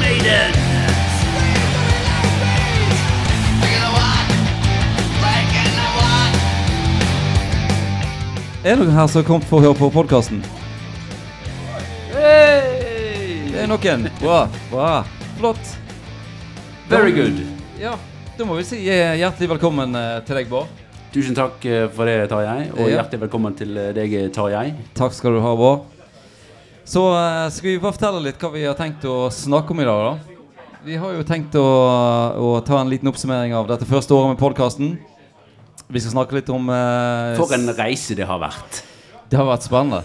Maiden. 0.00 0.54
Er 8.64 8.78
det 8.78 8.80
noen 8.80 8.94
her 8.96 9.08
som 9.12 9.20
har 9.20 9.26
kommet 9.28 9.44
for 9.44 9.60
å 9.60 9.66
høre 9.66 9.76
på 9.76 9.90
podkasten? 9.92 10.38
Det 12.14 13.60
er 13.60 13.68
noen. 13.68 14.06
Bra. 14.22 14.38
bra, 14.70 14.88
Flott. 15.36 15.74
Very 16.88 17.12
good. 17.12 17.42
Ja, 17.80 17.98
Da 18.38 18.46
må 18.48 18.56
vi 18.58 18.64
si 18.66 18.80
eh, 18.90 19.14
hjertelig 19.20 19.52
velkommen 19.52 19.94
eh, 19.94 20.16
til 20.26 20.40
deg, 20.40 20.48
Bård. 20.50 20.66
Tusen 21.14 21.36
takk 21.36 21.62
eh, 21.68 21.84
for 21.92 22.08
det, 22.08 22.24
Tarjei. 22.32 22.70
Og 22.74 22.88
hjertelig 22.90 23.26
velkommen 23.28 23.54
til 23.54 23.76
deg, 23.94 24.16
Tarjei. 24.34 24.72
Takk 24.98 25.14
skal 25.14 25.36
du 25.36 25.44
ha, 25.44 25.52
Bård. 25.60 25.93
Så 26.84 27.02
eh, 27.16 27.48
skal 27.50 27.70
vi 27.70 27.78
bare 27.80 27.96
fortelle 27.96 28.20
litt 28.26 28.40
hva 28.42 28.50
vi 28.52 28.64
har 28.66 28.76
tenkt 28.76 29.04
å 29.08 29.26
snakke 29.32 29.72
om 29.72 29.80
i 29.80 29.88
dag, 29.88 30.04
da. 30.04 30.34
Vi 30.84 30.98
har 31.00 31.14
jo 31.16 31.24
tenkt 31.24 31.54
å, 31.56 31.64
å 32.36 32.48
ta 32.60 32.76
en 32.82 32.90
liten 32.92 33.08
oppsummering 33.08 33.54
av 33.56 33.70
dette 33.70 33.86
første 33.88 34.12
året 34.12 34.34
med 34.34 34.40
podkasten. 34.42 34.98
Vi 35.88 36.00
skal 36.02 36.12
snakke 36.12 36.36
litt 36.36 36.50
om 36.52 36.68
eh, 36.68 37.36
For 37.40 37.54
en 37.56 37.70
reise 37.76 38.16
det 38.18 38.26
har 38.28 38.40
vært. 38.42 38.82
Det 39.32 39.40
har 39.40 39.48
vært 39.48 39.64
spennende. 39.64 40.02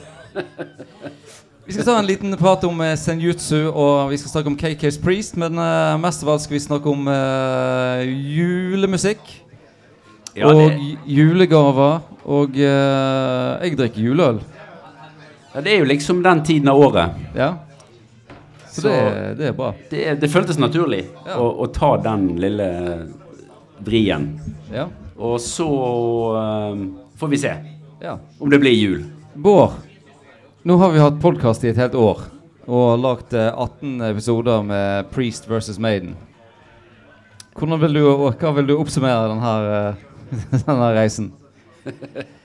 Vi 1.67 1.75
skal 1.75 1.85
ta 1.85 1.97
en 1.99 2.07
liten 2.07 2.33
prat 2.39 2.63
om 2.65 2.79
eh, 2.81 2.95
senjutsu, 2.97 3.67
og 3.69 4.13
vi 4.13 4.17
skal 4.21 4.31
snakke 4.31 4.49
om 4.53 4.55
KK's 4.57 4.99
Priest. 5.03 5.35
Men 5.37 5.59
eh, 5.59 5.97
mest 6.01 6.23
av 6.23 6.31
alt 6.33 6.45
skal 6.45 6.55
vi 6.55 6.63
snakke 6.63 6.89
om 6.89 7.11
eh, 7.11 8.07
julemusikk 8.39 9.19
Ja, 10.39 10.47
og 10.47 10.63
det, 10.63 10.95
julegaver. 11.11 11.99
Og 12.23 12.55
eh, 12.55 13.67
jeg 13.67 13.75
drikker 13.83 14.07
juleøl. 14.07 14.39
Ja, 15.53 15.61
det 15.65 15.73
er 15.73 15.79
jo 15.83 15.89
liksom 15.89 16.21
den 16.23 16.43
tiden 16.45 16.69
av 16.71 16.79
året. 16.79 17.17
Ja. 17.35 17.49
Så, 18.69 18.81
Så- 18.81 18.89
det, 18.89 19.33
det 19.39 19.47
er 19.49 19.53
bra. 19.57 19.73
Det, 19.89 20.03
det 20.21 20.29
føltes 20.31 20.59
naturlig 20.61 21.03
Ja. 21.25 21.37
å, 21.41 21.49
å 21.65 21.67
ta 21.73 21.95
den 21.97 22.27
lille 22.39 22.69
vrien. 23.83 24.27
Ja. 24.73 24.87
Og 25.17 25.39
så 25.43 25.67
eh, 26.39 26.83
får 27.19 27.27
vi 27.33 27.37
se 27.41 27.53
ja. 28.01 28.17
om 28.39 28.49
det 28.53 28.59
blir 28.61 28.75
jul. 28.77 29.01
Bård, 29.33 29.71
nå 30.63 30.77
har 30.79 30.91
vi 30.93 30.99
hatt 31.03 31.19
podkast 31.23 31.63
i 31.65 31.71
et 31.73 31.79
helt 31.81 31.95
år 31.97 32.21
og 32.69 32.99
lagd 33.01 33.33
eh, 33.33 33.49
18 33.51 34.01
episoder 34.11 34.61
med 34.63 35.09
Priest 35.11 35.47
versus 35.49 35.79
Maiden. 35.81 36.13
Hvordan 37.59 37.81
vil 37.81 37.97
du, 37.97 38.03
hva 38.39 38.51
vil 38.55 38.67
du 38.69 38.75
oppsummere 38.77 39.31
denne, 39.33 39.53
eh, 39.75 40.61
denne 40.67 40.91
reisen? 40.95 41.31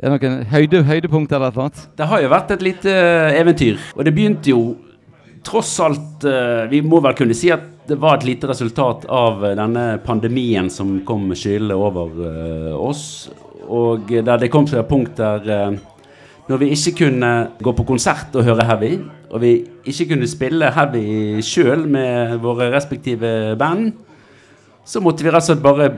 Er 0.00 0.14
det 0.14 0.20
noen 0.22 0.44
høyde, 0.48 0.80
høydepunkt 0.88 1.32
eller 1.36 1.52
noe? 1.52 1.82
Det 1.96 2.06
har 2.08 2.22
jo 2.22 2.30
vært 2.32 2.54
et 2.54 2.62
lite 2.64 2.92
eh, 2.92 3.34
eventyr. 3.36 3.80
Og 3.98 4.06
det 4.06 4.14
begynte 4.16 4.52
jo 4.52 4.62
tross 5.44 5.74
alt 5.84 6.24
eh, 6.28 6.64
Vi 6.72 6.80
må 6.84 7.02
vel 7.04 7.16
kunne 7.18 7.36
si 7.36 7.50
at 7.52 7.66
det 7.90 7.98
var 8.00 8.16
et 8.16 8.24
lite 8.28 8.48
resultat 8.48 9.04
av 9.12 9.44
eh, 9.44 9.56
denne 9.58 9.84
pandemien 10.04 10.70
som 10.72 11.02
kom 11.04 11.28
skyllende 11.36 11.76
over 11.76 12.16
oss. 12.80 13.28
Og 13.68 14.08
der 14.08 14.40
det 14.40 14.48
kom 14.52 14.64
til 14.66 14.80
et 14.80 14.88
punkt 14.88 15.20
der 15.20 15.76
når 16.50 16.58
vi 16.58 16.70
ikke 16.74 17.04
kunne 17.04 17.30
gå 17.62 17.72
på 17.78 17.84
konsert 17.86 18.34
og 18.34 18.42
høre 18.42 18.64
heavy, 18.66 18.96
og 19.30 19.42
vi 19.44 19.52
ikke 19.86 20.08
kunne 20.16 20.26
spille 20.26 20.72
heavy 20.74 21.38
sjøl 21.46 21.84
med 21.86 22.40
våre 22.42 22.72
respektive 22.72 23.52
band, 23.60 23.92
så 24.82 25.04
måtte 25.04 25.22
vi 25.22 25.30
rett 25.30 25.44
og 25.44 25.52
slett 25.52 25.62
bare 25.62 25.92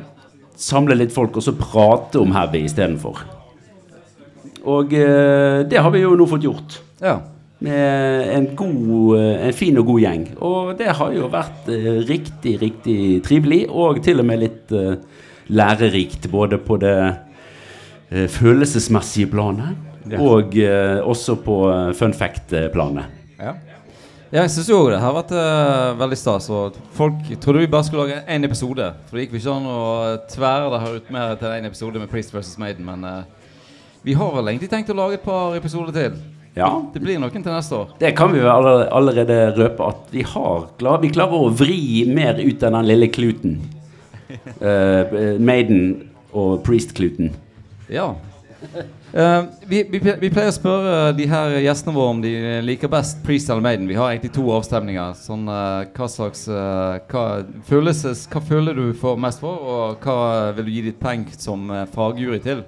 samle 0.60 0.98
litt 0.98 1.14
folk 1.14 1.38
og 1.38 1.46
så 1.46 1.56
prate 1.56 2.20
om 2.20 2.36
heavy 2.36 2.66
istedenfor. 2.66 3.22
Og 4.64 4.92
eh, 4.94 5.62
det 5.68 5.80
har 5.82 5.90
vi 5.94 6.02
jo 6.04 6.14
nå 6.18 6.26
fått 6.30 6.44
gjort. 6.46 6.78
Ja. 7.02 7.16
Med 7.62 8.28
en, 8.36 8.46
god, 8.58 9.16
eh, 9.18 9.46
en 9.48 9.56
fin 9.56 9.78
og 9.78 9.86
god 9.90 10.00
gjeng. 10.04 10.24
Og 10.42 10.72
det 10.78 10.92
har 10.98 11.12
jo 11.14 11.30
vært 11.32 11.68
eh, 11.72 11.90
riktig, 12.08 12.56
riktig 12.62 12.98
trivelig, 13.26 13.64
og 13.70 14.02
til 14.04 14.22
og 14.22 14.28
med 14.30 14.42
litt 14.44 14.74
lærerikt. 15.52 16.30
Både 16.32 16.58
på 16.62 16.78
det 16.82 16.96
følelsesmessige 18.28 19.30
planet, 19.32 19.76
Ja. 20.10 20.18
og 20.20 20.56
også 21.06 21.36
på 21.44 21.54
fun 21.94 22.12
fact-planet. 22.12 23.04
ja. 23.40 23.54
Jeg 24.32 24.48
syns 24.48 24.68
jo 24.70 24.78
det 24.88 24.96
har 24.96 25.12
vært 25.12 25.32
uh, 25.36 25.92
veldig 26.00 26.16
stas. 26.16 26.46
Og 26.48 26.76
folk 26.96 27.18
trodde 27.42 27.60
vi 27.60 27.68
bare 27.68 27.84
skulle 27.84 28.06
lage 28.08 28.22
én 28.32 28.46
episode. 28.48 28.86
For 29.10 29.18
det 29.18 29.26
gikk 29.26 29.34
jo 29.36 29.40
ikke 29.42 29.56
an 29.58 29.66
å 29.68 29.80
tvære 30.32 30.70
det 30.72 30.78
her 30.80 30.94
ut 30.96 31.10
mer 31.12 31.34
til 31.36 31.52
én 31.52 31.68
episode 31.68 32.00
med 32.00 32.08
Priest 32.08 32.32
versus 32.32 32.56
Maiden. 32.56 32.86
Men 32.88 33.04
eh, 33.04 33.41
vi 34.02 34.14
har 34.18 34.32
vel 34.34 34.48
egentlig 34.50 34.70
tenkt 34.70 34.90
å 34.90 34.96
lage 34.98 35.20
et 35.20 35.24
par 35.24 35.54
episoder 35.56 35.94
til. 35.94 36.16
Ja, 36.54 36.68
Det 36.92 37.00
blir 37.00 37.20
noen 37.20 37.32
til 37.32 37.52
neste 37.52 37.76
år. 37.76 37.92
det 37.98 38.16
kan 38.16 38.32
vi 38.32 38.40
jo 38.40 38.48
allerede, 38.50 38.88
allerede 38.92 39.36
røpe 39.56 39.86
at 39.88 40.10
vi 40.10 40.22
har 40.22 40.66
klar, 40.78 40.98
Vi 41.00 41.08
klarer 41.08 41.32
å 41.32 41.48
vri 41.48 42.04
mer 42.06 42.36
ut 42.40 42.62
av 42.62 42.72
den 42.72 42.86
lille 42.86 43.08
kluten. 43.08 43.60
Uh, 44.60 45.38
Maiden 45.48 46.10
og 46.32 46.62
Priest-kluten. 46.64 47.32
Ja. 47.88 48.14
Uh, 49.14 49.48
vi, 49.66 49.82
vi, 49.90 49.98
vi 49.98 50.30
pleier 50.30 50.50
å 50.50 50.54
spørre 50.54 51.12
de 51.16 51.26
her 51.28 51.56
gjestene 51.60 51.94
våre 51.96 52.10
om 52.14 52.20
de 52.22 52.60
liker 52.64 52.88
best 52.88 53.24
Priest 53.24 53.50
eller 53.50 53.64
Maiden. 53.64 53.88
Vi 53.88 53.96
har 53.96 54.10
egentlig 54.10 54.34
to 54.36 54.44
avstemninger. 54.52 55.16
Sånn, 55.16 55.48
uh, 55.48 55.88
hva 55.96 56.08
slags 56.08 56.44
hva, 56.48 57.26
følelses, 57.64 58.26
hva 58.28 58.44
føler 58.44 58.76
du 58.76 58.92
for 58.92 59.16
mest 59.16 59.40
for, 59.40 59.56
og 59.56 60.04
hva 60.04 60.52
vil 60.56 60.68
du 60.68 60.76
gi 60.76 60.86
ditt 60.90 61.00
poeng 61.00 61.24
som 61.32 61.70
fagjury 61.94 62.44
til? 62.44 62.64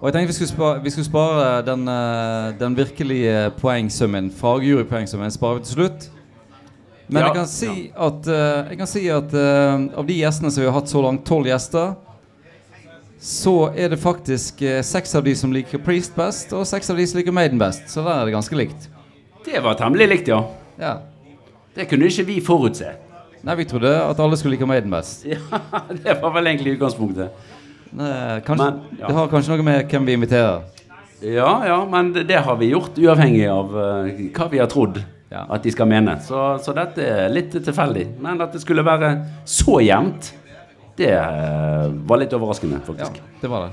Og 0.00 0.08
jeg 0.08 0.14
tenkte 0.14 0.32
vi 0.32 0.36
skulle 0.38 0.52
spare, 0.54 0.82
vi 0.82 0.90
skulle 0.90 1.08
spare 1.10 1.48
den, 1.66 1.82
eh, 1.88 2.58
den 2.60 2.76
virkelige 2.76 3.50
poengsummen, 3.60 4.30
fagjurypoengsummen, 4.32 5.30
sparer 5.30 5.58
vi 5.58 5.64
til 5.64 5.74
slutt. 5.74 6.06
Men 7.08 7.20
Ja, 7.22 7.26
jeg 7.26 7.34
kan 7.34 7.46
si 7.46 7.92
at, 7.96 8.28
eh, 8.28 8.70
jeg 8.70 8.78
kan 8.78 8.86
si 8.86 9.08
at 9.08 9.34
eh, 9.34 9.98
av 9.98 10.06
de 10.06 10.14
gjestene 10.14 10.50
som 10.50 10.62
vi 10.62 10.68
har 10.70 10.76
hatt 10.80 10.88
så 10.88 11.02
langt, 11.02 11.24
tolv 11.26 11.46
gjester, 11.50 11.96
så 13.20 13.54
er 13.76 13.90
det 13.92 13.98
faktisk 14.00 14.62
eh, 14.62 14.80
seks 14.82 15.14
av 15.14 15.24
de 15.24 15.34
som 15.36 15.52
liker 15.52 15.82
Priest 15.84 16.16
best, 16.16 16.54
og 16.56 16.64
seks 16.66 16.88
av 16.88 16.96
de 16.96 17.06
som 17.06 17.18
liker 17.20 17.32
Maiden 17.36 17.58
best. 17.60 17.84
Så 17.90 18.00
der 18.06 18.22
er 18.22 18.24
det 18.24 18.32
ganske 18.32 18.56
likt. 18.56 18.88
Det 19.44 19.60
var 19.62 19.74
temmelig 19.76 20.08
likt, 20.08 20.28
ja. 20.28 20.40
Ja. 20.80 20.94
Det 21.76 21.88
kunne 21.90 22.08
ikke 22.08 22.24
vi 22.24 22.40
forutse. 22.40 22.94
Nei, 23.44 23.54
vi 23.56 23.64
trodde 23.64 23.90
at 24.04 24.18
alle 24.20 24.36
skulle 24.36 24.56
like 24.56 24.66
Maiden 24.66 24.90
best. 24.90 25.26
Ja, 25.28 25.36
Det 25.92 26.16
var 26.22 26.32
vel 26.32 26.46
egentlig 26.46 26.78
utgangspunktet. 26.78 27.30
Kanskje, 27.90 28.56
Men, 28.56 28.80
ja. 28.98 29.06
Det 29.06 29.14
har 29.16 29.30
kanskje 29.30 29.56
noe 29.56 29.66
med 29.66 29.88
hvem 29.90 30.04
vi 30.06 30.14
inviterer. 30.18 30.60
Ja, 31.20 31.66
ja, 31.66 31.78
men 31.90 32.12
det, 32.14 32.22
det 32.30 32.38
har 32.46 32.56
vi 32.56 32.70
gjort 32.70 32.96
uavhengig 32.98 33.48
av 33.50 33.74
uh, 33.76 34.06
hva 34.36 34.46
vi 34.52 34.60
har 34.62 34.70
trodd 34.70 35.02
Ja. 35.30 35.44
at 35.46 35.62
de 35.62 35.70
skal 35.70 35.86
mene. 35.86 36.16
Så, 36.26 36.38
så 36.64 36.72
dette 36.74 37.04
er 37.06 37.28
litt 37.30 37.52
tilfeldig. 37.52 38.06
Men 38.22 38.40
at 38.42 38.54
det 38.54 38.62
skulle 38.64 38.82
være 38.86 39.12
så 39.46 39.76
jevnt, 39.84 40.32
det 40.98 41.12
uh, 41.12 41.90
var 42.08 42.22
litt 42.22 42.32
overraskende, 42.34 42.80
Ja, 42.98 43.10
det 43.42 43.50
var 43.50 43.68
det. 43.68 43.72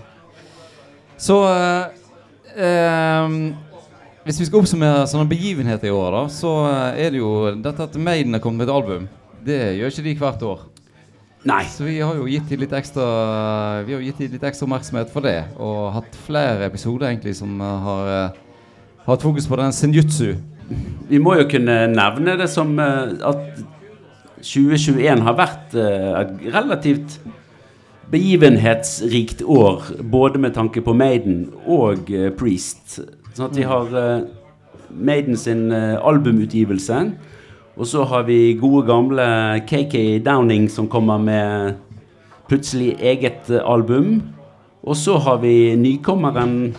Så 1.17 1.39
uh, 1.41 1.87
Hvis 4.27 4.41
vi 4.41 4.45
skal 4.49 4.59
oppsummere 4.59 5.07
sånne 5.09 5.29
begivenheter 5.29 5.87
i 5.87 5.95
år, 5.95 6.11
da, 6.13 6.23
så 6.29 6.51
er 6.93 7.13
det 7.15 7.21
jo 7.21 7.31
dette 7.63 7.87
at 7.87 7.95
Maiden 7.95 8.35
har 8.35 8.43
kommet 8.43 8.65
med 8.65 8.67
et 8.67 8.75
album. 8.75 9.07
Det 9.47 9.61
gjør 9.77 9.93
ikke 9.93 10.03
de 10.09 10.17
hvert 10.19 10.43
år. 10.43 10.65
Nei. 11.47 11.63
Så 11.71 11.85
vi 11.87 11.99
har 12.01 12.17
jo 12.17 12.27
gitt 12.27 12.49
dem 12.49 12.63
litt 12.63 12.75
ekstra 12.75 13.05
Vi 13.87 13.95
har 13.95 14.03
gitt 14.03 14.19
litt 14.25 14.43
ekstra 14.43 14.67
oppmerksomhet 14.67 15.11
for 15.13 15.23
det. 15.23 15.39
Og 15.55 15.93
hatt 15.95 16.19
flere 16.25 16.67
episoder 16.67 17.11
egentlig 17.11 17.37
som 17.39 17.61
eh, 17.61 17.87
har 17.87 18.11
eh, 18.15 18.37
hatt 19.07 19.23
fokus 19.23 19.47
på 19.47 19.59
den 19.61 19.75
senjutsu. 19.75 20.35
Vi 21.07 21.21
må 21.23 21.37
jo 21.39 21.47
kunne 21.47 21.79
nevne 21.93 22.35
det 22.39 22.49
som 22.51 22.73
eh, 22.83 23.15
at 23.29 23.63
2021 24.37 25.23
har 25.25 25.33
vært 25.33 25.73
et 25.75 26.33
relativt 26.53 27.15
begivenhetsrikt 28.11 29.41
år, 29.41 29.87
både 30.05 30.39
med 30.39 30.53
tanke 30.55 30.83
på 30.85 30.93
Maiden 30.95 31.47
og 31.65 32.11
Priest. 32.37 32.99
Sånn 33.33 33.47
at 33.49 33.57
vi 33.57 33.65
har 33.67 33.97
eh, 33.97 34.27
Maiden 34.93 35.39
sin 35.39 35.71
albumutgivelse, 35.71 37.01
og 37.77 37.85
så 37.85 38.03
har 38.09 38.23
vi 38.25 38.57
gode 38.57 38.87
gamle 38.87 39.25
KK 39.69 40.19
Downing 40.25 40.65
som 40.69 40.87
kommer 40.89 41.21
med 41.21 41.77
plutselig 42.49 42.95
eget 42.99 43.49
eh, 43.49 43.61
album. 43.61 44.21
Og 44.81 44.97
så 44.97 45.17
har 45.21 45.37
vi 45.43 45.75
nykommeren 45.77 46.73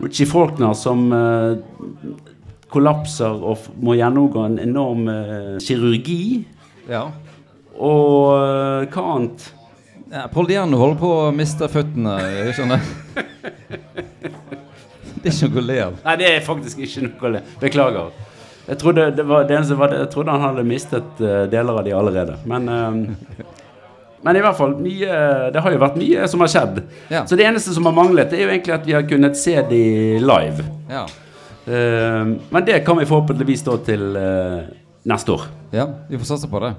Richie 0.00 0.28
Faulkner 0.28 0.74
som 0.76 1.10
uh, 1.12 1.56
kollapser 2.72 3.42
og 3.42 3.66
må 3.80 3.96
gjennomgå 3.98 4.44
en 4.46 4.58
enorm 4.62 5.08
uh, 5.08 5.56
kirurgi. 5.64 6.44
Ja. 6.88 7.06
Og 7.76 8.36
uh, 8.36 8.86
hva 8.86 9.06
annet? 9.16 9.50
ja 10.10 10.24
Paul 10.32 10.48
Diano 10.50 10.80
holder 10.80 11.00
på 11.00 11.12
å 11.16 11.28
miste 11.34 11.68
føttene. 11.70 12.16
Jeg 12.46 12.58
skjønner. 12.60 12.80
Det 15.20 15.28
er 15.28 15.34
ikke 15.34 15.50
noe 15.52 15.60
å 15.60 15.68
le 15.68 15.74
av. 15.84 15.96
Nei, 16.06 16.12
det 16.16 16.28
er 16.30 16.44
faktisk 16.46 16.78
ikke 16.80 17.02
noe 17.04 17.26
å 17.28 17.30
le. 17.34 17.40
Beklager. 17.60 18.12
Jeg 18.70 18.78
trodde, 18.78 19.08
det 19.10 19.24
var, 19.26 19.48
det 19.48 19.56
eneste 19.56 19.78
var, 19.78 19.94
jeg 19.98 20.10
trodde 20.12 20.34
han 20.36 20.44
hadde 20.46 20.62
mistet 20.66 21.22
eh, 21.24 21.46
deler 21.50 21.80
av 21.80 21.86
de 21.86 21.94
allerede. 21.96 22.36
Men, 22.46 22.68
eh, 22.70 23.46
men 24.22 24.36
i 24.36 24.42
hvert 24.44 24.58
fall, 24.58 24.76
mye, 24.78 25.16
det 25.50 25.62
har 25.64 25.74
jo 25.74 25.80
vært 25.80 25.96
mye 25.98 26.28
som 26.30 26.44
har 26.44 26.52
skjedd. 26.52 26.78
Ja. 27.10 27.24
Så 27.26 27.38
det 27.40 27.48
eneste 27.48 27.74
som 27.74 27.88
har 27.88 27.96
manglet, 27.96 28.30
er 28.36 28.44
jo 28.44 28.52
egentlig 28.52 28.76
at 28.76 28.86
vi 28.86 28.94
har 28.94 29.08
kunnet 29.10 29.38
se 29.40 29.56
de 29.70 29.82
live. 30.22 30.66
Ja. 30.92 31.06
Eh, 31.66 32.28
men 32.50 32.64
det 32.66 32.78
kan 32.86 32.98
vi 32.98 33.08
forhåpentligvis 33.10 33.64
stå 33.64 33.76
til 33.88 34.16
eh, 34.16 34.60
neste 35.08 35.32
år. 35.34 35.48
Ja, 35.74 35.88
vi 36.08 36.18
får 36.18 36.30
satse 36.34 36.50
på 36.50 36.60
det. 36.62 36.74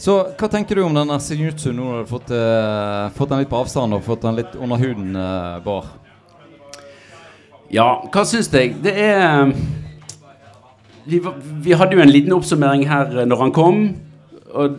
Så 0.00 0.14
hva 0.40 0.48
tenker 0.48 0.78
du 0.78 0.86
om 0.86 0.96
denne 0.96 1.18
Sinjutsu 1.20 1.68
nå 1.74 1.82
når 1.82 1.90
du 1.90 1.98
har 1.98 2.08
fått, 2.08 2.30
eh, 2.32 3.02
fått 3.18 3.34
den 3.34 3.42
litt 3.42 3.52
på 3.52 3.60
avstand 3.60 3.98
og 3.98 4.06
fått 4.06 4.24
den 4.24 4.40
litt 4.40 4.56
under 4.56 4.80
huden 4.80 5.20
bar? 5.66 5.92
Ja, 7.70 7.90
hva 8.08 8.24
syns 8.26 8.48
jeg? 8.50 8.78
Det 8.82 8.96
er 8.96 9.52
vi, 11.04 11.20
vi 11.64 11.74
hadde 11.76 11.96
jo 11.96 12.04
en 12.04 12.12
liten 12.12 12.34
oppsummering 12.36 12.86
her 12.90 13.22
eh, 13.22 13.28
når 13.28 13.44
han 13.46 13.54
kom, 13.56 13.82
og 14.50 14.78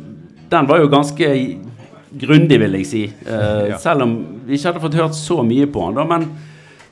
den 0.51 0.67
var 0.69 0.81
jo 0.81 0.91
ganske 0.91 1.27
grundig, 2.21 2.57
vil 2.59 2.79
jeg 2.81 2.87
si. 2.89 3.03
Uh. 3.23 3.77
Selv 3.79 4.03
om 4.03 4.15
vi 4.43 4.57
ikke 4.57 4.71
hadde 4.71 4.83
fått 4.83 4.97
hørt 4.99 5.15
så 5.15 5.39
mye 5.47 5.69
på 5.71 5.85
han, 5.85 5.95
da. 5.95 6.03
Men 6.09 6.27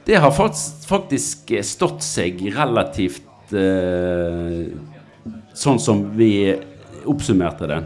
det 0.07 0.21
har 0.23 0.31
faktisk, 0.31 0.85
faktisk 0.87 1.51
stått 1.67 2.05
seg 2.05 2.39
relativt 2.55 3.51
uh, 3.51 4.63
sånn 5.51 5.81
som 5.83 6.05
vi 6.15 6.31
oppsummerte 7.09 7.67
det. 7.69 7.81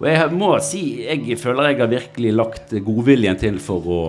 Og 0.00 0.08
jeg 0.08 0.32
må 0.32 0.54
si 0.64 0.82
jeg 1.04 1.36
føler 1.36 1.74
jeg 1.74 1.82
har 1.82 1.90
virkelig 1.92 2.32
lagt 2.32 2.72
godviljen 2.86 3.36
til 3.40 3.58
for 3.60 3.84
å 3.84 4.02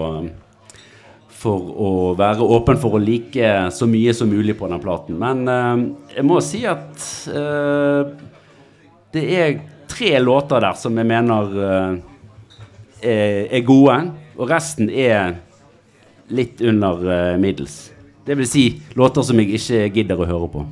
for 1.42 1.72
å 1.74 1.92
være 2.18 2.46
åpen 2.46 2.78
for 2.82 2.98
å 2.98 3.02
like 3.02 3.54
så 3.74 3.88
mye 3.90 4.14
som 4.14 4.30
mulig 4.30 4.54
på 4.60 4.70
den 4.70 4.82
platen. 4.84 5.18
Men 5.22 5.42
eh, 5.50 5.86
jeg 6.18 6.26
må 6.28 6.38
si 6.46 6.64
at 6.70 7.06
eh, 7.34 8.12
det 9.12 9.24
er 9.40 9.62
tre 9.92 10.20
låter 10.22 10.62
der 10.64 10.78
som 10.80 10.98
jeg 10.98 11.10
mener 11.10 11.56
eh, 11.68 11.96
er, 13.02 13.48
er 13.58 13.66
gode, 13.66 13.98
og 14.38 14.52
resten 14.52 14.90
er 14.90 15.40
litt 16.32 16.62
under 16.62 17.02
eh, 17.12 17.40
middels. 17.42 17.80
Det 18.26 18.38
vil 18.38 18.48
si 18.48 18.66
låter 18.96 19.26
som 19.26 19.40
jeg 19.42 19.58
ikke 19.58 19.88
gidder 19.98 20.22
å 20.22 20.30
høre 20.30 20.52
på. 20.54 20.68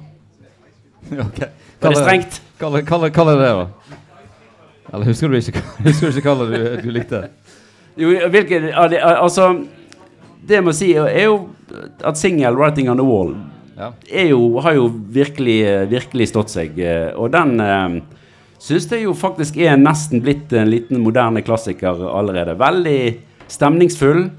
Ok. 1.26 1.40
Var 1.80 1.96
det 1.96 2.02
strengt? 2.04 2.42
Hva 2.60 2.70
er 2.76 3.38
det, 3.40 3.52
da? 3.56 3.98
Eller 4.92 5.08
husker 5.08 5.32
du 5.32 5.38
ikke, 5.40 5.62
husker 5.88 6.12
du 6.12 6.20
ikke 6.20 6.34
hva 6.36 6.48
du, 6.50 6.58
du 6.84 6.90
likte? 6.92 7.22
Jo, 8.00 8.12
hvilken 8.32 8.68
Altså, 8.76 9.48
det 10.48 10.56
jeg 10.60 10.64
må 10.64 10.74
si, 10.74 10.94
er 10.96 11.24
jo 11.26 11.50
at 12.04 12.18
single 12.18 12.56
'Writing 12.56 12.90
on 12.90 12.98
the 12.98 13.04
Wall' 13.06 13.36
Ja. 13.80 13.94
jo, 14.28 14.60
har 14.60 14.74
jo 14.76 14.90
virkelig, 14.92 15.90
virkelig 15.90 16.28
stått 16.28 16.50
seg. 16.50 16.80
eh, 16.80 17.14
Og 17.16 17.32
den 17.32 17.60
eh, 17.62 18.02
syns 18.60 18.90
jeg 18.92 19.04
jo 19.04 19.14
faktisk 19.14 19.56
er 19.58 19.78
nesten 19.78 20.22
blitt 20.22 20.52
en 20.54 20.70
liten 20.70 21.00
moderne 21.00 21.42
klassiker 21.42 21.96
allerede. 22.12 22.58
Veldig 22.60 23.18
stemningsfull. 23.48 24.30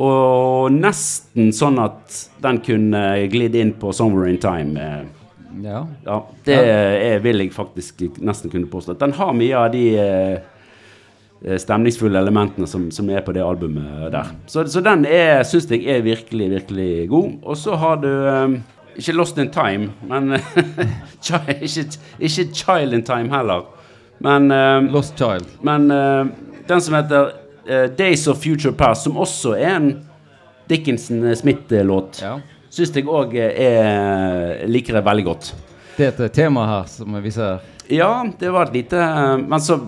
Og 0.00 0.70
nesten 0.72 1.50
sånn 1.52 1.78
at 1.82 2.30
den 2.40 2.60
kunne 2.64 3.28
glidd 3.28 3.54
inn 3.54 3.72
på 3.74 3.92
'Somewhere 3.92 4.30
in 4.30 4.38
Time'. 4.38 4.78
eh. 4.78 5.04
ja. 5.62 5.86
Ja, 6.06 6.22
det 6.44 6.54
er, 6.56 7.18
vil 7.18 7.38
jeg 7.38 7.52
faktisk 7.52 8.00
nesten 8.20 8.50
kunne 8.50 8.66
påstå. 8.66 8.94
Den 8.98 9.12
har 9.12 9.32
mye 9.34 9.54
av 9.58 9.72
de 9.72 9.96
eh, 9.98 10.38
stemningsfulle 11.40 12.18
elementene 12.20 12.66
som, 12.68 12.90
som 12.92 13.08
er 13.10 13.22
på 13.24 13.32
det 13.32 13.40
albumet 13.44 14.10
der. 14.12 14.28
Så, 14.46 14.66
så 14.68 14.82
den 14.84 15.06
syns 15.48 15.70
jeg 15.70 15.86
er 15.88 16.02
virkelig, 16.04 16.50
virkelig 16.50 17.08
god. 17.08 17.30
Og 17.42 17.56
så 17.56 17.76
har 17.80 17.96
du 18.02 18.08
um, 18.28 18.58
ikke 18.96 19.14
Lost 19.16 19.38
in 19.38 19.48
Time, 19.54 19.90
men 20.08 20.34
ikke, 21.62 21.86
ikke 22.20 22.44
Child 22.52 22.92
in 22.92 23.02
Time 23.06 23.32
heller. 23.32 23.64
Men, 24.20 24.50
um, 24.52 24.90
Lost 24.92 25.16
Child. 25.16 25.46
men 25.64 25.90
uh, 25.90 26.26
den 26.68 26.80
som 26.80 26.94
heter 26.98 27.30
uh, 27.70 27.86
Days 27.98 28.26
of 28.28 28.36
Future 28.42 28.72
Past, 28.76 29.06
som 29.08 29.16
også 29.16 29.54
er 29.56 29.76
en 29.76 29.90
Dickinson-Smith-låt, 30.70 32.20
Ja. 32.22 32.36
syns 32.70 32.92
jeg 32.94 33.08
òg 33.10 33.32
er 33.34 34.66
liker 34.70 34.94
jeg 35.00 35.04
veldig 35.04 35.24
godt. 35.26 35.54
Det 35.96 36.06
er 36.06 36.24
et 36.24 36.32
tema 36.36 36.66
her 36.68 36.84
som 36.86 37.16
vi 37.22 37.30
ser. 37.34 37.58
Ja, 37.90 38.24
det 38.38 38.50
var 38.54 38.68
et 38.68 38.72
lite 38.76 39.00
Men 39.42 39.60
så 39.60 39.80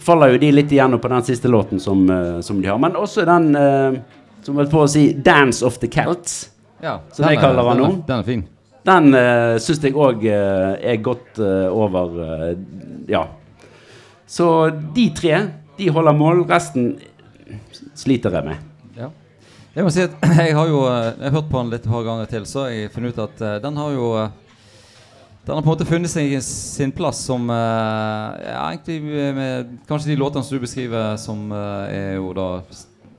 faller 0.00 0.32
jo 0.34 0.38
de 0.40 0.52
litt 0.54 0.70
igjennom 0.72 1.00
på 1.02 1.10
den 1.12 1.22
siste 1.26 1.48
låten 1.52 1.80
som, 1.80 2.06
eh, 2.10 2.40
som 2.40 2.60
de 2.62 2.68
har. 2.70 2.78
Men 2.80 2.96
også 2.96 3.26
den 3.28 3.50
eh, 3.56 3.98
som 4.42 4.56
holdt 4.56 4.72
på 4.72 4.80
å 4.84 4.88
si 4.88 5.12
'Dance 5.14 5.62
of 5.66 5.76
the 5.78 5.88
Celts'. 5.88 6.48
Ja, 6.80 7.00
Som 7.12 7.26
jeg 7.28 7.36
er- 7.36 7.40
kaller 7.42 7.74
den 7.74 7.82
nå. 7.82 7.90
Den 8.06 8.18
er 8.18 8.22
fin. 8.24 8.44
Den 8.84 9.12
uh, 9.14 9.58
syns 9.60 9.82
jeg 9.84 9.92
òg 9.92 10.24
er 10.24 10.96
godt 11.04 11.38
eh, 11.38 11.68
over 11.68 12.16
eh, 12.24 12.56
Ja. 13.08 13.26
Så 14.26 14.70
de 14.94 15.10
tre, 15.10 15.50
de 15.76 15.88
holder 15.92 16.16
mål. 16.16 16.44
Resten 16.48 16.94
sliter 17.94 18.32
jeg 18.32 18.44
med. 18.46 18.56
Ja. 18.96 19.10
Jeg 19.76 19.84
må 19.84 19.92
si 19.92 20.00
at 20.06 20.16
jeg 20.46 20.54
har 20.56 20.70
jo 20.70 20.80
eh, 20.88 21.12
Jeg 21.20 21.26
har 21.28 21.36
hørt 21.36 21.50
på 21.50 21.58
den 21.60 21.70
litt 21.74 21.84
et 21.84 21.92
par 21.92 22.06
ganger 22.08 22.30
til, 22.30 22.46
så 22.48 22.68
jeg 22.72 22.90
funnet 22.94 23.12
ut 23.18 23.24
at 23.28 23.42
eh, 23.44 23.58
den 23.66 23.76
har 23.76 23.92
jo 23.92 24.08
eh, 24.22 24.30
Den 25.46 25.54
har 25.56 25.62
på 25.62 25.70
en 25.70 25.72
måte 25.72 25.86
funnet 25.88 26.10
sin, 26.12 26.42
sin 26.44 26.92
plass 26.92 27.22
som 27.24 27.48
eh, 27.50 27.56
ja, 28.44 28.60
Egentlig 28.68 29.00
med, 29.34 29.70
kanskje 29.88 30.12
de 30.12 30.18
låtene 30.20 30.44
som 30.44 30.56
du 30.58 30.62
beskriver, 30.66 31.16
som 31.18 31.46
eh, 31.52 31.94
er 31.96 32.14
jo 32.18 32.34
da 32.36 32.48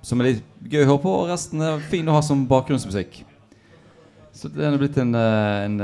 Som 0.06 0.22
er 0.22 0.30
litt 0.32 0.44
gøy 0.72 0.84
å 0.86 0.90
høre 0.94 1.02
på, 1.04 1.16
og 1.24 1.32
resten 1.32 1.62
er 1.66 1.82
fin 1.92 2.08
å 2.10 2.16
ha 2.16 2.22
som 2.26 2.44
bakgrunnsmusikk. 2.50 3.20
Så 4.34 4.50
den 4.54 4.74
er 4.74 4.80
blitt 4.82 4.98
en, 5.02 5.14
eh, 5.18 5.66
en 5.66 5.80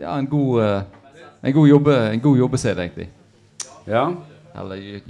Ja, 0.00 0.14
en 0.16 0.30
god 0.30 0.62
En 1.42 1.52
god 1.58 1.68
jobbe 1.68 1.96
En 2.14 2.22
god 2.22 2.38
jobbesed, 2.38 2.78
egentlig. 2.78 3.08
Ja. 3.86 4.06
Eller 4.54 5.00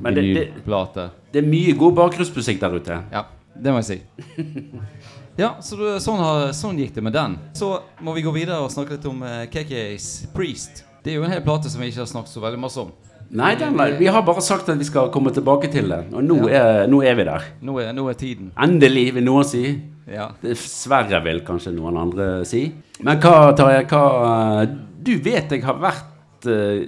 Men 0.00 0.14
det- 0.14 0.22
ny 0.22 0.46
plate 0.64 1.10
Det 1.32 1.44
er 1.44 1.48
mye 1.48 1.72
god 1.78 1.94
bakgrunnsmusikk 1.94 2.60
der 2.60 2.74
ute. 2.80 3.02
Ja, 3.12 3.24
det 3.54 3.72
må 3.72 3.78
jeg 3.82 3.84
si. 3.84 4.02
Ja, 5.38 5.52
så 5.62 5.76
det, 5.78 5.90
sånn, 6.02 6.18
har, 6.18 6.48
sånn 6.50 6.78
gikk 6.82 6.96
det 6.96 7.02
med 7.06 7.14
den. 7.14 7.36
Så 7.54 7.70
må 8.02 8.10
vi 8.16 8.24
gå 8.26 8.32
videre 8.34 8.56
og 8.64 8.72
snakke 8.74 8.96
litt 8.96 9.04
om 9.06 9.20
eh, 9.22 9.44
KKs 9.46 10.08
Priest. 10.34 10.80
Det 11.04 11.12
er 11.12 11.20
jo 11.20 11.26
en 11.28 11.30
hel 11.30 11.44
plate 11.46 11.70
som 11.70 11.78
vi 11.78 11.92
ikke 11.92 12.02
har 12.02 12.08
snakket 12.10 12.32
så 12.34 12.42
veldig 12.42 12.58
masse 12.58 12.82
om. 12.82 12.90
Nei, 13.38 13.52
den, 13.60 13.76
vi 14.00 14.08
har 14.10 14.24
bare 14.26 14.42
sagt 14.42 14.70
at 14.72 14.80
vi 14.80 14.88
skal 14.88 15.12
komme 15.14 15.30
tilbake 15.36 15.70
til 15.70 15.92
det. 15.92 16.00
Og 16.10 16.24
nå, 16.26 16.40
er, 16.50 16.88
nå 16.90 17.04
er 17.06 17.14
vi 17.14 17.26
der. 17.28 17.46
Nå 17.68 17.76
er, 17.78 17.92
nå 17.94 18.08
er 18.10 18.18
tiden. 18.18 18.48
Endelig, 18.58 19.12
vil 19.14 19.26
noen 19.28 19.46
si. 19.46 19.62
Ja. 20.10 20.30
Dessverre, 20.42 21.20
vil 21.22 21.44
kanskje 21.46 21.74
noen 21.76 22.00
andre 22.02 22.28
si. 22.48 22.64
Men 23.04 23.20
hva, 23.22 23.52
Tarjei, 23.54 23.84
hva 23.92 24.66
Du 25.06 25.12
vet 25.22 25.54
jeg 25.54 25.62
har 25.62 25.78
vært 25.78 26.48
uh, 26.50 26.82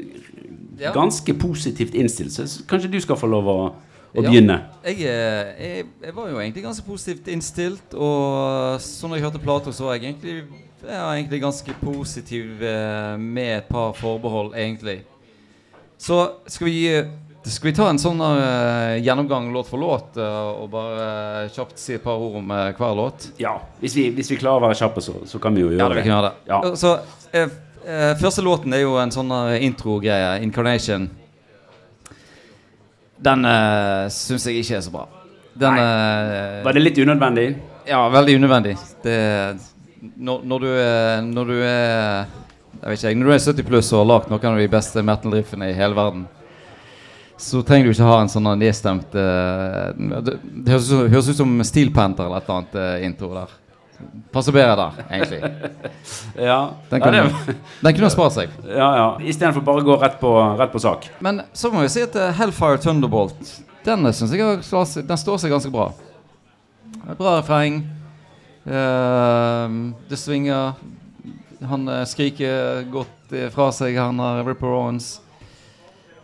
ganske 0.91 1.37
positivt 1.39 1.95
innstilt, 1.95 2.35
så 2.35 2.67
kanskje 2.67 2.91
du 2.97 2.99
skal 3.05 3.21
få 3.21 3.31
lov 3.31 3.53
å, 3.53 3.59
å 4.15 4.23
Ja. 4.23 4.31
begynne? 4.31 4.57
Jeg, 4.85 4.97
eh, 5.07 5.53
jeg, 5.61 5.87
jeg 6.03 6.15
var 6.15 6.29
jo 6.31 6.41
egentlig 6.41 6.65
ganske 6.65 6.87
positivt 6.87 7.29
innstilt, 7.29 7.95
og 7.95 8.81
så 8.83 9.09
når 9.09 9.17
jeg 9.17 9.25
hørte 9.25 9.43
Plato, 9.43 9.73
så 9.73 9.85
var 9.87 9.95
jeg 9.95 10.11
egentlig, 10.11 10.45
jeg 10.83 11.01
var 11.01 11.15
egentlig 11.15 11.41
ganske 11.41 11.75
positiv 11.83 12.63
eh, 12.63 13.17
med 13.17 13.57
et 13.59 13.69
par 13.69 13.93
forbehold, 13.95 14.55
egentlig. 14.55 15.03
Så 16.01 16.31
skal 16.47 16.67
vi, 16.67 17.05
skal 17.45 17.71
vi 17.71 17.77
ta 17.77 17.91
en 17.91 17.99
sånn 18.01 18.21
uh, 18.25 18.97
gjennomgang 19.05 19.51
låt 19.53 19.69
for 19.69 19.79
låt, 19.79 20.17
uh, 20.17 20.63
og 20.63 20.71
bare 20.73 21.45
uh, 21.45 21.51
kjapt 21.53 21.77
si 21.79 21.99
et 21.99 22.03
par 22.03 22.17
ord 22.17 22.39
om 22.41 22.49
hver 22.49 22.95
låt? 22.97 23.29
Ja. 23.37 23.59
Hvis 23.83 23.99
vi, 23.99 24.09
hvis 24.17 24.33
vi 24.33 24.39
klarer 24.41 24.63
å 24.63 24.65
være 24.65 24.79
kjappe, 24.81 25.05
så, 25.05 25.19
så 25.29 25.39
kan 25.39 25.55
vi 25.55 25.67
jo 25.67 25.75
Ja, 25.75 25.85
gjøre 25.85 26.01
vi 26.01 26.07
kan 26.07 26.15
gjøre 26.15 26.31
det. 26.31 26.49
Ja. 26.49 26.63
Så, 26.75 26.97
første 28.21 28.43
låten 28.43 28.73
er 28.73 28.81
jo 28.81 28.97
en 29.01 29.13
sånn 29.13 29.31
intro-greie, 29.61 30.41
'Incarnation'. 30.41 31.11
Den 33.21 33.45
uh, 33.45 34.09
syns 34.13 34.47
jeg 34.49 34.63
ikke 34.63 34.79
er 34.79 34.85
så 34.85 34.93
bra. 34.95 35.05
Den 35.61 35.77
uh, 35.77 36.63
Var 36.65 36.77
det 36.77 36.85
litt 36.85 37.01
unødvendig? 37.03 37.47
Ja, 37.89 38.01
veldig 38.13 38.37
unødvendig. 38.41 38.77
Det, 39.05 39.17
når, 40.17 40.45
når 40.49 40.65
du 40.65 40.69
er 40.71 41.23
Når 41.27 41.49
du 41.51 41.57
er 41.59 42.29
Jeg 42.81 42.93
vet 42.93 43.03
ikke, 43.05 43.15
når 43.21 43.27
du 43.27 43.35
er 43.35 43.43
70 43.45 43.67
pluss 43.69 43.93
og 43.93 44.03
har 44.03 44.11
lagd 44.13 44.31
noen 44.33 44.53
av 44.55 44.61
de 44.61 44.69
beste 44.73 45.03
metal-riffene 45.05 45.69
i 45.69 45.77
hele 45.77 45.97
verden, 45.99 46.23
så 47.41 47.61
trenger 47.65 47.89
du 47.89 47.93
ikke 47.93 48.09
ha 48.09 48.21
en 48.23 48.33
sånn 48.33 48.49
nedstemt 48.61 49.17
uh, 49.17 49.91
Det, 49.97 50.39
det 50.41 50.73
høres, 50.73 50.89
høres 51.13 51.29
ut 51.33 51.41
som 51.43 51.59
Steel 51.69 51.93
Panther 51.93 52.29
eller 52.29 52.41
et 52.41 52.49
eller 52.49 52.63
annet 52.63 52.79
uh, 52.81 53.07
intro 53.09 53.35
der. 53.35 53.60
Passer 54.31 54.55
bedre 54.55 54.77
der, 54.79 55.05
egentlig. 55.11 55.41
Ja. 56.41 56.71
Den 56.89 57.01
ja, 57.01 57.05
kunne, 57.05 57.23
det, 57.47 57.55
den 57.83 57.95
kunne 57.97 58.11
spart 58.13 58.35
seg. 58.37 58.53
ja, 58.81 58.89
ja. 58.97 59.09
Istedenfor 59.27 59.65
bare 59.67 59.83
å 59.83 59.87
gå 59.89 59.97
rett 60.01 60.21
på, 60.21 60.31
rett 60.59 60.73
på 60.73 60.81
sak. 60.83 61.09
Men 61.21 61.43
så 61.53 61.73
må 61.73 61.83
vi 61.85 61.91
si 61.93 62.05
at 62.07 62.15
eh, 62.17 62.31
Hellfire 62.39 62.79
Thunderbolt 62.81 63.51
Den 63.85 64.07
eh, 64.07 64.15
synes 64.17 64.33
jeg 64.33 65.09
Den 65.09 65.21
står 65.21 65.43
seg 65.43 65.53
ganske 65.53 65.73
bra. 65.75 65.91
Bra 67.19 67.39
refreng. 67.41 67.83
Uh, 68.61 69.91
det 70.09 70.19
svinger. 70.21 70.79
Han 71.71 71.89
skriker 72.09 72.87
godt 72.93 73.35
fra 73.55 73.71
seg, 73.75 73.99
han 73.99 74.21
har 74.23 74.45
Ripper 74.47 74.71
Owens. 74.71 75.19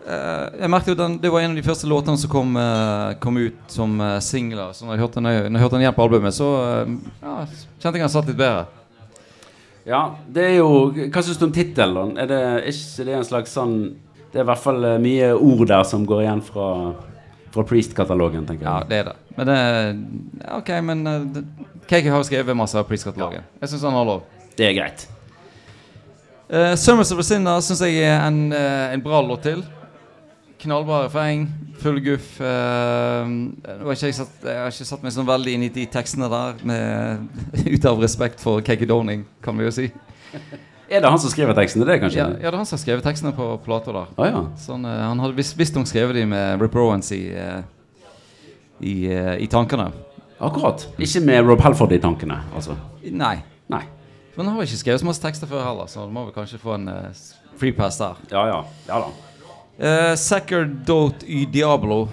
Eh, 0.07 0.61
jeg 0.61 0.71
merket 0.71 0.93
jo 0.93 0.99
den, 1.01 1.19
Det 1.19 1.31
var 1.35 1.43
en 1.43 1.51
av 1.51 1.59
de 1.59 1.67
første 1.67 1.89
låtene 1.91 2.19
som 2.21 2.31
kom, 2.31 2.57
eh, 2.57 3.15
kom 3.19 3.37
ut 3.37 3.59
som 3.67 3.99
uh, 4.01 4.21
singler. 4.23 4.71
Så 4.73 4.87
når 4.87 4.95
jeg 4.95 5.03
hørte 5.03 5.19
den, 5.19 5.31
jeg 5.33 5.63
hørte 5.63 5.75
den 5.75 5.83
igjen 5.83 5.97
på 5.97 6.07
albumet, 6.07 6.37
så 6.37 6.51
eh, 6.63 6.93
ja, 7.25 7.35
kjente 7.81 7.99
jeg 7.99 8.05
den 8.05 8.13
satt 8.15 8.31
litt 8.31 8.39
bedre. 8.39 8.67
Ja, 9.87 10.03
det 10.27 10.45
er 10.45 10.55
jo 10.59 10.71
Hva 10.91 11.23
syns 11.23 11.39
du 11.39 11.47
om 11.47 11.55
tittelen? 11.55 12.17
Er 12.19 12.31
det 12.31 12.39
er 12.39 12.65
ikke 12.71 13.05
det 13.07 13.13
en 13.15 13.27
slags 13.27 13.53
sånn 13.55 13.77
Det 14.33 14.41
er 14.41 14.43
i 14.43 14.49
hvert 14.49 14.63
fall 14.63 14.83
eh, 14.83 14.97
mye 15.03 15.29
ord 15.35 15.63
der 15.71 15.85
som 15.87 16.07
går 16.07 16.25
igjen 16.25 16.43
fra, 16.43 16.71
fra 17.55 17.65
Priest-katalogen, 17.67 18.47
tenker 18.47 18.67
jeg. 18.67 18.73
Ja, 18.73 18.87
det 18.87 18.99
er 19.03 19.11
det. 19.11 19.17
Men 19.37 19.51
det 19.51 19.59
ja, 19.59 20.59
OK, 20.59 20.73
men 20.87 21.07
uh, 21.07 21.43
KK 21.87 22.11
har 22.15 22.27
skrevet 22.27 22.59
masse 22.59 22.79
av 22.79 22.87
Priest-katalogen. 22.87 23.47
Jeg 23.63 23.73
syns 23.73 23.87
han 23.87 23.99
har 23.99 24.07
lov. 24.07 24.27
Det 24.59 24.71
er 24.71 24.75
greit. 24.79 25.07
Uh, 26.47 26.75
'Summers 26.79 27.11
of 27.11 27.19
the 27.19 27.27
Sinner' 27.27 27.63
syns 27.65 27.83
jeg 27.83 28.05
er 28.07 28.21
en, 28.27 28.53
uh, 28.55 28.93
en 28.95 29.03
bra 29.03 29.23
låt 29.23 29.47
til. 29.47 29.65
Knallbra 30.67 31.05
refreng, 31.07 31.47
full 31.81 32.01
guff. 32.03 32.41
eh, 32.41 32.47
har 32.47 33.93
ikke 33.95 34.09
jeg, 34.11 34.17
satt, 34.19 34.37
jeg 34.45 34.59
har 34.61 34.73
ikke 34.73 34.87
satt 34.89 35.03
meg 35.07 35.13
sånn 35.15 35.29
veldig 35.29 35.53
inn 35.57 35.67
i 35.69 35.73
de 35.73 35.85
tekstene 35.93 36.29
der, 36.33 36.59
med, 36.67 37.27
ut 37.75 37.87
av 37.89 38.01
respekt 38.03 38.43
for 38.43 38.61
Keggy 38.67 38.89
Downing, 38.91 39.23
kan 39.45 39.57
vi 39.59 39.69
jo 39.69 39.75
si. 39.75 39.87
Er 40.87 41.03
det 41.03 41.11
han 41.11 41.19
som 41.19 41.31
skriver 41.33 41.55
tekstene? 41.59 41.87
Det 41.89 41.97
kanskje? 42.03 42.21
Ja, 42.21 42.29
ja, 42.35 42.43
det 42.47 42.53
er 42.53 42.59
han 42.61 42.67
som 42.69 42.77
har 42.79 42.83
skrevet 42.85 43.07
tekstene 43.07 43.33
på 43.35 43.47
plata 43.65 43.95
der. 43.95 44.11
Å 44.19 44.27
ja. 44.29 44.43
Sånn, 44.63 44.85
eh, 44.87 45.01
han 45.07 45.23
hadde 45.23 45.39
visst- 45.39 45.57
visstnok 45.59 45.89
skrevet 45.91 46.15
de 46.19 46.27
med 46.31 46.61
Rip 46.63 46.75
Rowans 46.79 47.11
i, 47.17 47.23
eh, 47.35 47.63
i, 48.83 48.95
eh, 49.11 49.35
i 49.43 49.49
tankene. 49.51 49.89
Akkurat. 50.41 50.85
Ikke 51.01 51.23
med 51.25 51.47
Rob 51.49 51.63
Halford 51.65 51.95
i 51.97 51.99
tankene, 52.03 52.43
altså. 52.55 52.77
Nei. 53.09 53.39
Nei. 53.73 53.83
Men 54.37 54.47
han 54.51 54.55
har 54.59 54.67
ikke 54.67 54.77
skrevet 54.83 55.01
så 55.01 55.07
masse 55.09 55.23
tekster 55.23 55.49
før 55.49 55.63
heller, 55.65 55.89
så 55.89 56.03
da 56.05 56.13
må 56.13 56.27
vel 56.27 56.35
kanskje 56.37 56.59
få 56.61 56.75
en 56.77 56.91
uh, 56.93 57.23
free 57.57 57.73
pass 57.73 57.97
der. 58.03 58.19
Ja 58.31 58.43
ja. 58.51 58.59
Ja 58.87 58.99
da. 59.01 59.09
Uh, 59.77 60.15
Sacerdote 60.17 61.27
y 61.29 61.45
Diablo. 61.53 62.09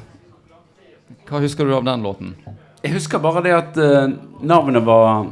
Hva 1.30 1.40
husker 1.40 1.66
du 1.66 1.76
av 1.78 1.86
den 1.88 2.04
låten? 2.04 2.34
Jeg 2.84 2.92
husker 2.98 3.22
bare 3.24 3.44
det 3.46 3.54
at 3.56 3.78
uh, 3.80 4.10
navnet 4.44 4.84
var 4.84 5.28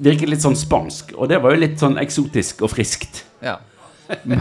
Virket 0.00 0.30
litt 0.32 0.40
sånn 0.40 0.56
spansk, 0.56 1.10
og 1.16 1.28
det 1.28 1.36
var 1.44 1.52
jo 1.52 1.60
litt 1.60 1.80
sånn 1.80 1.98
eksotisk 2.00 2.62
og 2.64 2.70
friskt. 2.72 3.24
Ja. 3.44 3.58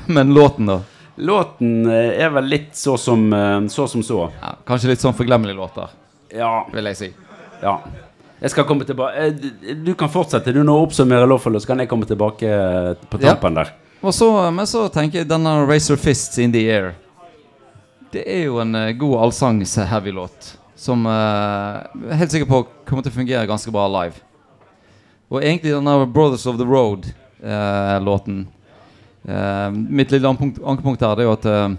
Men- 0.07 0.31
låten, 0.33 0.69
da? 0.71 0.77
Låten 1.19 1.81
eh, 1.91 2.13
er 2.23 2.29
vel 2.31 2.45
litt 2.47 2.77
så 2.79 2.93
som 2.97 3.25
eh, 3.35 3.65
så. 3.67 3.83
Som 3.91 4.03
så. 4.07 4.21
Ja, 4.39 4.53
kanskje 4.67 4.93
litt 4.93 5.03
sånn 5.03 5.17
forglemmelige 5.17 5.57
låter, 5.59 5.89
Ja. 6.31 6.65
vil 6.71 6.87
jeg 6.87 6.95
si. 6.97 7.09
ja. 7.61 7.73
Jeg 8.39 8.53
skal 8.53 8.63
komme 8.63 8.85
tilbake 8.87 9.19
eh, 9.19 9.75
Du 9.83 9.91
kan 9.99 10.07
fortsette 10.07 10.53
du 10.55 10.61
nå 10.63 10.77
oppsummere 10.85 11.27
Lawful, 11.27 11.59
så 11.59 11.67
kan 11.73 11.79
jeg 11.83 11.89
komme 11.91 12.07
tilbake 12.07 12.47
på 13.01 13.09
på 13.11 13.19
Ja. 13.19 13.33
tampen 13.33 13.59
der. 13.59 13.73
Så, 14.01 14.51
men 14.51 14.67
så 14.67 14.85
tenker 14.89 15.21
jeg 15.21 15.27
denne 15.29 15.51
Razor 15.67 15.99
Fists 15.99 16.39
In 16.39 16.53
The 16.55 16.63
Air. 16.71 16.93
Det 18.13 18.23
er 18.25 18.45
jo 18.47 18.61
en 18.63 18.75
eh, 18.75 18.93
god 18.97 19.25
allsangs-heavy-låt. 19.25 20.53
Som 20.79 21.03
uh, 21.05 21.83
jeg 21.99 22.13
er 22.13 22.21
helt 22.21 22.31
sikker 22.31 22.47
på 22.47 22.61
kommer 22.87 23.03
til 23.03 23.11
å 23.11 23.17
fungere 23.17 23.49
ganske 23.49 23.73
bra 23.75 23.83
live. 23.91 24.21
Og 25.29 25.43
egentlig 25.43 25.75
denne 25.75 25.97
Brothers 26.07 26.47
of 26.47 26.57
the 26.57 26.65
Road-låten 26.65 28.47
Mitt 29.75 30.11
lille 30.11 30.27
ankepunkt, 30.27 31.01
her 31.01 31.19
er 31.19 31.27
jo 31.27 31.33
at 31.35 31.45
eh, 31.45 31.73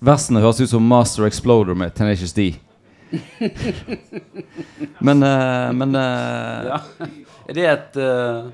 versene 0.00 0.40
høres 0.40 0.60
ut 0.62 0.70
som 0.70 0.86
Master 0.86 1.26
Exploder 1.26 1.76
med 1.76 1.92
Tenacious 1.94 2.32
D. 2.32 2.54
men 5.06 5.22
eh, 5.26 5.72
men 5.72 5.94
eh, 5.94 6.70
Ja. 6.70 6.80
Er 7.50 7.56
det 7.56 7.66
et 7.66 7.96
eh, 7.98 8.50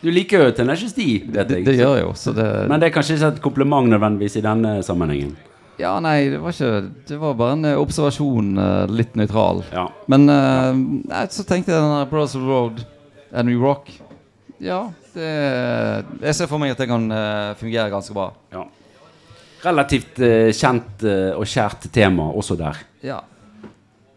Du 0.00 0.08
liker 0.08 0.46
jo 0.46 0.52
Tenacious 0.56 0.94
D, 0.96 1.06
vet 1.28 1.50
jeg. 1.52 1.64
det 1.66 1.76
gjør 1.76 1.98
jeg 1.98 2.04
jo. 2.06 2.12
Så 2.16 2.32
det, 2.32 2.46
Men 2.70 2.80
det 2.80 2.88
er 2.88 2.94
kanskje 2.94 3.18
ikke 3.18 3.32
et 3.34 3.42
kompliment 3.44 3.90
nødvendigvis 3.90 4.38
i 4.40 4.44
denne 4.44 4.78
sammenhengen. 4.86 5.34
Ja, 5.80 5.94
nei, 6.02 6.28
det 6.32 6.40
var 6.42 6.52
ikke 6.52 6.90
Det 7.08 7.18
var 7.20 7.36
bare 7.38 7.56
en 7.56 7.68
eh, 7.68 7.78
observasjon, 7.80 8.50
eh, 8.60 8.92
litt 8.92 9.14
nøytral. 9.16 9.62
Ja. 9.72 9.86
Men 10.12 10.28
uh, 10.28 10.72
nei, 10.76 11.24
så 11.32 11.44
tenkte 11.48 11.72
jeg 11.72 11.80
den 11.80 11.94
der 11.94 12.10
Brothers 12.10 12.36
of 12.36 12.44
the 12.44 12.48
Road 12.48 12.82
and 13.32 13.48
we 13.48 13.56
Rock 13.60 13.88
Ja, 14.60 14.90
det 15.14 15.28
Jeg 16.20 16.34
ser 16.36 16.50
for 16.50 16.60
meg 16.60 16.74
at 16.74 16.80
det 16.80 16.88
kan 16.90 17.06
uh, 17.12 17.56
fungere 17.60 17.90
ganske 17.92 18.16
bra. 18.16 18.30
ja. 18.56 18.66
Relativt 19.60 20.16
uh, 20.24 20.48
kjent 20.56 21.02
og 21.36 21.44
kjært 21.44 21.90
tema 21.92 22.30
også 22.32 22.56
der. 22.56 22.78
Ja. 23.04 23.18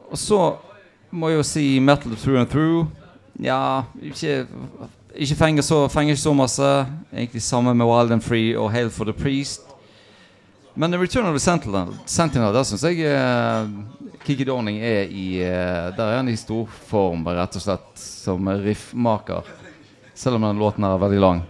Og 0.07 0.15
så 0.15 0.39
må 1.11 1.33
jeg 1.33 1.41
jo 1.41 1.47
si 1.47 1.65
Metal 1.83 2.15
Through 2.15 2.39
and 2.39 2.51
Through. 2.51 2.87
Ja, 3.43 3.83
ikke 3.99 4.45
Ikke 5.13 5.35
fenger 5.37 5.61
så, 5.61 5.83
fenger 5.93 6.15
ikke 6.15 6.23
så 6.23 6.33
masse. 6.33 6.69
Egentlig 7.13 7.41
samme 7.45 7.73
med 7.77 7.85
Wild 7.85 8.11
and 8.15 8.23
Free 8.25 8.57
og 8.57 8.71
Hail 8.73 8.89
for 8.89 9.05
the 9.05 9.13
Priest. 9.13 9.61
Men 10.73 10.91
The 10.91 10.97
Return 10.97 11.25
of 11.25 11.35
the 11.35 11.39
Sentinel, 11.39 11.91
Sentinel 12.05 12.53
der 12.53 12.63
syns 12.65 12.81
jeg 12.87 13.05
uh, 13.05 13.67
Kiki 14.25 14.45
Dorning 14.47 14.79
er 14.81 15.05
i 15.05 15.37
uh, 15.45 15.91
Der 15.93 16.07
er 16.07 16.15
han 16.17 16.31
i 16.31 16.37
storform, 16.37 17.27
rett 17.29 17.59
og 17.59 17.61
slett, 17.61 17.91
som 18.01 18.49
riffmaker. 18.63 19.45
Selv 20.17 20.39
om 20.39 20.47
den 20.47 20.61
låten 20.63 20.87
er 20.87 20.97
veldig 20.97 21.21
lang. 21.21 21.43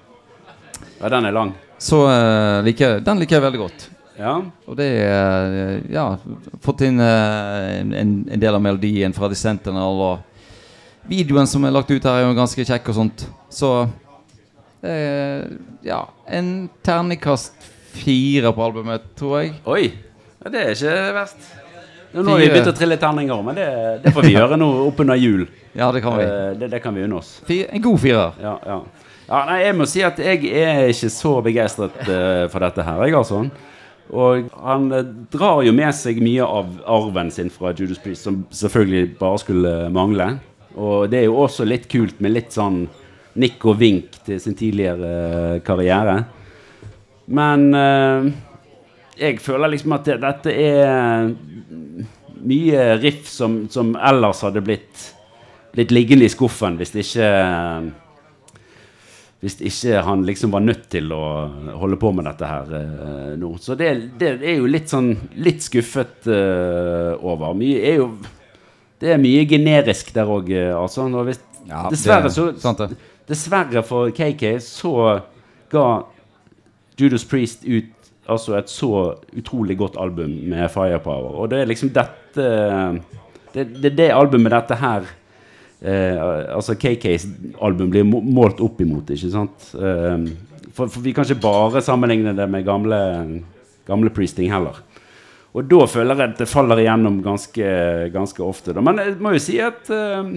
Ja, 1.00 1.08
den 1.08 1.29
er 1.29 1.38
lang. 1.39 1.55
Så 1.79 2.01
uh, 2.03 2.60
liker, 2.67 3.00
den 3.00 3.24
liker 3.24 3.39
jeg 3.39 3.46
veldig 3.48 3.63
godt. 3.63 3.88
Ja. 4.20 4.36
Og 4.67 4.75
det 4.77 4.89
er 5.05 5.55
uh, 5.55 5.88
Ja, 5.88 6.05
fått 6.60 6.84
inn 6.84 7.00
en, 7.00 7.96
en 7.96 8.43
del 8.43 8.60
av 8.60 8.62
melodien 8.63 9.15
fra 9.15 9.32
The 9.32 9.39
Sentinel. 9.39 10.03
Og 10.03 10.33
videoen 11.10 11.50
som 11.50 11.65
er 11.65 11.74
lagt 11.75 11.91
ut 11.91 12.03
her, 12.03 12.22
er 12.22 12.27
jo 12.27 12.38
ganske 12.38 12.65
kjekk 12.67 12.89
og 12.91 13.00
sånt. 13.00 13.25
Så 13.53 13.74
eh, 14.81 15.45
Ja, 15.83 16.05
en 16.27 16.69
terningkast 16.86 17.69
fire 17.93 18.53
på 18.55 18.63
albumet, 18.65 19.12
tror 19.19 19.41
jeg. 19.41 19.57
Oi! 19.69 19.83
Ja, 20.43 20.51
det 20.51 20.63
er 20.63 20.74
ikke 20.75 20.95
verst. 21.19 21.51
Nå 22.13 22.29
har 22.29 22.43
vi 22.43 22.50
begynt 22.51 22.69
å 22.69 22.75
trille 22.77 22.98
terninger, 23.01 23.39
men 23.45 23.57
det, 23.57 23.67
det 24.03 24.13
får 24.13 24.27
vi 24.27 24.36
gjøre 24.38 24.57
nå 24.60 24.69
oppunder 24.86 25.17
jul. 25.17 25.48
Ja, 25.74 25.89
det 25.93 26.03
kan 26.05 26.17
vi. 26.19 26.25
Eh, 26.27 26.50
det, 26.60 26.69
det 26.75 26.81
kan 26.83 26.95
vi 26.95 27.05
unne 27.07 27.19
oss. 27.22 27.36
En 27.50 27.83
god 27.83 28.01
firer. 28.03 28.39
Ja, 28.43 28.55
ja. 28.69 28.79
ja, 29.27 29.43
nei, 29.50 29.60
jeg 29.63 29.77
må 29.79 29.89
si 29.89 30.03
at 30.05 30.19
jeg 30.22 30.50
er 30.51 30.89
ikke 30.93 31.10
så 31.13 31.36
begeistret 31.45 31.95
uh, 32.05 32.45
for 32.53 32.65
dette 32.65 32.86
her, 32.86 33.05
jeg, 33.07 33.17
altså. 33.17 33.45
Og 34.13 34.50
han 34.62 34.89
eh, 34.93 35.07
drar 35.33 35.63
jo 35.65 35.74
med 35.74 35.95
seg 35.98 36.19
mye 36.22 36.45
av 36.45 36.69
arven 36.91 37.31
sin 37.33 37.50
fra 37.53 37.72
Judas 37.74 38.01
Priest, 38.03 38.27
som 38.27 38.43
selvfølgelig 38.53 39.15
bare 39.17 39.39
skulle 39.41 39.74
mangle. 39.95 40.36
Og 40.75 41.10
det 41.12 41.22
er 41.22 41.27
jo 41.27 41.42
også 41.44 41.68
litt 41.68 41.88
kult 41.92 42.22
med 42.24 42.34
litt 42.34 42.56
sånn 42.56 42.84
nikk 43.42 43.65
og 43.70 43.80
vink 43.82 44.20
til 44.25 44.39
sin 44.42 44.58
tidligere 44.58 45.13
eh, 45.13 45.60
karriere. 45.65 46.18
Men 47.34 47.68
eh, 47.77 48.30
jeg 49.20 49.42
føler 49.42 49.74
liksom 49.74 49.98
at 49.98 50.10
det, 50.10 50.20
dette 50.24 50.53
er 50.53 51.34
mye 52.44 52.88
riff 53.00 53.27
som, 53.30 53.63
som 53.72 53.94
ellers 53.96 54.44
hadde 54.44 54.63
blitt, 54.65 55.10
litt 55.77 55.94
liggende 55.94 56.27
i 56.27 56.34
skuffen 56.34 56.77
hvis 56.80 56.96
ikke 57.00 57.30
hvis 59.44 59.58
ikke 59.60 60.01
han 60.08 60.22
liksom 60.24 60.53
var 60.56 60.63
nødt 60.63 60.86
til 60.94 61.10
å 61.12 61.24
holde 61.82 61.98
på 62.00 62.13
med 62.15 62.24
dette 62.30 62.48
her 62.48 62.70
eh, 62.77 63.34
nå. 63.39 63.50
Så 63.60 63.75
det, 63.75 63.89
det 64.20 64.38
er 64.39 64.62
jo 64.62 64.70
litt 64.72 64.88
sånn 64.88 65.10
litt 65.44 65.65
skuffet 65.65 66.30
eh, 66.32 67.12
over. 67.20 67.51
Mye 67.60 67.82
er 67.84 67.98
jo 68.00 68.06
Det 69.03 69.12
er 69.12 69.19
mye 69.19 69.43
generisk 69.50 70.13
der 70.15 70.29
òg, 70.31 70.48
altså. 70.79 71.10
Når 71.12 71.27
hvis, 71.31 71.41
Ja, 71.67 71.86
dessverre, 71.91 72.24
det- 72.29 72.36
så, 72.36 72.45
sant 72.60 72.77
det. 72.79 72.95
dessverre 73.27 73.83
for 73.88 74.10
KK 74.15 74.57
så 74.63 75.22
ga 75.72 75.83
Judas 77.00 77.24
Priest 77.27 77.63
ut 77.65 77.89
altså 78.29 78.55
et 78.57 78.69
så 78.72 79.15
utrolig 79.36 79.77
godt 79.79 79.98
album 80.00 80.31
med 80.50 80.69
Firepower. 80.72 81.36
Og 81.39 81.50
det 81.51 81.60
er 81.62 81.65
liksom 81.72 81.89
dette 81.95 82.45
Det, 83.53 83.67
det 83.81 83.91
er 83.91 83.95
det 83.95 84.10
albumet 84.15 84.50
dette 84.51 84.75
her 84.79 85.03
eh, 85.83 86.55
Altså 86.55 86.74
KKs 86.79 87.27
album 87.62 87.91
blir 87.93 88.03
målt 88.07 88.60
opp 88.65 88.79
imot, 88.81 89.12
ikke 89.13 89.29
sant? 89.31 89.67
Eh, 89.75 90.24
for, 90.74 90.88
for 90.89 91.01
vi 91.05 91.12
kan 91.13 91.24
ikke 91.27 91.41
bare 91.43 91.81
sammenligne 91.86 92.33
det 92.36 92.48
med 92.50 92.65
gamle, 92.65 92.98
gamle 93.86 94.10
Priesting 94.10 94.50
heller. 94.51 94.79
Og 95.53 95.67
da 95.69 95.86
føler 95.86 96.17
jeg 96.17 96.31
at 96.33 96.39
det 96.41 96.50
faller 96.50 96.79
igjennom 96.81 97.19
ganske, 97.22 97.67
ganske 98.13 98.41
ofte. 98.43 98.74
Da. 98.74 98.81
Men 98.81 98.98
jeg 99.03 99.17
må 99.22 99.36
jo 99.36 99.41
si 99.43 99.60
at 99.62 99.89
eh, 99.93 100.31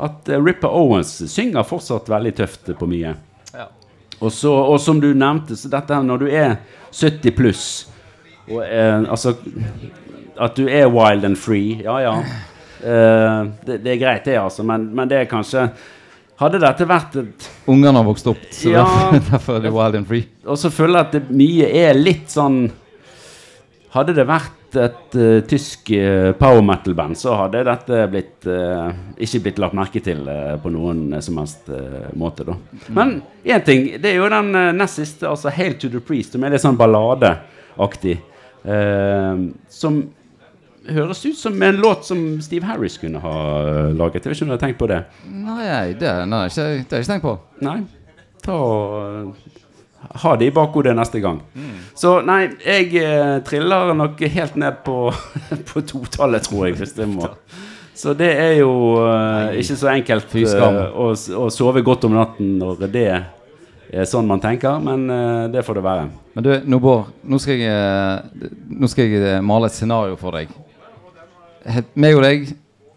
at 0.00 0.28
eh, 0.32 0.40
Ripper 0.40 0.72
Owens 0.72 1.10
synger 1.32 1.66
fortsatt 1.68 2.08
veldig 2.08 2.32
tøft 2.38 2.70
på 2.78 2.88
mye. 2.88 3.12
Ja. 3.52 3.66
Og, 4.22 4.30
så, 4.32 4.52
og 4.54 4.78
som 4.80 5.00
du 5.02 5.10
nevnte, 5.12 5.56
så 5.58 5.68
dette 5.72 5.92
her 5.98 6.06
når 6.06 6.22
du 6.24 6.28
er 6.30 6.54
70 6.94 7.34
pluss 7.36 7.64
og, 8.48 8.62
eh, 8.64 9.02
Altså 9.10 9.34
At 10.40 10.56
du 10.56 10.64
er 10.68 10.88
wild 10.90 11.24
and 11.28 11.36
free, 11.38 11.80
ja 11.84 11.98
ja. 12.02 12.14
Eh, 12.82 13.40
det, 13.66 13.80
det 13.84 13.92
er 13.94 14.00
greit, 14.00 14.24
det, 14.24 14.36
altså, 14.40 14.64
men, 14.66 14.88
men 14.96 15.10
det 15.10 15.20
er 15.22 15.28
kanskje 15.30 15.68
Hadde 16.40 16.58
dette 16.62 16.86
vært 16.88 17.18
et 17.20 17.48
Ungene 17.70 18.00
har 18.00 18.06
vokst 18.08 18.26
opp, 18.32 18.46
så 18.50 18.72
Ja. 18.72 18.84
derfor, 18.86 19.20
derfor 19.32 19.58
er 19.60 19.66
det 19.66 19.74
wild 19.76 19.98
and 20.00 20.08
free. 20.08 20.24
Og 20.48 20.58
så 20.58 20.70
føler 20.72 20.98
jeg 20.98 21.06
at 21.10 21.18
det 21.18 21.36
mye 21.38 21.68
er 21.84 21.98
litt 22.00 22.32
sånn 22.32 22.64
Hadde 23.92 24.14
det 24.16 24.24
vært 24.24 24.76
et 24.80 25.16
uh, 25.20 25.42
tysk 25.44 25.90
uh, 25.92 26.30
power 26.38 26.62
metal-band, 26.64 27.18
så 27.20 27.34
hadde 27.36 27.60
dette 27.68 27.98
blitt 28.12 28.46
uh, 28.48 28.88
ikke 29.20 29.42
blitt 29.44 29.60
lagt 29.60 29.76
merke 29.76 30.00
til 30.04 30.24
på 30.62 30.72
noen 30.72 31.18
som 31.24 31.42
helst 31.42 31.68
måte. 32.16 32.46
da. 32.48 32.56
Men 32.96 33.18
én 33.44 33.64
ting, 33.66 33.90
det 34.00 34.14
er 34.14 34.22
jo 34.22 34.30
den 34.32 34.50
nest 34.78 35.00
siste, 35.02 35.28
altså 35.28 35.52
'Hail 35.52 35.76
to 35.76 35.92
the 35.92 36.00
Priest', 36.00 36.32
som 36.32 36.44
er 36.44 36.54
litt 36.54 36.64
sånn 36.64 36.80
balladeaktig. 36.80 38.18
som 39.68 40.02
høres 40.88 41.26
ut 41.26 41.38
som 41.38 41.62
en 41.62 41.76
låt 41.76 42.04
som 42.04 42.40
Steve 42.42 42.66
Harris 42.66 42.98
kunne 42.98 43.20
ha 43.22 43.34
laget. 43.92 44.24
Jeg 44.24 44.30
vet 44.30 44.36
ikke 44.36 44.44
om 44.44 44.48
du 44.48 44.56
har 44.56 44.62
tenkt 44.62 44.78
på 44.78 44.88
det? 44.90 45.02
Nei, 45.28 45.92
det, 45.98 46.12
nei, 46.26 46.46
det 46.48 46.62
har 46.62 46.70
jeg 46.72 46.86
ikke 46.86 47.02
tenkt 47.12 47.26
på. 47.26 47.36
Nei. 47.62 47.82
Ta 48.42 48.56
og 48.56 49.36
ha 50.22 50.36
det 50.36 50.48
i 50.50 50.54
bakhodet 50.54 50.94
neste 50.96 51.20
gang. 51.22 51.40
Så 51.98 52.18
nei, 52.26 52.46
jeg 52.64 52.90
eh, 53.00 53.36
triller 53.46 53.92
nok 53.96 54.22
helt 54.36 54.56
ned 54.60 54.80
på, 54.86 54.96
på 55.70 55.84
totallet, 55.88 56.46
tror 56.48 56.66
jeg, 56.68 56.78
hvis 56.80 56.96
det 56.98 57.08
må. 57.10 57.30
Så 57.94 58.14
det 58.18 58.32
er 58.40 58.56
jo 58.62 58.72
eh, 59.04 59.60
ikke 59.60 59.76
så 59.78 59.92
enkelt 59.92 60.34
eh, 60.40 60.82
å, 60.90 61.12
å 61.12 61.46
sove 61.52 61.84
godt 61.86 62.08
om 62.08 62.16
natten 62.16 62.56
når 62.62 62.86
det 62.90 63.06
er 63.92 64.08
sånn 64.08 64.28
man 64.28 64.40
tenker, 64.40 64.80
men 64.82 65.04
eh, 65.12 65.46
det 65.52 65.64
får 65.66 65.78
det 65.78 65.84
være. 65.84 66.08
Men 66.32 66.46
du, 66.46 66.52
nå, 66.64 66.80
Bård, 66.82 67.12
nå 67.28 67.38
skal 67.42 67.60
jeg, 67.60 67.68
eh, 67.68 68.52
nå 68.72 68.88
skal 68.90 69.08
jeg 69.08 69.24
eh, 69.34 69.40
male 69.44 69.68
et 69.68 69.76
scenario 69.76 70.16
for 70.20 70.38
deg. 70.38 70.52
Meg 71.94 72.16
og 72.16 72.24
deg, 72.24 72.48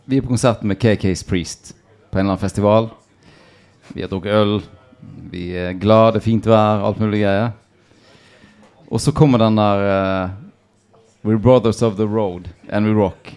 vi 0.10 0.18
er 0.18 0.26
på 0.26 0.32
konsert 0.32 0.64
med 0.66 0.80
KK's 0.82 1.26
Priest 1.28 1.76
på 2.10 2.18
en 2.18 2.24
eller 2.24 2.38
annen 2.38 2.42
festival. 2.42 2.90
Vi 3.92 4.02
har 4.06 4.10
drukket 4.10 4.34
øl, 4.40 4.56
vi 5.32 5.50
er 5.58 5.74
glad, 5.80 6.14
det 6.14 6.22
er 6.22 6.26
fint 6.26 6.48
vær, 6.48 6.84
alt 6.88 7.00
mulig 7.02 7.24
greier. 7.24 7.54
Og 8.90 9.02
så 9.02 9.12
kommer 9.16 9.42
den 9.42 9.58
der 9.60 9.86
uh, 9.90 10.30
We're 11.26 11.42
brothers 11.42 11.82
of 11.82 11.98
the 11.98 12.06
road 12.06 12.50
and 12.70 12.86
we 12.86 12.94
rock. 12.94 13.34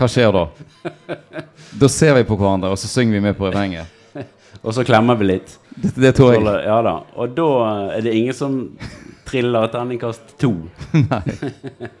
Hva 0.00 0.08
skjer 0.08 0.32
da? 0.32 0.46
Da 1.76 1.88
ser 1.92 2.14
vi 2.16 2.24
på 2.24 2.38
hverandre, 2.40 2.70
og 2.72 2.80
så 2.80 2.88
synger 2.88 3.18
vi 3.18 3.20
med 3.26 3.36
på 3.36 3.50
refrenget. 3.50 3.86
Og 4.64 4.74
så 4.76 4.84
klemmer 4.84 5.16
vi 5.16 5.28
litt. 5.28 5.52
Det, 5.76 5.92
det 6.00 6.10
tror 6.16 6.34
jeg. 6.34 6.44
Ja 6.66 6.80
da. 6.84 6.94
Og 7.16 7.36
da 7.36 7.48
er 7.96 8.02
det 8.04 8.12
ingen 8.16 8.36
som 8.36 8.56
triller 9.28 9.68
terningkast 9.72 10.34
to. 10.40 10.50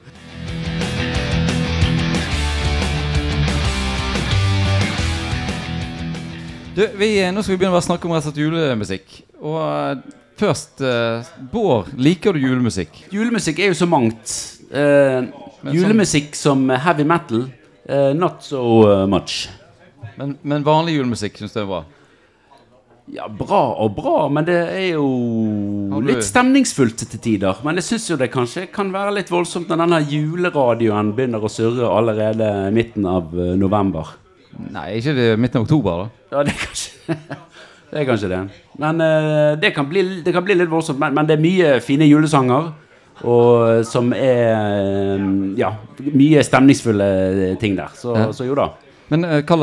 Du, 6.74 6.84
vi, 6.96 7.16
nå 7.34 7.42
skal 7.42 7.56
vi 7.56 7.60
begynne 7.64 7.78
å 7.80 7.82
snakke 7.82 8.06
om 8.06 8.14
rett 8.14 8.22
og 8.22 8.30
slett 8.30 8.42
julemusikk. 8.44 9.14
Og 9.42 9.58
eh, 9.64 10.02
først 10.38 10.82
uh, 10.86 11.30
Bård, 11.50 11.90
liker 11.98 12.36
du 12.36 12.44
julemusikk? 12.44 13.06
Julemusikk 13.10 13.58
er 13.58 13.72
jo 13.72 13.78
så 13.80 13.88
mangt. 13.90 14.34
Eh, 14.70 15.24
julemusikk 15.74 16.36
som 16.38 16.68
heavy 16.70 17.04
metal, 17.04 17.48
eh, 17.88 18.12
not 18.14 18.44
so 18.46 18.62
eh, 18.86 19.06
much. 19.10 19.48
Men, 20.14 20.36
men 20.42 20.62
vanlig 20.66 20.94
julemusikk 21.00 21.40
syns 21.40 21.56
du 21.56 21.64
er 21.64 21.68
bra? 21.72 21.82
Ja, 23.10 23.26
bra 23.26 23.64
og 23.82 23.96
bra, 23.96 24.16
men 24.30 24.46
det 24.46 24.60
er 24.70 24.92
jo 24.92 25.98
litt 26.06 26.22
stemningsfullt 26.22 27.02
til 27.02 27.18
tider. 27.18 27.58
Men 27.66 27.80
jeg 27.80 27.88
syns 27.88 28.06
jo 28.12 28.18
det 28.20 28.30
kanskje 28.30 28.68
kan 28.70 28.92
være 28.94 29.16
litt 29.16 29.32
voldsomt 29.34 29.72
når 29.72 29.82
denne 29.82 30.02
juleradioen 30.06 31.10
begynner 31.16 31.42
å 31.42 31.50
surre 31.50 31.90
allerede 31.90 32.46
i 32.68 32.74
midten 32.78 33.10
av 33.10 33.34
eh, 33.34 33.56
november. 33.58 34.14
Nei, 34.70 34.88
ikke 34.98 35.14
det 35.16 35.28
midten 35.40 35.60
av 35.60 35.66
oktober, 35.68 36.04
da. 36.04 36.36
Ja, 36.36 36.42
det 36.46 36.54
er 36.54 36.60
kanskje 36.66 36.90
det. 37.08 37.38
Er 37.90 38.06
kanskje 38.06 38.28
det. 38.30 38.40
Men 38.78 39.00
uh, 39.02 39.56
det, 39.58 39.72
kan 39.74 39.88
bli, 39.90 40.04
det 40.22 40.34
kan 40.34 40.44
bli 40.46 40.54
litt 40.58 40.70
voldsomt. 40.70 40.98
Men, 41.02 41.14
men 41.16 41.26
det 41.26 41.38
er 41.38 41.42
mye 41.42 41.72
fine 41.82 42.06
julesanger. 42.06 42.70
Og 43.28 43.84
som 43.84 44.14
er 44.16 44.54
eh, 44.56 45.24
Ja, 45.60 45.74
mye 46.00 46.40
stemningsfulle 46.46 47.56
ting 47.60 47.74
der. 47.76 47.90
Så, 47.94 48.14
Ja. 48.16 48.30
så 48.32 48.46
jo 48.48 48.54
da. 48.56 48.70
Men 49.10 49.26
eh, 49.26 49.42
hva, 49.44 49.58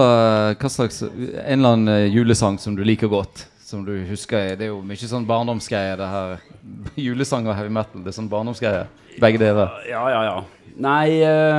hva 0.54 0.70
slags 0.70 1.02
En 1.02 1.58
eller 1.58 1.72
annen 1.74 1.88
eh, 1.96 2.14
julesang 2.14 2.60
som 2.62 2.76
du 2.78 2.84
liker 2.86 3.10
godt? 3.10 3.48
Som 3.66 3.82
du 3.88 3.96
husker 4.12 4.54
Det 4.60 4.68
er 4.68 4.74
jo 4.76 4.84
mye 4.86 5.10
sånn 5.10 5.26
barndomsgreier, 5.26 5.98
det 5.98 6.08
her. 6.12 6.38
Julesang 7.08 7.48
og 7.50 7.56
heavy 7.58 7.74
metal. 7.74 8.04
Det 8.06 8.14
er 8.14 8.20
sånn 8.20 8.30
barndomsgreier. 8.30 8.88
Begge 9.18 9.42
deler. 9.42 9.74
Ja, 9.90 10.06
ja, 10.14 10.22
ja. 10.28 10.38
Nei, 10.78 11.08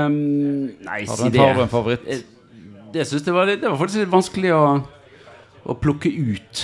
um, 0.06 0.68
nei 0.86 1.00
si 1.10 1.32
det. 1.34 1.40
har 1.42 1.56
du 1.58 1.64
en 1.64 1.72
favoritt? 1.72 2.04
Det 2.92 3.04
syns 3.08 3.26
jeg 3.26 3.34
var, 3.36 3.46
litt, 3.50 3.60
det 3.60 3.68
var 3.70 3.76
faktisk 3.80 4.00
litt 4.04 4.12
vanskelig 4.12 4.52
å, 4.56 4.62
å 5.68 5.74
plukke 5.76 6.08
ut. 6.08 6.62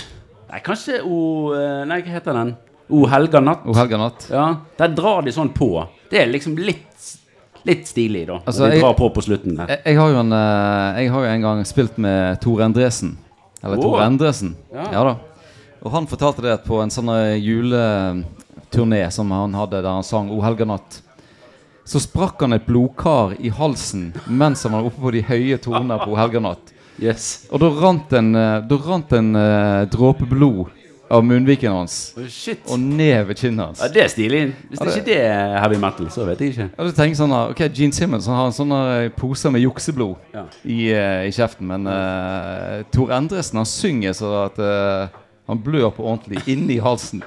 Nei, 0.50 0.61
kanskje 0.64 1.00
O 1.04 1.19
eh, 1.57 1.83
Nei, 1.88 1.99
hva 2.04 2.14
heter 2.14 2.37
den? 2.38 2.54
O 2.95 3.04
helga 3.09 3.40
natt. 3.40 3.64
O 3.69 3.75
helga 3.76 3.99
natt? 4.00 4.26
Ja, 4.33 4.47
Der 4.78 4.93
drar 4.97 5.23
de 5.25 5.33
sånn 5.35 5.50
på. 5.57 5.69
Det 6.11 6.21
er 6.23 6.28
liksom 6.31 6.57
litt, 6.61 7.11
litt 7.64 7.87
stilig, 7.88 8.26
da. 8.28 8.38
Altså, 8.45 8.64
de 8.66 8.71
de 8.71 8.76
jeg- 8.78 8.85
drar 8.85 8.97
på 8.99 9.09
på 9.16 9.25
slutten 9.25 9.57
der. 9.57 9.66
Jeg, 9.75 9.83
jeg, 9.90 9.99
har 10.00 10.11
jo 10.14 10.19
en, 10.21 10.33
eh, 10.33 11.02
jeg 11.02 11.11
har 11.14 11.25
jo 11.25 11.31
en 11.35 11.47
gang 11.49 11.62
spilt 11.69 11.99
med 11.99 12.40
Tor 12.45 12.61
Endresen. 12.66 13.16
Eller 13.64 13.76
Tor 13.81 13.95
Tore 13.97 14.04
Endresen. 14.09 14.54
Ja. 14.73 14.88
Ja. 14.93 15.04
da. 15.04 15.14
Og 15.85 15.93
han 15.93 16.07
fortalte 16.09 16.43
det 16.45 16.52
at 16.52 16.64
på 16.64 16.81
en 16.83 16.92
sånn 16.92 17.09
eh, 17.12 17.37
juleturné 17.40 19.11
som 19.12 19.31
han 19.33 19.53
hadde 19.57 19.81
der 19.83 19.90
han 19.90 20.05
sang 20.07 20.31
O 20.33 20.40
helga 20.44 20.64
natt, 20.68 21.01
så 21.85 22.01
sprakk 22.01 22.40
han 22.40 22.57
et 22.57 22.64
blodkar 22.66 23.35
i 23.38 23.51
halsen 23.53 24.12
mens 24.27 24.62
han 24.64 24.73
var 24.73 24.87
oppe 24.88 25.03
på 25.05 25.12
de 25.12 25.20
høye 25.29 25.59
tonene 25.61 25.99
på 26.01 26.16
helgenatt. 26.16 26.73
Yes. 27.03 27.47
Og 27.51 27.61
da 27.61 27.68
rant 27.75 28.12
en, 28.14 28.35
eh, 28.38 28.61
da 28.70 28.77
rant 28.79 29.12
en 29.18 29.35
uh, 29.35 29.83
dråpe 29.90 30.25
blod 30.31 30.70
av 31.11 31.25
munnviken 31.27 31.73
hans 31.75 32.14
Oh, 32.16 32.25
shit. 32.31 32.62
og 32.70 32.79
ned 32.81 33.27
ved 33.29 33.37
kinnet 33.37 33.66
hans. 33.66 33.83
Ja, 33.83 33.88
det 33.92 34.03
er 34.05 34.09
stilig. 34.09 34.40
Hvis 34.70 34.81
Ja, 34.81 34.87
det 34.87 34.94
ikke 34.94 35.07
det 35.11 35.16
er 35.27 35.59
heavy 35.61 35.77
metal, 35.83 36.07
så 36.11 36.25
vet 36.25 36.40
jeg 36.40 36.55
ikke. 36.55 36.68
Ja, 36.79 36.85
du 36.87 36.94
tenker 36.97 37.18
sånn 37.18 37.35
da, 37.35 37.40
Ok, 37.53 37.61
Gene 37.75 37.92
Simmons 37.92 38.27
han 38.31 38.38
har 38.38 38.47
en 38.49 38.57
sånn 38.57 38.73
eh, 38.79 39.09
pose 39.18 39.51
med 39.53 39.61
jukseblod 39.66 40.16
Ja. 40.35 40.47
i, 40.64 40.79
uh, 40.94 41.27
i 41.29 41.35
kjeften, 41.35 41.66
men 41.68 41.87
uh, 41.90 42.81
Tor 42.94 43.12
Endresen 43.18 43.61
han 43.61 43.68
synger 43.68 44.16
så 44.16 44.31
at 44.47 44.59
uh, 44.62 45.20
han 45.51 45.61
blør 45.61 45.90
på 45.92 46.07
ordentlig 46.07 46.40
inni 46.49 46.79
halsen. 46.81 47.20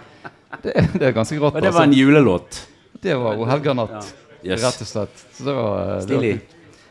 Det, 0.64 0.74
det 0.98 1.12
er 1.12 1.14
ganske 1.14 1.38
rått. 1.38 1.60
Og 1.60 1.62
det 1.62 1.70
var 1.76 1.84
en 1.86 1.92
altså. 1.92 2.00
julelåt. 2.02 2.64
det 3.04 3.14
var 3.20 3.38
O 3.38 3.46
helga 3.46 3.76
natt, 3.78 4.16
Yes. 4.44 4.64
rett 4.64 4.82
og 4.82 4.88
slett. 4.88 5.26
Så 5.34 5.44
det 5.44 5.54
var, 5.54 5.80
eh, 5.80 5.88
det 5.88 5.94
var 5.94 6.02
Stilig. 6.06 6.34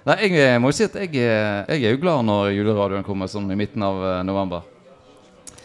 Nei, 0.07 0.17
jeg 0.23 0.39
eh, 0.39 0.59
må 0.63 0.71
jo 0.71 0.77
si 0.79 0.87
at 0.87 0.97
jeg, 1.01 1.13
eh, 1.19 1.75
jeg 1.75 1.87
er 1.87 1.95
jo 1.97 2.03
glad 2.03 2.27
når 2.27 2.53
juleradioen 2.55 3.07
kommer 3.07 3.31
sånn 3.31 3.51
i 3.51 3.59
midten 3.59 3.83
av 3.83 4.03
november. 4.27 4.67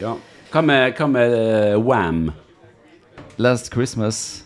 Ja. 0.00 0.16
Hva 0.52 0.62
med, 0.66 0.96
hva 0.98 1.06
med 1.08 1.32
uh, 1.32 1.76
Wham? 1.80 2.26
Last 3.40 3.70
Christmas 3.72 4.42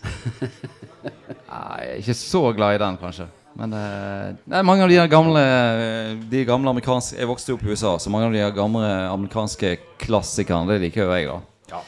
Nei, 1.03 1.79
jeg 1.81 1.89
er 1.89 1.97
ikke 1.99 2.15
så 2.15 2.41
glad 2.55 2.77
i 2.77 2.79
den, 2.79 2.99
kanskje. 3.01 3.25
Men 3.57 3.73
nei, 3.73 4.61
mange 4.63 4.85
av 4.85 4.91
de 4.91 4.99
gamle 5.09 5.41
De 6.29 6.43
gamle 6.45 6.69
amerikanske 6.69 7.17
Jeg 7.17 7.27
vokste 7.27 7.55
opp 7.55 7.63
i 7.65 7.73
USA, 7.73 7.95
så 7.97 8.11
mange 8.13 8.29
av 8.29 8.35
de 8.35 8.45
gamle 8.55 8.91
amerikanske 9.09 9.73
klassikerne, 10.05 10.69
det 10.69 10.79
liker 10.85 11.07
jo 11.07 11.17
jeg, 11.17 11.27
da. 11.27 11.73
Ja. 11.73 11.81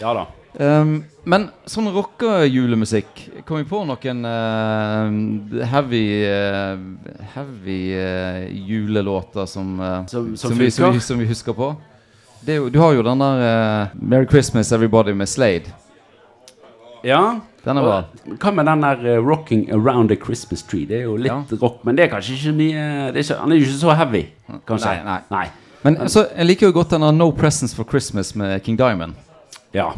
ja 0.00 0.14
da. 0.22 0.26
Um, 0.58 1.04
men 1.28 1.50
sånn 1.68 1.90
rockejulemusikk 1.92 3.44
Kom 3.46 3.58
vi 3.60 3.66
på 3.68 3.82
noen 3.86 4.22
uh, 4.24 5.64
heavy 5.68 6.00
uh, 6.24 6.78
Heavy 7.34 7.76
uh, 7.94 8.46
julelåter 8.48 9.46
som, 9.46 9.74
eh, 9.80 10.06
Som- 10.08 10.32
som 10.40 10.56
vi, 10.58 10.70
som, 10.70 10.92
vi, 10.92 11.00
som 11.04 11.18
vi 11.20 11.26
husker 11.28 11.52
på? 11.52 11.68
Det 12.40 12.56
du 12.72 12.78
har 12.80 12.92
jo 12.96 13.02
den 13.04 13.18
der 13.20 13.92
Merry 14.00 14.26
Christmas 14.30 14.72
Everybody 14.72 15.12
med 15.12 15.28
Slade. 15.28 15.68
Ja. 17.04 17.40
Den 17.64 17.76
er 17.76 17.82
bra. 17.82 18.02
Hva 18.40 18.50
med 18.54 18.66
den 18.66 18.80
der 18.82 19.20
'Rocking 19.20 19.68
Around 19.74 20.10
a 20.12 20.16
Christmas 20.16 20.62
Tree'? 20.62 20.86
Det 20.88 20.96
er 21.00 21.02
jo 21.02 21.16
litt 21.16 21.26
Ja. 21.32 21.42
rock, 21.60 21.84
men 21.84 21.96
det 21.96 22.04
er 22.04 22.08
kanskje 22.16 22.34
ikke 22.38 22.52
mye 22.56 23.12
det 23.12 23.16
er 23.16 23.34
ikke, 23.34 23.40
Han 23.40 23.52
er 23.52 23.56
jo 23.56 23.62
ikke 23.66 23.80
så 23.80 23.94
heavy, 23.96 24.26
kanskje. 24.66 25.04
Nei, 25.04 25.18
nei. 25.30 25.46
Men 25.84 25.96
så, 26.08 26.26
jeg 26.36 26.46
liker 26.46 26.66
jo 26.66 26.72
godt 26.72 26.90
den 26.90 27.00
der 27.02 27.12
No 27.12 27.30
Presents 27.30 27.74
for 27.74 27.84
Christmas 27.84 28.34
med 28.34 28.62
King 28.64 28.78
Diamond. 28.78 29.12
Ja. 29.74 29.90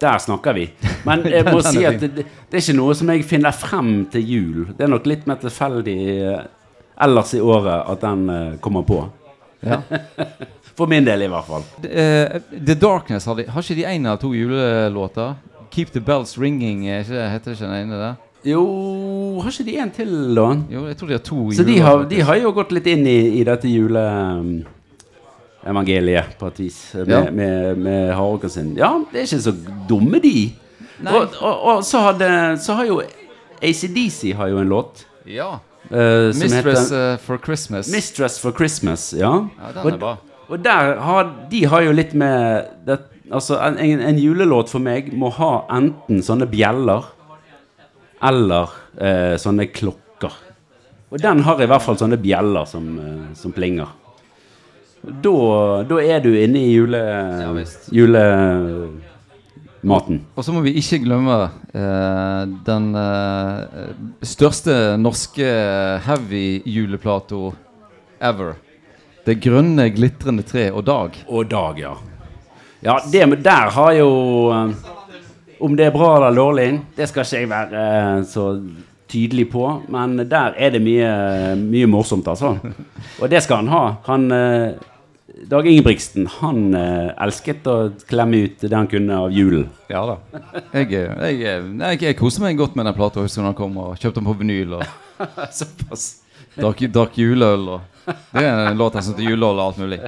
Der 0.00 0.18
snakker 0.20 0.56
vi. 0.56 0.66
Men 1.06 1.24
jeg 1.30 1.46
må 1.48 1.62
si 1.64 1.84
at 1.88 2.00
det, 2.02 2.26
det 2.26 2.58
er 2.58 2.64
ikke 2.64 2.76
noe 2.76 2.96
som 2.98 3.12
jeg 3.14 3.24
finner 3.28 3.56
frem 3.56 3.94
til 4.12 4.32
jul. 4.34 4.66
Det 4.76 4.86
er 4.86 4.92
nok 4.92 5.08
litt 5.08 5.24
mer 5.28 5.40
tilfeldig 5.40 5.96
eh, 6.16 6.44
ellers 7.06 7.32
i 7.36 7.40
året 7.40 7.88
at 7.94 8.04
den 8.04 8.28
eh, 8.32 8.52
kommer 8.64 8.84
på. 8.88 9.00
Ja. 9.64 9.80
For 10.76 10.90
min 10.90 11.06
del, 11.06 11.24
i 11.24 11.30
hvert 11.32 11.46
fall. 11.48 11.62
Uh, 11.80 12.36
The 12.52 12.74
Darkness, 12.76 13.24
har, 13.24 13.38
de, 13.38 13.46
har 13.48 13.64
ikke 13.64 13.78
de 13.78 13.86
én 13.88 14.04
av 14.10 14.18
to 14.20 14.34
julelåter? 14.36 15.32
Keep 15.72 15.94
the 15.94 16.02
Bells 16.04 16.36
Ringing, 16.36 16.84
ikke, 16.84 17.22
heter 17.32 17.54
det 17.54 17.56
ikke 17.56 17.70
den 17.70 17.78
ene 17.78 18.00
der? 18.02 18.18
Jo 18.46 18.60
Har 19.42 19.50
ikke 19.50 19.64
de 19.66 19.78
en 19.80 19.90
til, 19.90 20.12
da? 20.36 20.50
Jo, 20.70 20.84
jeg 20.86 20.98
tror 21.00 21.08
de 21.08 21.16
har 21.16 21.24
to 21.24 21.46
Så 21.56 21.64
de 21.66 21.78
har, 21.82 22.04
de 22.10 22.20
har 22.28 22.38
jo 22.38 22.52
gått 22.54 22.76
litt 22.76 22.86
inn 22.92 23.08
i, 23.08 23.18
i 23.40 23.42
dette 23.48 23.68
juleevangeliet, 25.66 26.38
på 26.38 26.46
et 26.46 26.58
vis, 26.60 26.94
med, 26.94 27.08
Ja. 27.08 27.30
med, 27.30 27.78
med 27.78 28.14
Hareåker 28.14 28.48
sin. 28.48 28.76
Ja, 28.76 28.92
det 29.12 29.20
er 29.20 29.26
ikke 29.26 29.42
så 29.42 29.54
dumme, 29.88 30.20
de. 30.22 30.52
Og, 31.06 31.28
og, 31.40 31.62
og 31.62 31.84
så, 31.84 32.00
hadde, 32.00 32.58
så 32.60 32.74
har 32.74 32.86
jo 32.86 33.02
ACDC 33.62 34.34
har 34.36 34.48
jo 34.48 34.58
en 34.58 34.68
låt. 34.68 35.06
Ja. 35.26 35.58
Uh, 35.90 36.32
som 36.32 36.42
Mistress 36.42 36.90
heter 36.90 37.12
eh, 37.12 37.18
for 37.18 37.38
Christmas. 37.38 37.88
Mistress 37.92 38.40
for 38.40 38.52
Christmas. 38.52 39.12
Ja. 39.16 39.46
ja, 39.58 39.82
den 39.82 39.94
er 39.94 39.98
bra. 39.98 40.16
og 40.48 40.64
der 40.64 40.96
har 40.98 41.28
de 41.50 41.64
har 41.66 41.82
jo 41.82 41.92
litt 41.92 42.14
med 42.14 42.66
det, 42.86 42.98
Altså, 43.26 43.56
en, 43.58 43.78
en, 43.78 44.00
en 44.00 44.18
julelåt 44.18 44.70
for 44.70 44.78
meg 44.78 45.08
må 45.12 45.32
ha 45.34 45.64
enten 45.74 46.20
sånne 46.22 46.46
bjeller 46.46 47.02
eller 48.22 48.70
eh, 49.02 49.34
sånne 49.34 49.66
klokker. 49.66 50.30
Og 51.10 51.18
den 51.18 51.42
har 51.42 51.58
i 51.58 51.66
hvert 51.66 51.82
fall 51.82 51.98
sånne 51.98 52.16
bjeller 52.22 52.64
som, 52.70 52.86
eh, 53.02 53.24
som 53.34 53.50
plinger. 53.52 53.90
Da, 55.06 55.84
da 55.86 56.00
er 56.02 56.18
du 56.24 56.32
inne 56.34 56.58
i 56.66 56.72
jule... 56.74 56.98
ja, 56.98 57.50
julematen. 57.94 58.90
Og 60.34 60.42
så 60.42 60.50
må 60.54 60.60
vi 60.64 60.72
ikke 60.80 60.98
glemme 61.04 61.36
eh, 61.70 62.42
den 62.66 62.88
eh, 62.98 63.60
største 64.26 64.96
norske 64.98 65.46
heavy 66.08 66.62
juleplato 66.66 67.54
ever. 68.18 68.56
Det 69.26 69.38
grønne, 69.42 69.90
glitrende 69.94 70.42
tre 70.46 70.72
og 70.72 70.82
Dag. 70.86 71.10
Og 71.30 71.46
Dag, 71.50 71.78
ja. 71.78 71.94
Ja, 72.82 72.98
det, 73.12 73.44
der 73.46 73.70
har 73.78 73.92
jo 73.96 74.10
eh, 74.54 74.70
Om 75.62 75.76
det 75.78 75.86
er 75.86 75.94
bra 75.94 76.16
eller 76.16 76.34
dårlig, 76.36 76.80
det 76.98 77.08
skal 77.08 77.24
ikke 77.24 77.38
jeg 77.44 77.48
være 77.54 77.86
eh, 77.86 78.24
så 78.26 78.60
tydelig 79.06 79.46
på. 79.54 79.82
Men 79.88 80.18
der 80.18 80.58
er 80.58 80.70
det 80.74 80.82
mye, 80.82 81.54
mye 81.62 81.86
morsomt, 81.86 82.26
altså. 82.26 82.58
Og 83.22 83.30
det 83.30 83.42
skal 83.46 83.62
han 83.62 83.70
ha. 83.72 83.84
Han, 84.10 84.26
eh, 84.34 84.74
Dag 85.26 85.66
Ingebrigtsen 85.66 86.28
han 86.38 86.74
eh, 86.78 87.08
elsket 87.18 87.66
å 87.66 87.74
klemme 88.06 88.44
ut 88.46 88.60
det 88.62 88.70
han 88.70 88.86
kunne 88.86 89.16
av 89.24 89.32
julen. 89.34 89.64
Ja 89.90 90.04
da. 90.06 90.14
Jeg, 90.70 90.92
eh, 90.94 91.08
jeg, 91.32 91.40
eh, 91.42 91.64
jeg, 91.80 92.02
jeg 92.04 92.18
koser 92.18 92.44
meg 92.44 92.60
godt 92.60 92.76
med 92.78 92.86
den 92.86 92.94
plata. 92.94 93.24
Når 93.24 93.48
den 93.48 93.56
kom 93.58 93.74
og 93.82 93.96
kjøpte 93.98 94.20
den 94.20 94.28
på 94.28 94.36
vinyl. 94.38 94.76
Og 94.78 94.84
Såpass. 95.58 96.04
drakk, 96.54 96.84
drakk 96.94 97.18
juleøl. 97.18 97.66
Og, 97.74 98.06
det 98.06 98.44
er 98.44 98.70
en 98.70 98.78
låt 98.78 99.00
som 99.00 99.16
heter 99.16 99.26
juleøl 99.26 99.58
og 99.58 99.64
alt 99.64 99.82
mulig. 99.82 99.98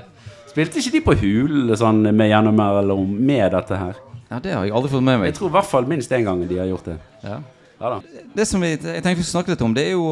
Spilte 0.53 0.79
ikke 0.79 0.95
de 0.95 1.03
på 1.09 1.17
Hul 1.25 1.75
sånn 1.79 2.01
med 2.09 2.31
gjennommellom 2.31 3.11
med 3.19 3.51
dette 3.57 3.83
her? 3.83 3.99
Ja, 4.29 4.39
Det 4.45 4.55
har 4.55 4.69
jeg 4.69 4.77
aldri 4.79 4.93
fått 4.93 5.05
med 5.05 5.19
meg. 5.19 5.33
Jeg 5.33 5.39
tror 5.41 5.51
i 5.51 5.57
hvert 5.59 5.73
fall 5.73 5.91
minst 5.91 6.15
én 6.15 6.25
gang 6.29 6.47
de 6.47 6.63
har 6.63 6.71
gjort 6.71 6.93
det. 6.93 6.97
Ja. 7.27 7.41
Ja 7.79 7.93
da. 7.97 8.23
Det 8.39 8.47
som 8.47 8.63
vi, 8.63 8.71
jeg 8.75 9.03
tenkte 9.03 9.19
vi 9.19 9.27
skulle 9.27 9.35
snakke 9.35 9.55
litt 9.55 9.67
om, 9.67 9.75
det 9.75 9.85
er 9.87 9.93
jo 9.99 10.07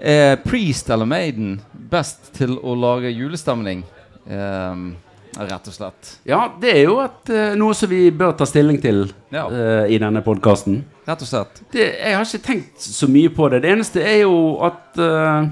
eh, 0.00 0.34
Priest 0.44 0.90
eller 0.92 1.08
Maiden 1.08 1.58
best 1.94 2.32
til 2.36 2.56
å 2.58 2.74
lage 2.78 3.12
julestemning? 3.14 3.84
Um, 4.26 4.94
rett 5.34 5.66
og 5.68 5.74
slett. 5.74 6.14
Ja, 6.28 6.44
det 6.60 6.70
er 6.76 6.82
jo 6.86 6.98
et, 7.02 7.30
eh, 7.30 7.54
noe 7.58 7.74
som 7.74 7.90
vi 7.90 8.06
bør 8.14 8.36
ta 8.38 8.46
stilling 8.46 8.78
til 8.82 9.08
Ja. 9.34 9.48
uh, 9.50 9.84
i 9.90 9.98
denne 9.98 10.22
podkasten. 10.24 10.82
Rett 11.08 11.22
og 11.24 11.28
slett. 11.28 11.60
Det, 11.74 11.84
jeg 11.98 12.14
har 12.14 12.24
ikke 12.24 12.46
tenkt 12.46 12.80
så 12.80 13.08
mye 13.10 13.32
på 13.34 13.48
det. 13.52 13.62
Det 13.64 13.72
eneste 13.74 14.00
er 14.02 14.22
jo 14.24 14.38
at 14.64 15.00
uh, 15.02 15.44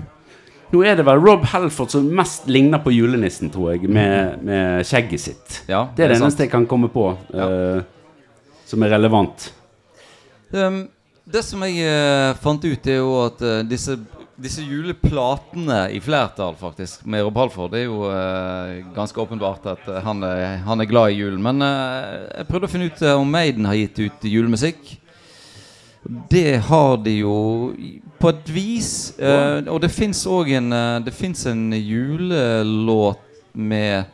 Nå 0.73 0.81
er 0.89 0.97
det 0.97 1.05
vel 1.05 1.19
Rob 1.21 1.43
Helford 1.51 1.91
som 1.93 2.07
mest 2.17 2.47
ligner 2.49 2.81
på 2.81 2.95
julenissen, 2.95 3.51
tror 3.53 3.75
jeg, 3.75 3.91
med, 3.93 4.39
med 4.41 4.87
skjegget 4.89 5.21
sitt. 5.21 5.59
Ja, 5.69 5.83
Det 5.93 6.07
er 6.07 6.09
det 6.09 6.17
det 6.17 6.23
eneste 6.23 6.47
jeg 6.47 6.53
kan 6.55 6.65
komme 6.65 6.89
på 6.89 7.11
eh, 7.29 7.83
som 8.71 8.87
er 8.87 8.95
relevant. 8.95 9.51
Um, 10.49 10.87
det 11.29 11.43
som 11.45 11.61
jeg 11.69 12.39
fant 12.41 12.65
ut, 12.65 12.89
er 12.89 13.03
jo 13.03 13.13
at 13.27 13.45
disse, 13.69 13.99
disse 14.43 14.63
juleplatene 14.63 15.91
i 15.91 16.01
flertall, 16.01 16.57
faktisk, 16.59 17.05
med 17.07 17.23
Rob 17.23 17.37
Halford, 17.37 17.71
det 17.73 17.83
er 17.83 17.87
jo 17.87 18.09
eh, 18.11 18.81
ganske 18.95 19.21
åpenbart 19.21 19.67
at 19.71 19.85
eh, 19.89 20.01
han, 20.03 20.23
er, 20.27 20.57
han 20.67 20.83
er 20.83 20.89
glad 20.91 21.13
i 21.13 21.21
julen. 21.21 21.43
Men 21.45 21.63
eh, 21.63 22.17
jeg 22.41 22.49
prøvde 22.49 22.69
å 22.69 22.73
finne 22.73 22.89
ut 22.91 23.05
eh, 23.05 23.19
om 23.19 23.31
Maiden 23.31 23.69
har 23.71 23.79
gitt 23.79 24.01
ut 24.03 24.27
julemusikk. 24.27 24.97
Det 26.03 26.57
har 26.67 26.97
de 27.05 27.15
jo 27.21 27.37
på 28.19 28.33
et 28.33 28.51
vis. 28.51 28.91
eh, 29.19 29.61
og 29.71 29.79
det 29.85 29.93
fins 29.95 30.25
òg 30.27 30.51
en 30.59 30.75
eh, 30.75 30.99
Det 31.07 31.15
en 31.47 31.63
julelåt 31.79 33.23
med 33.53 34.11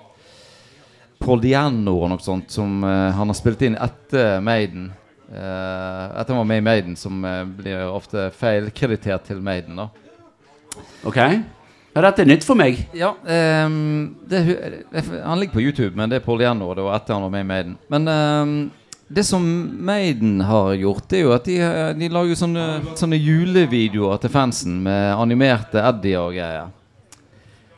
Paul 1.19 1.41
Diano 1.41 1.95
og 2.03 2.13
noe 2.13 2.23
sånt 2.23 2.51
som 2.53 2.83
han 2.83 3.31
har 3.31 3.37
spilt 3.37 3.63
inn 3.67 3.77
etter 3.79 4.41
Maiden. 4.43 4.91
Uh, 5.29 6.15
etter 6.17 6.33
han 6.33 6.41
var 6.41 6.47
med 6.49 6.63
i 6.63 6.65
Maiden, 6.65 6.95
som 6.97 7.19
uh, 7.21 7.43
blir 7.45 7.83
ofte 7.91 8.31
feilkreditert 8.33 9.27
til 9.29 9.43
Maiden. 9.45 9.77
da 9.77 9.89
Ok? 11.07 11.19
Ja, 11.99 12.03
dette 12.05 12.23
er 12.23 12.29
nytt 12.31 12.45
for 12.47 12.59
meg. 12.59 12.79
Ja, 12.95 13.15
um, 13.67 14.17
det, 14.29 14.43
Han 15.25 15.41
ligger 15.41 15.55
på 15.55 15.65
YouTube, 15.65 15.97
men 15.99 16.11
det 16.11 16.21
er 16.21 16.25
Paul 16.27 16.39
Diano. 16.39 16.69
Det 16.77 16.85
var 16.87 16.99
etter 16.99 17.17
han 17.17 17.25
var 17.27 17.33
med 17.35 17.47
i 17.47 17.49
Maiden. 17.49 17.79
Men 17.91 18.09
um, 18.09 18.53
det 19.09 19.25
som 19.25 19.45
Maiden 19.87 20.41
har 20.41 20.75
gjort, 20.77 21.07
det 21.09 21.19
er 21.19 21.25
jo 21.25 21.33
at 21.33 21.47
de, 21.49 21.55
eh, 21.65 21.93
de 21.97 22.11
lager 22.13 22.37
sånne, 22.37 22.65
sånne 22.99 23.17
julevideoer 23.17 24.21
til 24.21 24.33
fansen 24.35 24.83
med 24.85 25.15
animerte 25.17 25.81
Eddie 25.81 26.19
og 26.21 26.37
greier. 26.37 26.75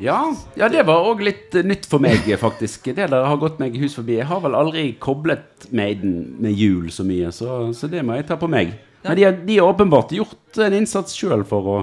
Ja, 0.02 0.18
ja 0.58 0.68
det 0.72 0.82
var 0.88 1.06
òg 1.06 1.22
litt 1.22 1.54
eh, 1.54 1.66
nytt 1.66 1.86
for 1.86 2.02
meg, 2.02 2.26
faktisk. 2.40 2.90
Det 2.90 3.06
der 3.12 3.28
har 3.28 3.38
gått 3.38 3.60
meg 3.62 3.78
hus 3.78 3.94
forbi. 4.00 4.18
Jeg 4.18 4.26
har 4.26 4.42
vel 4.42 4.58
aldri 4.58 4.88
koblet 4.98 5.68
Maiden 5.70 6.18
med 6.42 6.58
jul 6.58 6.90
så 6.90 7.06
mye, 7.06 7.30
så, 7.36 7.62
så 7.78 7.90
det 7.92 8.02
må 8.02 8.18
jeg 8.18 8.26
ta 8.32 8.40
på 8.40 8.50
meg. 8.50 8.74
Men 9.06 9.16
de 9.16 9.28
har, 9.28 9.38
de 9.46 9.60
har 9.60 9.70
åpenbart 9.70 10.10
gjort 10.12 10.60
en 10.66 10.76
innsats 10.76 11.14
sjøl 11.16 11.46
for 11.48 11.70
å 11.70 11.78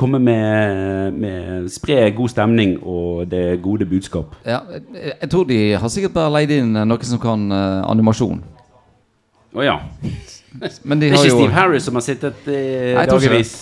komme 0.00 0.20
med, 0.22 1.18
med 1.20 1.66
Spre 1.72 2.08
god 2.16 2.32
stemning 2.32 2.78
og 2.80 3.26
det 3.30 3.60
gode 3.64 3.86
budskap. 3.88 4.34
Ja, 4.46 4.62
jeg, 4.96 5.28
tror 5.30 5.44
de 5.48 5.60
har 5.76 5.92
sikkert 5.92 6.16
bare 6.16 6.32
leid 6.38 6.54
inn 6.56 6.72
eh, 6.74 6.88
noen 6.88 7.06
som 7.06 7.20
kan 7.22 7.50
uh, 7.52 7.82
animasjon. 7.90 8.40
Å 9.54 9.66
ja. 9.66 9.76
Men 10.88 11.02
de 11.02 11.10
Det 11.10 11.12
er 11.12 11.18
har 11.18 11.26
ikke 11.26 11.36
jo 11.36 11.42
Steve 11.44 11.58
Harris 11.58 11.86
som 11.86 11.98
har 12.00 12.06
sittet 12.06 12.48
i 12.50 12.62
jeg 12.94 13.10
dagevis 13.10 13.54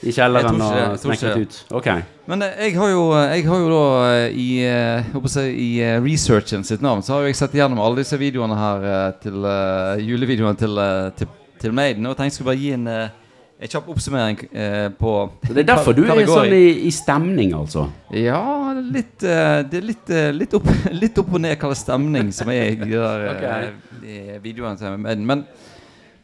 i 0.00 0.12
kjelleren 0.14 0.60
og 0.64 0.96
snekret 1.00 1.42
ut? 1.44 1.56
Ok. 1.76 1.88
Men 2.30 2.44
eh, 2.46 2.66
jeg 2.66 2.76
har 2.78 2.92
jo, 2.92 3.04
jeg 3.18 3.44
har 3.48 3.62
jo 3.62 3.70
da 3.72 3.84
eh, 4.14 4.38
i, 4.38 4.48
eh, 4.64 5.28
si, 5.28 5.46
i 5.50 5.70
eh, 5.84 5.98
researchen 6.04 6.64
sitt 6.66 6.84
navn 6.84 7.04
Så 7.04 7.16
har 7.16 7.28
jeg 7.28 7.38
sett 7.38 7.56
gjennom 7.58 7.82
alle 7.82 8.00
disse 8.00 8.18
videoene 8.20 8.56
her 8.58 8.86
eh, 8.90 9.08
til 9.24 9.44
uh, 9.44 10.00
julevideoene 10.00 10.56
til, 10.60 10.78
uh, 10.80 11.10
til, 11.16 11.28
til 11.60 11.76
Maiden. 11.76 12.06
Og 12.08 12.16
tenkte 12.16 12.30
jeg 12.30 12.38
skulle 12.38 12.52
bare 12.52 12.62
gi 12.62 12.72
en, 12.76 12.86
eh, 12.88 13.19
en 13.60 13.68
kjapp 13.68 13.88
oppsummering 13.92 14.38
eh, 14.56 14.88
på 14.96 15.14
Så 15.46 15.52
det 15.52 15.64
er 15.66 15.68
derfor 15.68 15.96
du 15.96 16.06
er 16.08 16.20
sånn 16.28 16.54
i, 16.56 16.66
i 16.88 16.92
stemning, 16.94 17.52
altså? 17.58 17.86
Ja, 18.16 18.72
litt, 18.80 19.20
eh, 19.20 19.56
det 19.68 19.82
er 19.82 19.84
litt, 19.84 20.12
eh, 20.16 20.30
litt, 20.32 20.54
opp, 20.56 20.70
litt 21.02 21.18
opp 21.20 21.34
og 21.36 21.42
ned 21.44 21.58
hva 21.58 21.68
slags 21.68 21.84
stemning 21.84 22.30
som 22.32 22.52
er 22.54 22.62
i 22.72 22.78
de 22.80 22.94
der 22.94 23.26
okay. 23.34 23.74
Ok. 23.98 24.06
videoene 24.46 24.80
til 24.80 24.96
Maiden. 25.04 25.26
Men 25.28 25.44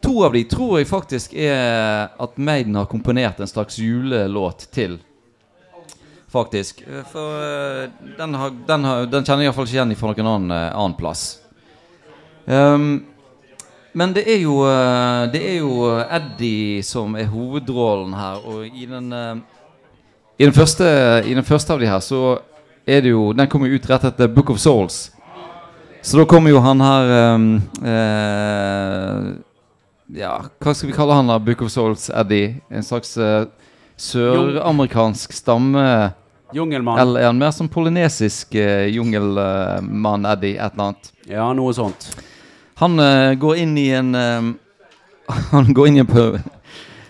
to 0.01 0.23
av 0.25 0.33
de 0.33 0.47
tror 0.49 0.79
jeg 0.81 0.89
faktisk 0.89 1.37
er 1.37 2.09
at 2.17 2.41
Maiden 2.41 2.81
har 2.81 2.89
komponert 2.89 3.43
en 3.45 3.53
slags 3.53 3.77
julelåt 3.83 4.71
til. 4.73 4.97
Faktisk. 6.33 6.83
Eh, 6.89 7.05
For 7.13 7.43
eh, 7.43 7.91
den, 8.19 8.35
har, 8.35 8.57
den, 8.67 8.85
har, 8.85 9.07
den 9.07 9.25
kjenner 9.25 9.45
jeg 9.45 9.51
iallfall 9.51 9.69
ikke 9.69 9.79
igjen 9.79 9.99
fra 9.99 10.15
noen 10.15 10.33
annen, 10.33 10.57
eh, 10.57 10.73
annen 10.73 10.97
plass. 10.99 11.27
Um, 12.47 12.89
men 13.97 14.13
det 14.13 14.27
er 14.29 14.43
jo 14.43 14.61
eh, 14.69 15.23
Det 15.33 15.41
er 15.41 15.59
jo 15.63 15.87
Eddie 16.05 16.83
som 16.85 17.15
er 17.17 17.31
hovedrollen 17.33 18.13
her, 18.17 18.43
og 18.45 18.67
i 18.67 18.85
den 18.91 19.13
eh, 19.13 19.37
i 20.37 20.45
den, 20.45 20.53
første, 20.53 20.85
I 21.25 21.33
den 21.35 21.45
første 21.45 21.73
av 21.73 21.81
de 21.81 21.89
her 21.89 22.03
så 22.05 22.39
er 22.87 23.01
det 23.07 23.15
jo 23.15 23.31
Den 23.33 23.49
kommer 23.49 23.71
jo 23.71 23.81
ut 23.81 23.89
rett 23.89 24.05
etter 24.05 24.29
Book 24.29 24.53
of 24.53 24.61
Souls. 24.61 25.11
Så 26.05 26.21
da 26.21 26.27
kommer 26.29 26.53
jo 26.53 26.61
han 26.63 26.83
her 26.85 27.15
um, 27.35 27.47
uh, 27.83 29.33
Ja, 30.15 30.35
hva 30.63 30.75
skal 30.77 30.93
vi 30.93 30.95
kalle 30.95 31.17
han 31.17 31.33
da? 31.33 31.41
Book 31.43 31.65
of 31.65 31.73
Souls, 31.73 32.11
Eddie? 32.13 32.61
En 32.71 32.85
slags 32.87 33.17
uh, 33.19 33.49
søramerikansk 33.97 35.33
stamme 35.35 36.13
Jungelmann. 36.55 37.01
Eller 37.03 37.25
er 37.25 37.33
han 37.33 37.41
mer 37.41 37.51
som 37.51 37.67
polynesisk 37.67 38.55
uh, 38.55 38.87
jungelmann, 38.93 40.29
Eddie? 40.37 40.61
Et 40.61 40.77
eller 40.77 40.93
annet. 40.93 41.13
Ja, 41.27 41.49
noe 41.57 41.75
sånt. 41.75 42.11
Han 42.77 43.01
uh, 43.01 43.33
går 43.41 43.57
inn 43.57 43.77
i 43.79 43.89
en 43.97 44.15
um, 44.15 44.53
Han 45.53 45.73
går 45.75 45.89
inn 45.89 45.97
i 45.97 46.03
en 46.05 46.11
pub. 46.11 46.39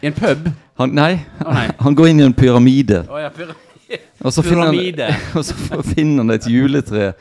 I 0.00 0.06
en 0.06 0.14
pub? 0.16 0.50
Han, 0.78 0.92
nei, 0.94 1.12
oh, 1.44 1.52
nei. 1.52 1.68
han 1.84 1.96
går 1.98 2.08
inn 2.12 2.20
i 2.20 2.26
en 2.26 2.36
pyramide. 2.36 3.02
Oh, 3.10 3.18
ja, 3.20 3.30
pyra- 3.34 3.56
Og 4.26 4.32
så 4.34 4.42
finner 4.42 4.70
han, 4.70 5.12
og 5.38 5.44
så 5.46 5.82
finner 5.86 6.24
han 6.24 6.34
et 6.34 6.46
juletre 6.50 7.12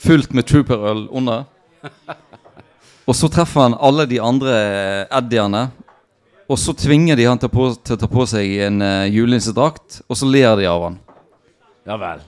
fullt 0.00 0.32
med 0.32 0.46
trooperøl 0.48 1.02
under. 1.12 1.44
Og 3.04 3.16
så 3.16 3.28
treffer 3.32 3.66
han 3.66 3.76
alle 3.76 4.06
de 4.08 4.20
andre 4.22 4.54
eddiene. 5.18 5.66
Og 6.48 6.56
så 6.60 6.72
tvinger 6.72 7.18
de 7.18 7.26
han 7.28 7.40
til, 7.40 7.52
på, 7.52 7.68
til 7.84 7.98
å 7.98 8.00
ta 8.00 8.08
på 8.08 8.24
seg 8.30 8.54
en 8.64 8.80
uh, 8.80 9.04
julenissedrakt, 9.04 10.00
og 10.08 10.16
så 10.16 10.28
ler 10.28 10.56
de 10.56 10.68
av 10.70 10.86
han. 10.86 10.96
Ja 11.88 11.98
vel. 12.00 12.24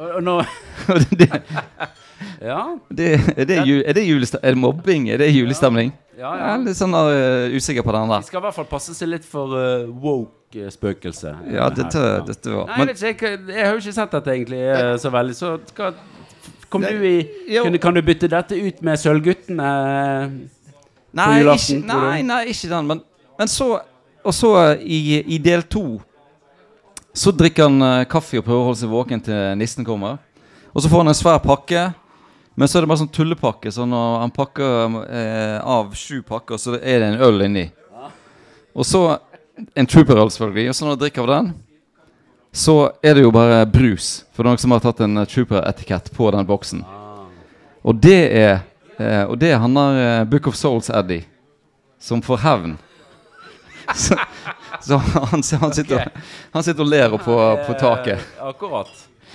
Og, 0.00 0.06
og 0.08 0.22
nå 0.24 0.36
det, 1.20 1.28
Ja. 2.40 2.78
det, 2.88 3.08
er, 3.36 3.44
det 3.44 3.56
jul, 3.68 3.82
er 3.84 3.92
det? 3.92 4.04
Er 4.42 4.54
det 4.54 4.58
mobbing? 4.58 5.10
Er 5.10 5.18
det 5.20 5.28
julestemning? 5.34 5.92
Ja, 6.16 6.30
Jeg 6.34 6.40
ja. 6.40 6.52
er 6.54 6.62
litt 6.64 6.76
sånn 6.78 6.94
uh, 6.96 7.52
usikker 7.56 7.84
på 7.84 7.92
den 7.96 8.08
De 8.08 8.14
der. 8.14 8.24
skal 8.28 8.40
i 8.40 8.44
hvert 8.46 8.56
fall 8.56 8.68
passe 8.68 8.94
seg 8.96 9.08
litt 9.08 9.26
for 9.28 9.52
uh, 9.56 9.88
woke-spøkelse. 10.02 11.34
Ja, 11.52 11.68
dette, 11.72 12.02
dette 12.28 12.52
var 12.52 12.66
Nei, 12.68 12.76
jeg 12.76 12.78
Men 12.78 12.90
vet 12.90 13.04
ikke, 13.10 13.30
jeg, 13.30 13.42
jeg 13.54 13.66
har 13.66 13.76
jo 13.76 13.82
ikke 13.84 13.94
sett 13.96 14.16
dette 14.16 14.34
egentlig 14.34 14.60
uh, 14.68 14.94
så 15.00 15.12
veldig, 15.12 15.36
så 15.36 15.52
skal, 15.68 16.00
Kom 16.70 16.84
du 16.84 17.06
i 17.08 17.14
kunne, 17.48 17.80
Kan 17.82 17.96
du 17.96 18.02
bytte 18.04 18.28
dette 18.30 18.56
ut 18.56 18.82
med 18.86 19.00
Sølvguttene? 19.00 19.70
Nei, 21.10 21.30
julaften, 21.40 21.80
ikke, 21.82 22.00
nei, 22.04 22.20
nei, 22.22 22.42
ikke 22.52 22.68
den. 22.70 22.90
Men, 22.92 23.00
men 23.40 23.50
så 23.50 23.72
Og 24.22 24.36
så 24.36 24.52
i, 24.80 25.00
i 25.34 25.40
del 25.42 25.64
to 25.68 26.00
så 27.10 27.32
drikker 27.34 27.66
han 27.66 28.06
kaffe 28.06 28.38
og 28.38 28.44
prøver 28.46 28.60
å 28.60 28.66
holde 28.68 28.78
seg 28.78 28.92
våken 28.92 29.22
til 29.26 29.56
nissen 29.58 29.82
kommer. 29.84 30.20
Og 30.70 30.84
så 30.84 30.86
får 30.92 31.02
han 31.02 31.10
en 31.10 31.16
svær 31.18 31.40
pakke. 31.42 31.88
Men 32.58 32.68
så 32.68 32.78
er 32.78 32.84
det 32.84 32.90
bare 32.90 33.00
sånn 33.04 33.12
tullepakke. 33.14 33.70
Så 33.72 33.86
når 33.88 34.20
han 34.24 34.32
pakker 34.34 34.96
eh, 35.06 35.58
av 35.64 35.92
sju 35.96 36.20
pakker, 36.26 36.58
så 36.60 36.74
er 36.76 37.00
det 37.00 37.08
en 37.14 37.20
øl 37.28 37.44
inni. 37.46 37.66
Og 38.74 38.84
så 38.86 39.02
en 39.76 39.86
trooperøl, 39.88 40.30
selvfølgelig. 40.32 40.68
Og 40.70 40.76
så 40.76 40.84
når 40.86 40.94
han 40.96 41.02
drikker 41.04 41.22
av 41.26 41.30
den, 41.34 41.52
så 42.52 42.74
er 43.06 43.14
det 43.14 43.22
jo 43.24 43.30
bare 43.34 43.62
brus. 43.70 44.24
For 44.34 44.42
det 44.42 44.48
er 44.48 44.50
noen 44.56 44.62
som 44.64 44.74
har 44.74 44.82
tatt 44.84 45.00
en 45.06 45.22
trooper-etikett 45.30 46.10
på 46.16 46.30
den 46.34 46.46
boksen. 46.48 46.82
Og 47.86 47.96
det 48.02 48.18
er 48.36 48.54
eh, 48.98 49.24
Og 49.30 49.38
det 49.40 49.52
er 49.54 49.60
han 49.62 49.74
der 49.78 50.00
eh, 50.04 50.24
Book 50.28 50.50
of 50.50 50.58
Souls-Eddie 50.58 51.22
som 52.00 52.20
får 52.24 52.42
hevn. 52.44 52.74
Så, 53.96 54.14
så 54.80 54.96
han, 54.96 55.42
han, 55.60 55.72
sitter, 55.74 55.96
og- 55.98 56.20
han 56.54 56.62
sitter 56.62 56.84
og 56.84 56.88
ler 56.92 57.14
på, 57.18 57.34
på 57.66 57.74
taket. 57.80 58.20
Eh, 58.38 58.44
akkurat. 58.48 58.90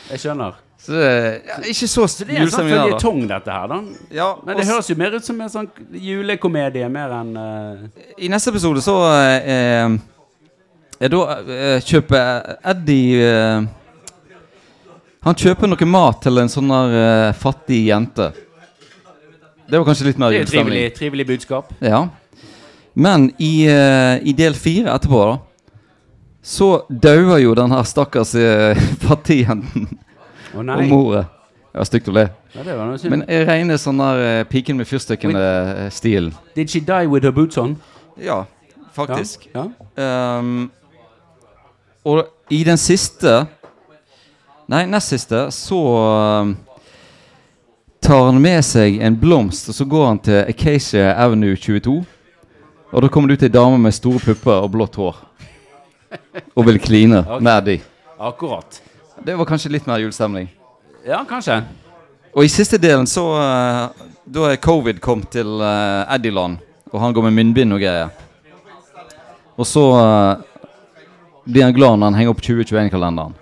Jeg 0.09 0.21
skjønner. 0.23 0.55
Så 0.85 0.93
det 0.93 1.05
er 1.09 1.23
ja, 1.47 1.55
ikke 1.71 1.87
så 1.89 2.03
Så 2.05 2.25
det 2.27 2.35
er 2.35 2.43
en 2.43 2.49
sånn 2.53 2.67
julestemning 2.67 2.75
da. 2.75 2.81
føljetong, 2.83 3.21
dette 3.31 3.53
her, 3.55 3.69
da. 3.71 3.77
Ja, 4.13 4.27
Men 4.45 4.59
det 4.59 4.65
og 4.67 4.69
høres 4.75 4.89
jo 4.91 4.95
mer 4.99 5.15
ut 5.17 5.25
som 5.25 5.39
en 5.41 5.49
sånn 5.49 5.69
julekomedie, 5.97 6.89
mer 6.93 7.15
enn 7.21 7.31
eh, 7.41 8.03
I 8.27 8.29
neste 8.29 8.53
episode 8.53 8.83
så 8.85 8.93
eh, 9.09 9.95
er 11.01 11.11
da 11.15 11.23
eh, 11.41 11.79
kjøper 11.83 12.51
Eddie 12.71 13.25
eh, 13.25 13.65
Han 15.25 15.39
kjøper 15.41 15.71
noe 15.73 15.87
mat 15.89 16.21
til 16.27 16.37
en 16.43 16.53
sånn 16.53 16.69
der 16.69 16.93
eh, 17.01 17.31
fattig 17.41 17.81
jente. 17.87 18.29
Det 19.65 19.79
var 19.81 19.87
kanskje 19.89 20.11
litt 20.11 20.19
mer 20.21 20.29
Det 20.29 20.37
er 20.37 20.43
jo 20.43 20.45
julestemning. 20.45 20.69
trivelig, 20.75 20.95
trivelig 20.99 21.25
budskap. 21.31 21.73
Ja. 21.81 22.03
Men 22.93 23.31
i, 23.41 23.65
eh, 23.67 24.21
i 24.21 24.35
del 24.37 24.53
fire 24.53 24.93
etterpå, 24.93 25.23
da, 25.31 25.39
så 26.45 26.69
dauer 26.89 27.39
jo 27.41 27.55
den 27.57 27.73
her 27.73 27.81
stakkars 27.89 28.35
uh, 28.37 28.77
fattigjenten 29.01 29.89
Å 30.55 30.61
om 30.63 30.69
nei. 30.69 30.87
Det 31.75 31.81
var 31.81 31.87
stygt 31.89 32.07
å 32.07 32.13
le. 32.15 32.29
Ja. 32.55 32.63
Men 33.11 33.25
jeg 33.27 33.47
regner 33.49 33.79
sånn 33.81 33.99
der 33.99 34.21
uh, 34.23 34.43
piken 34.47 34.77
med 34.79 34.87
fyrstikkene-stilen. 34.87 36.31
Did 36.55 36.71
she 36.71 36.79
die 36.79 37.09
with 37.11 37.27
her 37.27 37.35
boots 37.35 37.59
on? 37.59 37.75
Ja, 38.15 38.45
faktisk. 38.95 39.49
Ja. 39.51 39.65
Ehm, 39.99 40.69
og 42.07 42.23
i 42.53 42.61
den 42.63 42.79
siste 42.79 43.41
Nei, 44.65 44.87
nest 44.89 45.11
siste, 45.11 45.43
så 45.53 45.77
um, 46.41 46.55
tar 48.01 48.23
han 48.31 48.39
med 48.41 48.63
seg 48.65 48.95
en 48.97 49.13
blomst, 49.21 49.67
og 49.69 49.77
så 49.77 49.85
går 49.85 50.07
han 50.07 50.21
til 50.25 50.39
Acacia 50.41 51.11
Avenue 51.21 51.53
22. 51.53 51.99
Og 52.89 53.03
da 53.03 53.11
kommer 53.13 53.29
det 53.29 53.37
ut 53.37 53.45
ei 53.45 53.51
dame 53.53 53.77
med 53.83 53.93
store 53.93 54.23
pupper 54.23 54.63
og 54.63 54.71
blått 54.73 54.97
hår. 54.97 55.19
Og 56.55 56.65
vil 56.65 56.81
kline 56.81 57.21
okay. 57.21 57.45
med 57.45 57.69
de. 57.69 57.77
Akkurat. 58.17 58.81
Det 59.23 59.35
var 59.35 59.45
kanskje 59.45 59.71
litt 59.71 59.87
mer 59.87 60.01
julestemning. 60.03 60.49
Ja, 61.05 61.23
kanskje. 61.29 61.61
Og 62.35 62.43
i 62.43 62.51
siste 62.51 62.77
delen 62.81 63.07
så 63.07 63.23
eh, 63.39 64.05
Da 64.25 64.49
er 64.51 64.59
covid 64.59 64.99
kommet 64.99 65.29
til 65.31 65.61
uh, 65.61 66.03
Eddieland, 66.11 66.57
og 66.91 66.99
han 66.99 67.13
går 67.13 67.27
med 67.27 67.35
munnbind 67.37 67.75
og 67.75 67.79
greier. 67.79 68.09
Og 69.55 69.67
så 69.69 69.83
eh, 69.95 70.41
blir 71.45 71.63
han 71.63 71.75
glad 71.75 71.99
når 71.99 72.09
han 72.09 72.17
henger 72.19 72.33
opp 72.33 72.41
2021-kalenderen. 72.43 73.35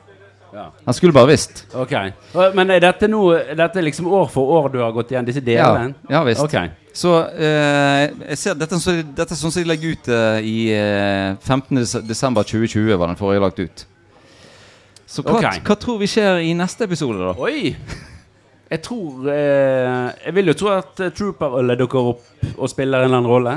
Ja. 0.53 0.67
Han 0.85 0.93
skulle 0.93 1.15
bare 1.15 1.31
visst. 1.31 1.63
Ok. 1.73 1.95
Men 2.53 2.69
er 2.69 2.83
dette, 2.83 3.07
nå, 3.09 3.23
er 3.33 3.57
dette 3.57 3.81
liksom 3.81 4.11
år 4.13 4.27
for 4.29 4.51
år 4.59 4.69
du 4.75 4.77
har 4.83 4.93
gått 4.93 5.15
igjen 5.15 5.25
disse 5.25 5.41
delene? 5.41 5.95
ja 6.11 6.21
visst. 6.27 6.43
Okay. 6.43 6.69
Så 6.93 7.15
eh, 7.33 8.11
jeg 8.29 8.37
ser 8.37 8.59
dette, 8.59 8.77
dette 9.17 9.33
er 9.33 9.39
sånn 9.39 9.49
som 9.55 9.63
de 9.63 9.65
legger 9.71 9.95
ut 9.95 10.11
eh, 10.13 10.45
i 10.45 10.57
eh, 10.75 11.33
15. 11.41 12.05
desember 12.05 12.45
2020, 12.45 12.93
var 12.99 13.09
den 13.09 13.17
forrige 13.17 13.41
lagt 13.41 13.63
ut. 13.63 13.85
Så 15.13 15.21
hva, 15.21 15.37
okay. 15.37 15.61
hva 15.61 15.77
tror 15.77 15.99
vi 16.01 16.09
skjer 16.09 16.41
i 16.41 16.55
neste 16.57 16.87
episode, 16.87 17.19
da? 17.21 17.35
Oi! 17.37 17.75
Jeg 18.73 18.81
tror 18.81 19.27
eh, 19.29 20.07
Jeg 20.23 20.33
vil 20.33 20.49
jo 20.49 20.55
tro 20.57 20.71
at 20.73 21.01
uh, 21.03 21.11
Trooper-ølet 21.13 21.77
dukker 21.83 22.07
opp 22.15 22.23
og 22.55 22.71
spiller 22.71 23.03
en 23.03 23.11
eller 23.11 23.19
annen 23.19 23.29
rolle. 23.29 23.53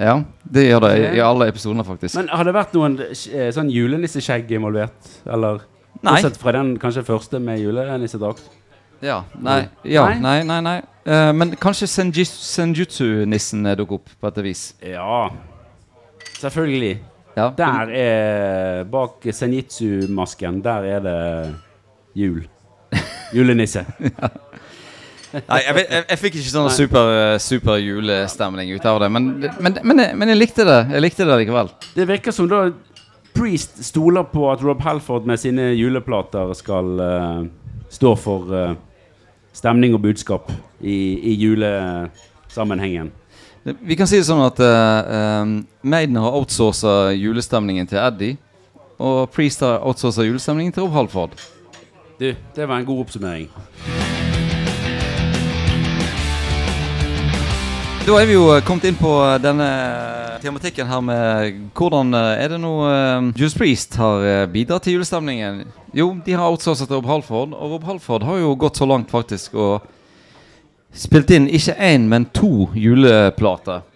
Ja, 0.00 0.14
det 0.48 0.64
gjør 0.64 0.86
det 0.86 0.92
i, 0.96 1.02
i 1.18 1.20
alle 1.20 1.50
episodene, 1.52 1.84
faktisk. 1.84 2.16
Men 2.16 2.30
har 2.32 2.48
det 2.48 2.54
vært 2.56 2.72
noen 2.72 2.96
eh, 3.04 3.50
sånn 3.52 3.68
julenisseskjegg 3.68 4.54
involvert? 4.56 5.10
Eller 5.28 5.60
Nei. 6.00 6.14
Bortsett 6.14 6.40
fra 6.40 6.54
den 6.56 6.72
kanskje 6.80 7.04
første 7.04 7.42
med 7.44 7.60
julenissedrakt? 7.60 8.46
Ja, 9.04 9.22
nei, 9.36 9.66
ja, 9.84 10.06
Nei? 10.20 10.40
nei, 10.48 10.58
nei. 10.64 10.78
Eh, 11.04 11.30
men 11.36 11.52
kanskje 11.60 11.88
senjutsu-nissen 11.90 13.68
eh, 13.68 13.76
dukker 13.76 14.00
opp 14.00 14.08
på 14.16 14.30
et 14.32 14.40
vis. 14.44 14.64
Ja. 14.80 15.26
Selvfølgelig. 16.40 16.94
Ja. 17.40 17.48
Der 17.56 17.92
er 17.96 18.84
Bak 18.90 19.24
senjitsu-masken, 19.32 20.60
der 20.64 20.88
er 20.96 21.04
det 21.04 21.18
jul. 22.18 22.42
Julenisse. 23.32 23.86
Nei, 25.30 25.60
jeg, 25.62 25.74
jeg, 25.78 26.04
jeg 26.10 26.18
fikk 26.18 26.36
ikke 26.40 26.50
sånn 26.50 26.72
super, 26.74 27.36
super 27.38 27.78
julestemning 27.78 28.72
ut 28.74 28.86
av 28.90 28.98
det, 28.98 29.08
men, 29.14 29.28
men, 29.62 29.76
men, 29.78 30.02
jeg, 30.02 30.16
men 30.18 30.32
jeg 30.32 30.40
likte 30.40 30.66
det. 30.66 30.80
Jeg 30.90 31.04
likte 31.04 31.26
det 31.28 31.36
likevel. 31.44 31.70
Det 31.94 32.06
virker 32.10 32.34
som 32.34 32.50
da 32.50 32.64
Priest 33.30 33.78
stoler 33.86 34.26
på 34.26 34.48
at 34.50 34.62
Rob 34.66 34.82
Halford 34.82 35.28
med 35.30 35.38
sine 35.38 35.70
juleplater 35.78 36.50
skal 36.58 36.88
uh, 36.98 37.44
stå 37.94 38.16
for 38.18 38.50
uh, 38.50 38.74
stemning 39.54 39.94
og 39.94 40.02
budskap 40.02 40.50
i, 40.82 40.98
i 41.30 41.36
julesammenhengen. 41.38 43.12
Vi 43.64 43.96
kan 43.96 44.08
si 44.08 44.16
det 44.16 44.24
sånn 44.24 44.40
at 44.40 44.60
uh, 44.64 45.44
Maiden 45.84 46.16
har 46.16 46.36
outsourca 46.38 47.10
julestemningen 47.12 47.88
til 47.90 48.00
Eddie. 48.00 48.38
Og 49.00 49.28
Priest 49.32 49.64
har 49.64 49.82
outsourca 49.84 50.24
julestemningen 50.24 50.72
til 50.76 50.86
Rob 50.86 50.96
Halford. 50.96 51.36
Du, 52.20 52.32
det 52.56 52.68
var 52.68 52.80
en 52.80 52.88
god 52.88 53.04
oppsummering. 53.06 53.48
Da 58.00 58.16
er 58.16 58.26
vi 58.26 58.32
jo 58.34 58.46
eh, 58.52 58.62
kommet 58.64 58.86
inn 58.88 58.96
på 58.96 59.10
denne 59.44 59.66
tematikken 60.40 60.88
her 60.88 61.02
med 61.04 61.58
hvordan 61.76 62.14
eh, 62.16 62.42
er 62.42 62.52
det 62.54 62.58
nå 62.62 62.70
uh, 62.80 63.28
Juice 63.36 63.58
Priest 63.60 63.96
har 64.00 64.24
eh, 64.24 64.46
bidratt 64.50 64.86
til 64.86 64.96
julestemningen. 64.96 65.62
Jo, 65.96 66.10
de 66.24 66.34
har 66.34 66.48
outsourcet 66.48 66.88
til 66.88 66.96
Rob 66.96 67.10
Halford, 67.10 67.52
og 67.52 67.76
Rob 67.76 67.84
Halford 67.88 68.24
har 68.24 68.40
jo 68.40 68.54
gått 68.58 68.80
så 68.80 68.88
langt 68.88 69.12
faktisk 69.12 69.54
og 69.54 69.84
spilt 70.92 71.30
inn 71.34 71.48
ikke 71.48 71.76
én, 71.76 72.08
men 72.08 72.26
to 72.34 72.68
juleplater. 72.74 73.86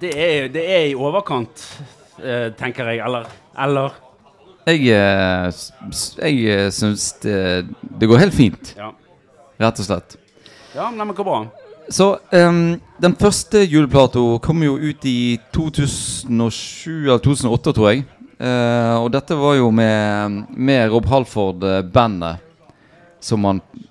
Det 0.00 0.10
er, 0.16 0.46
det 0.48 0.62
er 0.64 0.86
i 0.88 0.94
overkant, 0.96 1.60
eh, 2.22 2.48
tenker 2.56 2.88
jeg. 2.88 3.02
Eller, 3.04 3.26
eller 3.58 3.98
Jeg, 4.66 4.86
eh, 4.92 5.50
jeg 6.22 6.38
eh, 6.48 6.70
syns 6.72 7.12
det, 7.20 7.66
det 7.80 8.08
går 8.08 8.22
helt 8.22 8.36
fint, 8.36 8.74
Ja, 8.78 8.92
rett 9.60 9.80
og 9.80 9.88
slett. 9.88 10.16
ja 10.74 10.90
men 10.90 11.08
det 11.08 11.16
går 11.16 11.28
bra. 11.28 11.40
Så 11.90 12.18
um, 12.30 12.80
den 13.02 13.14
første 13.18 13.64
juleplata 13.66 14.20
kom 14.44 14.62
jo 14.62 14.76
ut 14.78 15.04
i 15.04 15.40
2007 15.52 17.08
eller 17.08 17.18
2008, 17.18 17.72
tror 17.74 17.88
jeg. 17.90 18.04
Uh, 18.40 19.02
og 19.02 19.10
dette 19.12 19.36
var 19.36 19.56
jo 19.58 19.72
med, 19.74 20.44
med 20.54 20.92
Rob 20.92 21.08
Halford-bandet, 21.10 22.38
som 23.20 23.44
han, 23.44 23.58
eh, 23.58 23.89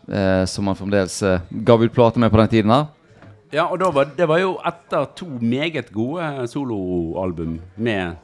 som 0.49 0.67
han 0.67 0.77
fremdeles 0.77 1.19
eh, 1.23 1.43
gav 1.49 1.83
ut 1.83 1.93
plater 1.93 2.19
med 2.19 2.31
på 2.31 2.41
den 2.41 2.51
tiden 2.55 2.73
her. 2.73 2.87
Ja, 3.51 3.65
og 3.65 3.81
var, 3.93 4.09
det 4.17 4.27
var 4.29 4.41
jo 4.41 4.55
etter 4.65 5.07
to 5.17 5.27
meget 5.41 5.89
gode 5.93 6.47
soloalbum 6.51 7.59
med, 7.75 8.17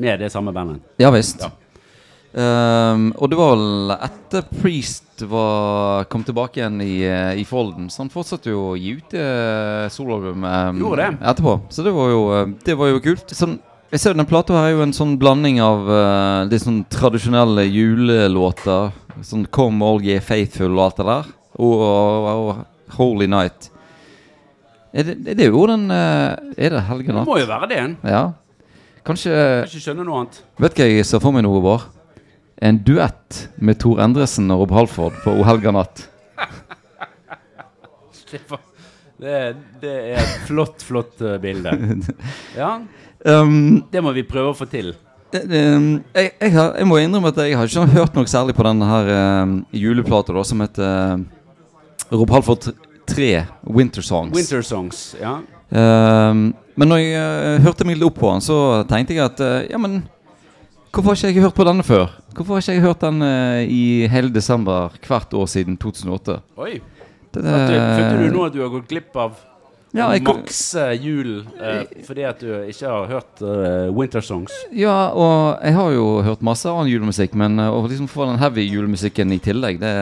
med 0.00 0.20
det 0.20 0.30
samme 0.32 0.52
bandet. 0.56 0.80
Ja 1.00 1.10
visst. 1.12 1.44
Ja. 1.44 1.52
Um, 2.30 3.08
og 3.18 3.26
det 3.32 3.36
var 3.40 3.56
vel 3.56 3.92
etter 3.96 4.44
Priest 4.60 5.24
var, 5.26 6.04
kom 6.12 6.22
tilbake 6.22 6.60
igjen 6.60 6.76
i, 6.84 7.00
eh, 7.02 7.40
i 7.42 7.44
folden, 7.44 7.88
så 7.90 8.04
han 8.04 8.12
fortsatte 8.12 8.52
jo 8.52 8.68
å 8.70 8.76
gi 8.78 8.92
ut 9.00 9.16
uh, 9.18 9.88
soloalbum 9.90 10.46
um, 10.46 10.84
etterpå. 11.18 11.56
Så 11.74 11.82
det 11.82 11.92
var 11.96 12.12
jo, 12.12 12.20
eh, 12.36 12.52
det 12.64 12.76
var 12.78 12.92
jo 12.92 13.02
kult. 13.02 13.34
Sånn, 13.34 13.58
jeg 13.90 14.00
ser 14.00 14.14
Den 14.14 14.28
plata 14.28 14.54
her 14.54 14.68
er 14.68 14.76
jo 14.76 14.82
en 14.84 14.94
sånn 14.94 15.16
blanding 15.18 15.58
av 15.64 15.88
uh, 15.90 16.48
de 16.50 16.58
sånn 16.62 16.84
tradisjonelle 16.92 17.64
julelåter. 17.66 18.92
Sånn 19.26 19.48
Come 19.50 19.86
All 19.86 20.04
Ye 20.06 20.20
Faithful 20.22 20.76
og 20.76 20.82
alt 20.84 21.00
det 21.00 21.06
der. 21.08 21.24
Og, 21.60 21.82
og, 21.82 22.28
og 22.30 22.50
Holy 22.98 23.26
Night. 23.30 23.70
Er 24.94 25.02
det, 25.06 25.14
er 25.32 25.36
det 25.38 25.48
jo 25.50 25.62
den 25.70 25.84
uh, 25.90 26.38
Er 26.58 26.70
det 26.74 26.82
helgenatt? 26.86 27.26
Det 27.26 27.30
må 27.30 27.40
jo 27.42 27.50
være 27.50 27.66
det. 27.70 27.78
En. 27.82 27.96
Ja. 28.06 28.22
Kanskje 29.06 29.30
kan 29.34 29.66
ikke 29.66 29.82
skjønne 29.82 30.06
noe 30.06 30.16
annet. 30.22 30.34
Vet 30.60 30.72
du 30.76 30.80
hva 30.84 30.90
jeg 30.90 31.06
ser 31.08 31.20
for 31.24 31.32
meg 31.34 31.42
nå, 31.46 31.52
Bård? 31.64 31.82
En 32.60 32.76
duett 32.84 33.46
med 33.56 33.78
Tor 33.80 34.02
Endresen 34.04 34.50
og 34.52 34.66
Rob 34.66 34.74
Halford 34.76 35.14
på 35.24 35.32
O 35.32 35.40
helga 35.48 35.72
natt. 35.74 36.04
Det, 39.20 39.56
det, 39.82 39.92
er 39.92 40.14
et 40.16 40.36
flott, 40.46 40.80
flott 40.80 41.18
eh, 41.20 41.34
bilde. 41.42 41.74
Ja, 42.56 42.70
Um, 43.26 43.82
det 43.92 44.00
må 44.02 44.12
vi 44.16 44.22
prøve 44.24 44.52
å 44.52 44.56
få 44.56 44.64
til. 44.70 44.94
det- 45.32 45.44
det, 45.48 45.60
um, 45.76 46.02
jeg, 46.14 46.32
jeg, 46.40 46.52
har, 46.52 46.72
jeg 46.78 46.86
må 46.88 46.96
innrømme 46.98 47.28
at 47.28 47.36
jeg 47.36 47.56
har 47.56 47.68
ikke 47.68 47.86
hørt 47.92 48.14
noe 48.16 48.26
særlig 48.26 48.54
på 48.56 48.64
denne 48.66 48.86
her 48.88 49.10
uh, 49.12 49.52
juleplata 49.76 50.32
da, 50.34 50.42
som 50.44 50.60
heter 50.64 51.20
uh, 51.20 52.16
Rob 52.16 52.30
Halford 52.30 52.70
3 53.06 53.28
Winter 53.66 54.02
Songs. 54.02 54.34
Winter 54.34 54.62
Songs. 54.62 55.02
Ja. 55.20 55.36
Um, 55.70 56.54
men 56.74 56.88
når 56.90 56.98
jeg 57.02 57.20
uh, 57.20 57.60
hørte 57.66 57.86
meg 57.86 57.98
litt 58.00 58.08
opp 58.08 58.18
på 58.18 58.32
den, 58.32 58.40
så 58.42 58.56
tenkte 58.90 59.14
jeg 59.14 59.22
at 59.26 59.42
Ja, 59.70 59.78
men 59.78 60.00
hvorfor 60.90 61.12
har 61.12 61.20
ikke 61.20 61.34
jeg 61.36 61.44
hørt 61.44 61.58
på 61.60 61.68
denne 61.68 61.84
før? 61.86 62.08
Hvorfor 62.34 62.56
har 62.56 62.64
ikke 62.64 62.78
jeg 62.78 62.86
hørt 62.86 63.04
den 63.04 63.22
i 63.68 63.82
hele 64.10 64.32
desember 64.34 64.90
hvert 65.06 65.34
år 65.34 65.46
siden 65.50 65.76
2008? 65.78 66.40
Oi. 66.58 66.80
Det, 67.30 67.42
følte 67.44 68.16
du 68.24 68.34
nå 68.34 68.48
at 68.48 68.54
du 68.56 68.62
har 68.64 68.72
gått 68.72 68.88
glipp 68.90 69.14
av 69.14 69.36
Ja, 69.90 70.06
jeg, 70.14 70.22
Makse 70.22 70.84
eh, 70.92 71.02
jul 71.02 71.30
eh, 71.58 71.80
fordi 72.06 72.22
at 72.28 72.42
du 72.42 72.50
ikke 72.70 72.86
har 72.86 73.08
hørt 73.10 73.40
eh, 73.42 73.88
Winter 73.90 74.22
Songs? 74.22 74.54
Ja, 74.70 75.10
og 75.10 75.64
jeg 75.66 75.74
har 75.74 75.94
jo 75.96 76.04
hørt 76.22 76.44
masse 76.46 76.70
annen 76.70 76.92
julemusikk, 76.92 77.34
men 77.38 77.58
uh, 77.58 77.72
å 77.74 77.82
liksom 77.90 78.06
få 78.10 78.28
den 78.28 78.38
heavy 78.38 78.68
julemusikken 78.68 79.34
i 79.34 79.40
tillegg, 79.42 79.80
det, 79.82 79.94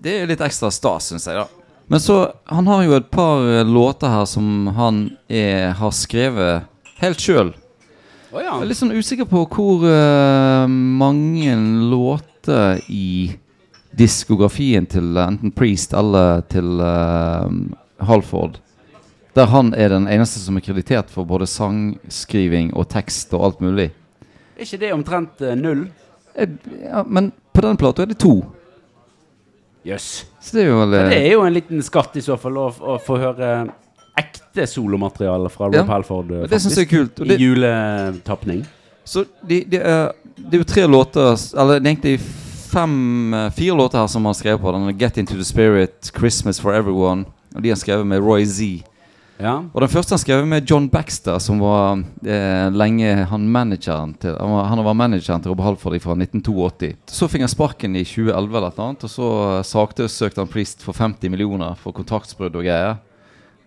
det 0.00 0.14
er 0.22 0.30
litt 0.30 0.44
ekstra 0.44 0.72
stas, 0.72 1.10
syns 1.12 1.28
jeg, 1.28 1.42
da. 1.42 1.48
Men 1.92 2.00
så 2.00 2.16
Han 2.48 2.70
har 2.70 2.84
jo 2.86 2.94
et 2.96 3.10
par 3.12 3.44
uh, 3.44 3.60
låter 3.68 4.08
her 4.08 4.24
som 4.30 4.70
han 4.72 5.04
er, 5.28 5.74
har 5.76 5.92
skrevet 5.92 6.64
helt 7.02 7.20
sjøl. 7.20 7.52
Oh, 8.32 8.40
ja. 8.40 8.54
Jeg 8.54 8.62
er 8.62 8.70
litt 8.70 8.80
sånn 8.80 8.96
usikker 8.96 9.28
på 9.28 9.44
hvor 9.52 9.84
uh, 9.84 10.64
mange 10.64 11.52
låter 11.92 12.80
i 12.88 13.34
diskografien 13.92 14.88
til 14.88 15.12
uh, 15.18 15.26
enten 15.26 15.52
Priest 15.52 15.92
eller 15.92 16.40
til 16.48 16.80
uh, 16.80 17.52
Halford 18.08 18.60
der 19.34 19.48
han 19.48 19.72
er 19.74 19.88
den 19.88 20.08
eneste 20.12 20.40
som 20.42 20.56
er 20.58 20.64
kreditert 20.64 21.10
for 21.12 21.24
både 21.28 21.46
sangskriving 21.48 22.72
og 22.76 22.88
tekst 22.92 23.32
og 23.36 23.46
alt 23.46 23.62
mulig. 23.64 23.88
Er 24.56 24.66
ikke 24.66 24.80
det 24.82 24.90
omtrent 24.92 25.40
uh, 25.40 25.54
null? 25.56 25.86
Eh, 26.36 26.50
Ja, 26.84 27.04
men 27.06 27.32
på 27.52 27.64
den 27.64 27.78
plata 27.80 28.04
er 28.04 28.12
det 28.12 28.18
to. 28.20 28.42
Jøss. 29.84 30.26
Yes. 30.36 30.50
det 30.52 30.66
jo 30.68 30.84
Det 30.90 31.00
eh, 31.08 31.16
er 31.22 31.32
jo 31.32 31.46
en 31.46 31.56
liten 31.56 31.80
skatt 31.82 32.16
i 32.16 32.22
så 32.22 32.36
fall 32.38 32.60
å, 32.60 32.68
å 32.70 32.98
få 33.02 33.16
høre 33.18 33.48
ekte 34.20 34.66
solomateriale 34.68 35.48
fra 35.50 35.66
Rob 35.66 35.80
Ja, 35.80 35.86
Halford. 35.88 36.30
eh, 36.30 36.46
Det 36.52 36.60
syns 36.60 36.76
jeg 36.78 36.86
er 36.86 36.92
kult. 36.92 37.18
Og 37.20 37.26
I 37.26 37.32
det, 37.32 37.40
juletapning. 37.40 38.62
så 39.04 39.24
de, 39.42 39.64
de 39.64 39.80
er, 39.80 40.12
det 40.36 40.60
jo 40.60 40.64
tre 40.68 40.86
låter 40.86 41.34
Eller 41.58 41.80
det 41.80 41.88
er 41.88 41.94
egentlig 41.96 42.18
fem 42.72 43.34
Fire 43.56 43.74
låter 43.76 43.98
her 43.98 44.06
som 44.06 44.22
han 44.24 44.30
har 44.30 44.38
skrevet 44.38 44.60
på. 44.60 44.72
Den 44.72 44.98
Get 44.98 45.18
Into 45.18 45.34
The 45.34 45.44
Spirit, 45.44 46.12
Christmas 46.12 46.60
For 46.60 46.76
Everyone. 46.76 47.24
Og 47.54 47.62
de 47.62 47.68
har 47.72 47.78
skrevet 47.80 48.06
med 48.08 48.22
Roy 48.24 48.44
Z. 48.48 48.82
Ja. 49.42 49.56
Og 49.74 49.80
den 49.82 49.90
første 49.90 50.14
han 50.14 50.20
skrev 50.22 50.44
med 50.46 50.68
John 50.70 50.84
Baxter, 50.92 51.38
som 51.42 51.58
var 51.58 51.98
eh, 52.22 52.68
lenge 52.70 53.24
han 53.26 53.46
manageren 53.50 54.12
til 54.22 54.36
Han 54.38 54.52
var, 54.54 54.66
han 54.70 54.82
var 54.86 54.94
manageren 54.94 55.42
til 55.42 55.50
Rob 55.50 55.62
Halford 55.64 55.96
fra 56.04 56.14
1982. 56.14 56.92
Så 57.10 57.26
fikk 57.32 57.42
han 57.42 57.50
sparken 57.50 57.96
i 57.98 58.04
2011 58.06 58.52
eller 58.60 58.68
et 58.70 58.82
annet, 58.84 59.06
og 59.08 59.10
så 59.10 59.30
sakte 59.66 60.06
søkte 60.12 60.44
han 60.44 60.50
Priest 60.52 60.84
for 60.86 60.94
50 60.94 61.32
millioner 61.32 61.74
for 61.80 61.96
kontraktsbrudd 61.96 62.54
og 62.60 62.68
greier. 62.68 63.00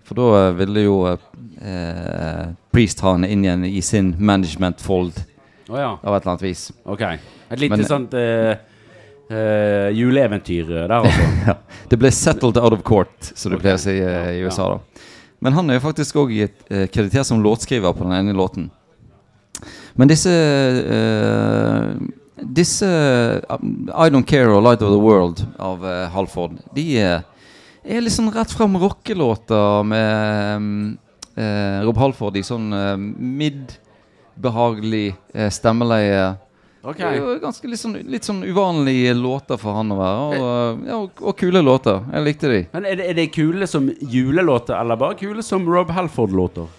For 0.06 0.16
da 0.22 0.30
eh, 0.46 0.54
ville 0.62 0.86
jo 0.86 0.96
eh, 1.10 2.46
Priest 2.72 3.02
ha 3.04 3.16
han 3.18 3.26
inn 3.28 3.44
igjen 3.44 3.66
i 3.68 3.82
sin 3.84 4.14
management-fold 4.20 5.18
Å 5.74 5.80
ja. 5.82 5.92
av 5.98 6.14
et 6.16 6.22
eller 6.22 6.32
annet 6.36 6.46
vis. 6.46 6.68
Ok. 6.86 7.02
Et 7.50 7.60
lite 7.60 7.76
Men- 7.82 7.88
sånt 7.90 8.14
eh, 8.14 8.56
eh, 9.30 9.90
juleeventyr 9.98 10.70
eh, 10.70 10.88
der, 10.88 10.96
altså. 11.00 11.30
Ja. 11.48 11.58
Det 11.90 12.00
ble 12.02 12.12
'settled 12.12 12.58
out 12.58 12.74
of 12.74 12.84
court', 12.84 13.32
som 13.36 13.52
du 13.52 13.58
okay. 13.58 13.64
pleier 13.64 13.78
å 13.78 13.84
si 13.84 13.96
uh, 14.00 14.32
i 14.32 14.40
Ja, 14.40 14.48
USA. 14.48 14.70
da 14.70 14.80
Men 15.40 15.54
han 15.54 15.70
er 15.70 15.80
jo 15.80 15.86
faktisk 15.86 16.16
òg 16.16 16.34
uh, 16.34 16.88
kreditert 16.88 17.28
som 17.28 17.44
låtskriver 17.44 17.94
på 17.94 18.04
den 18.04 18.18
ene 18.18 18.34
låten. 18.34 18.72
Men 19.96 20.12
disse 20.12 20.32
Disse 22.36 22.86
uh, 22.86 23.56
I 23.96 24.10
Don't 24.12 24.28
Care 24.28 24.52
og 24.52 24.64
Light 24.64 24.82
of 24.82 24.92
the 24.92 25.00
World 25.00 25.46
av 25.60 25.86
Halford, 26.12 26.60
de 26.76 26.98
er 27.00 27.24
er 27.86 28.02
liksom 28.02 28.32
rett 28.34 28.52
fram 28.52 28.78
rockelåter 28.78 29.84
med 29.84 30.58
um, 30.58 30.98
Rob 31.86 31.98
Halford 31.98 32.38
i 32.40 32.44
sånn 32.46 32.74
uh, 32.74 32.98
midd-behagelig 32.98 35.16
eh, 35.34 35.50
stemmeleie. 35.54 36.36
Ok. 36.86 37.00
Det 37.00 37.08
er 37.08 37.18
jo 37.18 37.36
ganske 37.42 37.70
litt 37.70 37.82
sånn, 37.82 37.98
litt 38.14 38.28
sånn 38.28 38.44
uvanlige 38.46 39.16
låter 39.18 39.58
for 39.58 39.80
han 39.80 39.94
å 39.94 40.00
være. 40.00 40.24
Og, 40.38 40.86
ja, 40.86 40.98
og, 41.02 41.22
og 41.26 41.38
kule 41.40 41.64
låter. 41.66 42.04
Jeg 42.14 42.26
likte 42.28 42.52
de. 42.52 42.64
Men 42.76 42.90
er 42.92 43.00
det, 43.00 43.08
er 43.10 43.18
det 43.18 43.30
kule 43.34 43.68
som 43.70 43.88
julelåter, 43.90 44.78
eller 44.78 45.00
bare 45.02 45.18
kule 45.20 45.46
som 45.46 45.66
Rob 45.70 45.94
Halford-låter? 45.96 46.70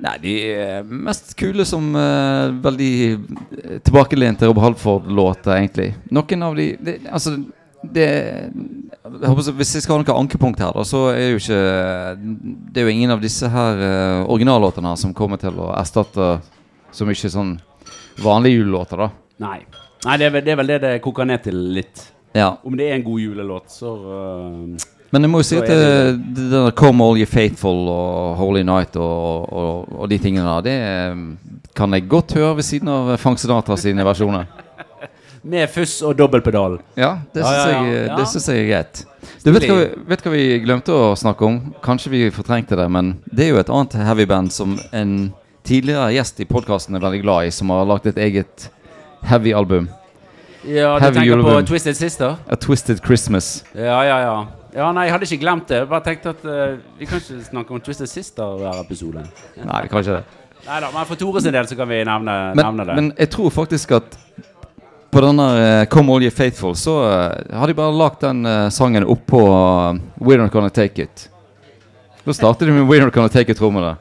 Nei, 0.00 0.16
de 0.22 0.34
er 0.54 0.84
mest 0.86 1.34
kule 1.36 1.66
som 1.68 1.90
uh, 1.92 2.48
veldig 2.64 2.92
eh, 3.10 3.80
tilbakelente 3.84 4.48
Rob 4.48 4.60
Halford-låter, 4.62 5.52
egentlig. 5.58 5.90
Noen 6.14 6.46
av 6.46 6.56
de, 6.56 6.70
de 6.80 6.94
Altså, 7.10 7.34
det 7.80 8.06
jeg 8.06 9.28
håper, 9.28 9.52
Hvis 9.56 9.74
jeg 9.76 9.84
skal 9.84 9.96
ha 9.96 10.02
noe 10.02 10.16
ankepunkt 10.20 10.60
her, 10.60 10.72
da, 10.76 10.84
så 10.84 11.06
er 11.14 11.30
jo 11.32 11.40
ikke 11.40 11.60
Det 12.70 12.82
er 12.82 12.84
jo 12.84 12.92
ingen 12.92 13.14
av 13.14 13.22
disse 13.22 13.48
her 13.48 13.80
uh, 13.80 14.30
originallåtene 14.30 14.92
her 14.92 15.00
som 15.00 15.14
kommer 15.16 15.40
til 15.40 15.56
å 15.60 15.72
erstatte 15.76 16.32
så 16.90 17.06
mye 17.06 17.30
sånn 17.32 17.54
vanlige 18.20 18.60
julelåter, 18.60 19.00
da. 19.00 19.10
Nei. 19.40 19.58
Nei, 20.04 20.16
det 20.20 20.26
er, 20.26 20.32
vel, 20.34 20.44
det 20.44 20.52
er 20.52 20.58
vel 20.60 20.70
det 20.70 20.78
det 20.84 20.94
koker 21.04 21.28
ned 21.28 21.44
til 21.44 21.60
litt. 21.76 22.06
Ja. 22.36 22.54
Om 22.64 22.76
det 22.78 22.88
er 22.88 22.98
en 22.98 23.04
god 23.04 23.20
julelåt, 23.20 23.72
så 23.72 23.90
uh, 23.90 24.88
Men 25.10 25.26
jeg 25.26 25.32
må 25.32 25.40
jo 25.42 25.48
si 25.48 25.58
at 25.58 25.66
det, 25.66 26.46
det 26.52 26.62
Come 26.78 27.04
All 27.04 27.18
You 27.18 27.26
Faithful 27.26 27.88
og 27.90 28.36
Holy 28.38 28.62
Night 28.62 28.96
og, 29.00 29.48
og, 29.50 29.88
og 29.98 30.10
de 30.12 30.20
tingene 30.22 30.46
der, 30.46 30.66
det 30.68 30.74
eh, 30.86 31.64
kan 31.74 31.96
jeg 31.96 32.06
godt 32.10 32.36
høre 32.38 32.60
ved 32.60 32.68
siden 32.68 32.92
av 32.92 33.10
Frank 33.18 33.42
Sinatra 33.42 33.74
sine 33.80 34.06
versjoner. 34.06 34.46
Med 35.50 35.66
fuss 35.72 35.96
og 36.06 36.14
dobbeltpedal. 36.20 36.78
Ja, 37.00 37.16
det 37.34 37.42
syns 37.42 37.56
ja, 37.56 37.80
ja. 37.80 38.00
Ja. 38.12 38.24
jeg 38.52 38.62
er 38.62 38.68
greit. 38.68 39.04
Du 39.42 39.50
vet 39.56 39.66
hva, 39.66 39.76
vi, 39.80 39.86
vet 40.12 40.24
hva 40.24 40.32
vi 40.34 40.44
glemte 40.62 40.94
å 40.94 41.14
snakke 41.18 41.48
om? 41.48 41.60
Kanskje 41.82 42.12
vi 42.12 42.26
fortrengte 42.34 42.78
det, 42.78 42.86
men 42.92 43.14
det 43.32 43.48
er 43.48 43.54
jo 43.54 43.62
et 43.62 43.72
annet 43.72 43.96
heavyband 44.04 44.52
som 44.54 44.76
en 44.92 45.14
tidligere 45.66 46.12
gjest 46.14 46.44
i 46.44 46.48
podkasten 46.48 46.94
er 46.96 47.02
veldig 47.02 47.22
glad 47.24 47.48
i, 47.48 47.54
som 47.54 47.72
har 47.72 47.88
lagt 47.88 48.06
et 48.10 48.20
eget 48.20 48.68
heavy-album. 49.22 49.88
Ja, 50.64 50.94
du 50.98 51.04
Heavy 51.04 51.20
tenker 51.20 51.42
på. 51.42 51.66
Twisted 51.66 51.96
Sister? 51.96 52.36
A 52.48 52.56
Twisted 52.56 53.00
Christmas. 53.04 53.64
Ja, 53.72 54.04
ja, 54.04 54.18
ja. 54.20 54.46
Ja, 54.74 54.92
nei, 54.94 55.08
jeg 55.08 55.14
hadde 55.16 55.26
ikke 55.26 55.40
glemt 55.42 55.68
det. 55.68 55.80
Jeg 55.82 55.88
bare 55.90 56.04
tenkte 56.04 56.30
at 56.30 56.44
uh, 56.46 56.76
vi 56.98 57.08
kan 57.08 57.18
ikke 57.18 57.40
snakke 57.48 57.74
om 57.74 57.80
Twisted 57.82 58.06
Sister 58.06 58.58
hver 58.60 58.82
episode. 58.84 59.24
Nei, 59.56 59.80
kanskje 59.90 60.20
det. 60.20 60.22
Nei 60.66 60.80
da, 60.84 60.90
men 60.94 61.08
for 61.08 61.18
Tore 61.18 61.40
sin 61.42 61.54
del 61.56 61.66
så 61.66 61.76
kan 61.78 61.88
vi 61.88 62.02
nevne, 62.04 62.34
Men, 62.54 62.60
nevne 62.60 62.84
det. 62.84 62.94
men 62.98 63.06
jeg 63.16 63.30
tror 63.32 63.48
faktisk 63.50 63.94
at 63.96 64.18
på 65.10 65.22
denne 65.24 65.46
uh, 65.56 65.84
Come 65.90 66.12
All 66.12 66.22
You 66.22 66.30
Faithful 66.30 66.76
så 66.76 66.98
uh, 67.00 67.56
har 67.58 67.66
de 67.66 67.74
bare 67.74 67.96
lagt 67.96 68.20
den 68.22 68.44
uh, 68.46 68.68
sangen 68.70 69.06
oppå 69.08 69.40
uh, 69.40 69.96
We're 70.20 70.38
Not 70.38 70.52
Gonna 70.52 70.70
Take 70.70 71.02
It. 71.02 71.30
Da 72.26 72.36
starter 72.36 72.68
de 72.68 72.76
med 72.76 72.84
We're 72.84 73.02
Not 73.04 73.14
Gonna 73.16 73.32
Take 73.32 73.50
It-trommene. 73.56 73.96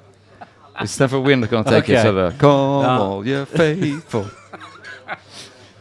Istedenfor 0.84 1.24
We're 1.24 1.40
Not 1.40 1.50
Gonna 1.50 1.64
Take 1.64 1.88
okay. 1.88 1.96
It, 1.96 2.02
så 2.02 2.12
er 2.12 2.20
det 2.20 2.34
Come 2.44 2.84
Ja. 2.84 2.98
All 3.00 3.28
You 3.28 3.46
Faithful. 3.46 4.28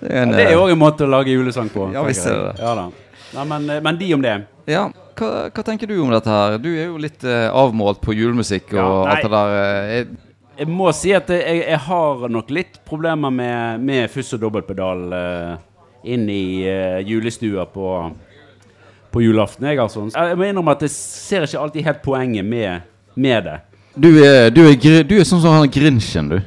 Det 0.00 0.10
er 0.12 0.22
en, 0.22 0.32
det 0.34 0.44
er 0.46 0.52
jo 0.54 0.62
òg 0.66 0.72
en 0.76 0.78
måte 0.80 1.06
å 1.06 1.10
lage 1.10 1.32
julesang 1.34 1.68
på. 1.74 1.88
Ja, 1.94 2.04
visst 2.06 2.26
er 2.26 2.36
det 2.36 2.44
det. 2.52 2.62
Ja, 2.62 2.74
da. 2.78 2.88
Nei, 3.34 3.44
men, 3.50 3.68
eh, 3.70 3.80
men 3.84 3.98
de 3.98 4.12
om 4.14 4.22
det. 4.24 4.36
Ja, 4.70 4.84
hva, 5.18 5.28
hva 5.50 5.64
tenker 5.66 5.90
du 5.90 5.96
om 6.04 6.12
dette 6.14 6.30
her? 6.30 6.58
Du 6.62 6.68
er 6.70 6.86
jo 6.86 6.98
litt 7.02 7.24
eh, 7.26 7.48
avmålt 7.50 8.00
på 8.04 8.14
julemusikk 8.14 8.72
og 8.76 8.78
Ja, 8.78 8.88
alt 9.14 9.26
det 9.26 9.30
der. 9.34 9.54
eh, 9.58 9.98
er- 10.00 10.16
Jeg 10.58 10.66
må 10.74 10.90
si 10.94 11.12
at 11.14 11.28
jeg, 11.30 11.62
jeg 11.68 11.78
har 11.84 12.28
nok 12.28 12.48
litt 12.50 12.80
problemer 12.86 13.30
med, 13.30 13.80
med 13.80 14.10
fuss 14.10 14.32
og 14.34 14.40
dobbeltpedal 14.42 15.04
uh, 15.14 15.52
inn 16.02 16.24
i 16.30 16.64
eh, 16.66 16.98
julestua 17.06 17.66
på, 17.70 17.92
på 19.14 19.22
julaften. 19.22 19.68
Jeg, 19.70 19.78
altså. 19.78 20.08
jeg 20.10 20.38
må 20.38 20.48
innrømme 20.48 20.74
at 20.74 20.82
jeg 20.82 20.90
ser 20.96 21.46
ikke 21.46 21.60
alltid 21.62 21.84
helt 21.86 22.02
poenget 22.02 22.44
med, 22.44 22.82
med 23.14 23.44
det. 23.46 23.58
du, 23.94 24.08
er, 24.24 24.50
du, 24.50 24.64
er, 24.66 25.04
du 25.06 25.14
er 25.20 25.24
sånn 25.30 25.42
som 25.42 25.54
han 25.54 25.70
Grinchen, 25.70 26.28
du. 26.34 26.40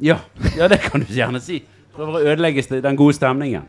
Ja, 0.00 0.16
ja, 0.56 0.66
det 0.68 0.80
kan 0.86 1.04
du 1.04 1.12
gjerne 1.12 1.40
si. 1.44 1.60
Prøver 1.96 2.16
å 2.16 2.24
ødelegge 2.32 2.80
den 2.82 2.98
gode 2.98 3.16
stemningen. 3.18 3.68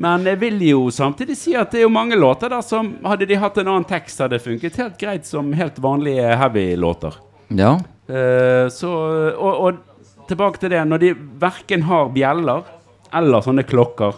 Men 0.00 0.24
jeg 0.24 0.38
vil 0.40 0.62
jo 0.64 0.86
samtidig 0.94 1.36
si 1.36 1.52
at 1.58 1.74
det 1.74 1.82
er 1.82 1.84
jo 1.84 1.92
mange 1.92 2.16
låter 2.16 2.48
der 2.48 2.62
som 2.64 2.94
hadde 3.04 3.26
de 3.28 3.36
hatt 3.36 3.58
en 3.60 3.68
annen 3.68 3.84
tekst, 3.88 4.22
hadde 4.22 4.38
funket 4.40 4.78
helt 4.80 4.96
greit 5.00 5.28
som 5.28 5.50
helt 5.52 5.76
vanlige 5.82 6.30
heavy-låter. 6.40 7.18
Ja. 7.52 7.74
Uh, 8.08 8.66
så, 8.72 8.90
og, 9.36 9.60
og 9.66 10.24
tilbake 10.30 10.62
til 10.62 10.72
det, 10.72 10.80
når 10.88 11.02
de 11.04 11.12
verken 11.42 11.84
har 11.90 12.08
bjeller 12.14 12.64
eller 13.12 13.42
sånne 13.44 13.64
klokker 13.66 14.14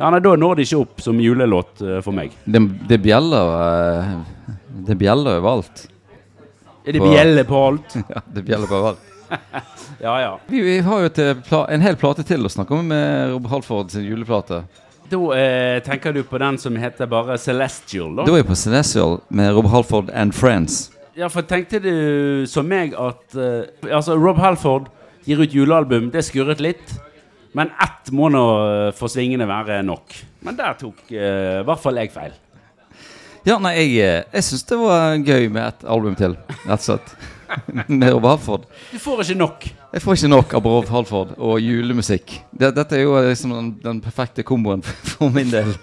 ja, 0.00 0.08
nei, 0.08 0.18
Da 0.24 0.32
når 0.40 0.56
de 0.58 0.64
ikke 0.64 0.80
opp 0.80 1.02
som 1.04 1.18
julelåt 1.20 1.82
uh, 1.84 1.98
for 2.02 2.16
meg. 2.16 2.32
Det, 2.44 2.62
de 2.90 2.98
bjeller 3.04 3.54
uh, 3.54 4.12
Det 4.88 4.96
bjeller 4.98 5.38
overalt. 5.38 5.86
Er 6.82 6.96
det 6.96 7.02
På- 7.04 7.48
på 7.54 7.64
alt? 7.68 7.96
Ja, 8.16 8.22
det 8.34 8.42
bjeller 8.48 8.66
på 8.66 8.80
overalt. 8.80 9.11
Ja, 10.02 10.14
ja. 10.18 10.30
Vi, 10.50 10.60
vi 10.64 10.78
har 10.82 11.02
jo 11.04 11.10
eh, 11.22 11.52
en 11.70 11.84
hel 11.84 11.98
plate 12.00 12.24
til 12.26 12.42
å 12.42 12.50
snakke 12.50 12.74
om 12.74 12.88
med 12.90 13.34
Rob 13.34 13.46
Halford 13.52 13.92
sin 13.94 14.06
juleplate. 14.08 14.62
Da 15.12 15.20
eh, 15.36 15.76
tenker 15.84 16.14
du 16.16 16.22
på 16.26 16.40
den 16.42 16.58
som 16.58 16.74
heter 16.80 17.06
bare 17.10 17.36
Celestial, 17.38 18.16
da? 18.16 18.24
Da 18.26 18.34
er 18.34 18.42
jeg 18.42 18.48
på 18.48 18.58
Celestial 18.58 19.20
med 19.30 19.52
Rob 19.54 19.68
Halford 19.70 20.10
and 20.10 20.34
Friends. 20.34 20.88
Ja, 21.14 21.28
for 21.30 21.44
tenkte 21.46 21.78
du 21.84 21.94
som 22.48 22.66
meg 22.66 22.96
at 22.96 23.36
eh, 23.36 23.92
Altså, 23.92 24.16
Rob 24.16 24.40
Halford 24.40 24.88
gir 25.28 25.42
ut 25.44 25.54
julealbum, 25.54 26.10
det 26.10 26.24
skurret 26.26 26.62
litt. 26.64 26.96
Men 27.52 27.70
ett 27.84 28.08
må 28.16 28.30
nå 28.32 28.44
eh, 28.64 28.86
for 28.96 29.12
svingene 29.12 29.46
være 29.48 29.82
nok. 29.86 30.16
Men 30.46 30.56
der 30.58 30.78
tok 30.80 31.04
eh, 31.12 31.60
hvert 31.66 31.82
fall 31.82 32.00
jeg 32.00 32.12
feil. 32.14 32.32
Ja, 33.44 33.58
nei, 33.58 33.74
jeg, 33.76 33.92
eh, 34.00 34.18
jeg 34.32 34.46
syns 34.46 34.64
det 34.70 34.78
var 34.80 35.16
gøy 35.18 35.48
med 35.52 35.66
et 35.66 35.86
album 35.90 36.16
til, 36.18 36.38
rett 36.64 36.78
og 36.78 36.86
slett. 36.86 37.14
med 37.86 38.12
Rob 38.12 38.24
Halford. 38.24 38.66
Du 38.92 38.98
får 38.98 39.22
ikke 39.24 39.38
nok. 39.38 39.66
Jeg 39.92 40.02
får 40.02 40.18
ikke 40.18 40.32
nok 40.32 40.54
av 40.58 40.66
Rob 40.66 40.90
Halford 40.92 41.34
og 41.38 41.60
julemusikk. 41.60 42.38
Dette 42.52 42.96
er 42.96 43.04
jo 43.04 43.16
liksom 43.20 43.54
den, 43.56 43.70
den 43.82 44.02
perfekte 44.04 44.44
komboen 44.46 44.84
for 45.12 45.32
min 45.34 45.52
del. 45.52 45.74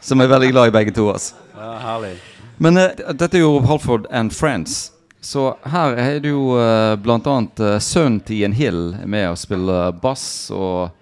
Som 0.00 0.22
er 0.22 0.30
veldig 0.30 0.52
glad 0.52 0.70
i 0.70 0.74
begge 0.78 0.94
to. 0.94 1.08
Altså. 1.10 1.34
Ja, 1.56 1.74
herlig. 1.82 2.14
Men 2.62 2.78
uh, 2.78 2.90
dette 3.16 3.38
er 3.38 3.44
jo 3.44 3.56
Rob 3.56 3.68
Halford 3.70 4.08
and 4.10 4.34
Friends. 4.36 4.92
Så 5.20 5.50
her 5.68 5.96
er 6.00 6.20
det 6.22 6.30
jo 6.32 6.54
uh, 6.56 6.96
annet 6.96 7.60
uh, 7.60 7.78
sønnen 7.82 8.20
til 8.24 8.40
Ian 8.40 8.56
Hill 8.56 8.94
med 9.04 9.28
å 9.28 9.36
spille 9.36 9.90
bass, 10.00 10.48
og 10.54 10.94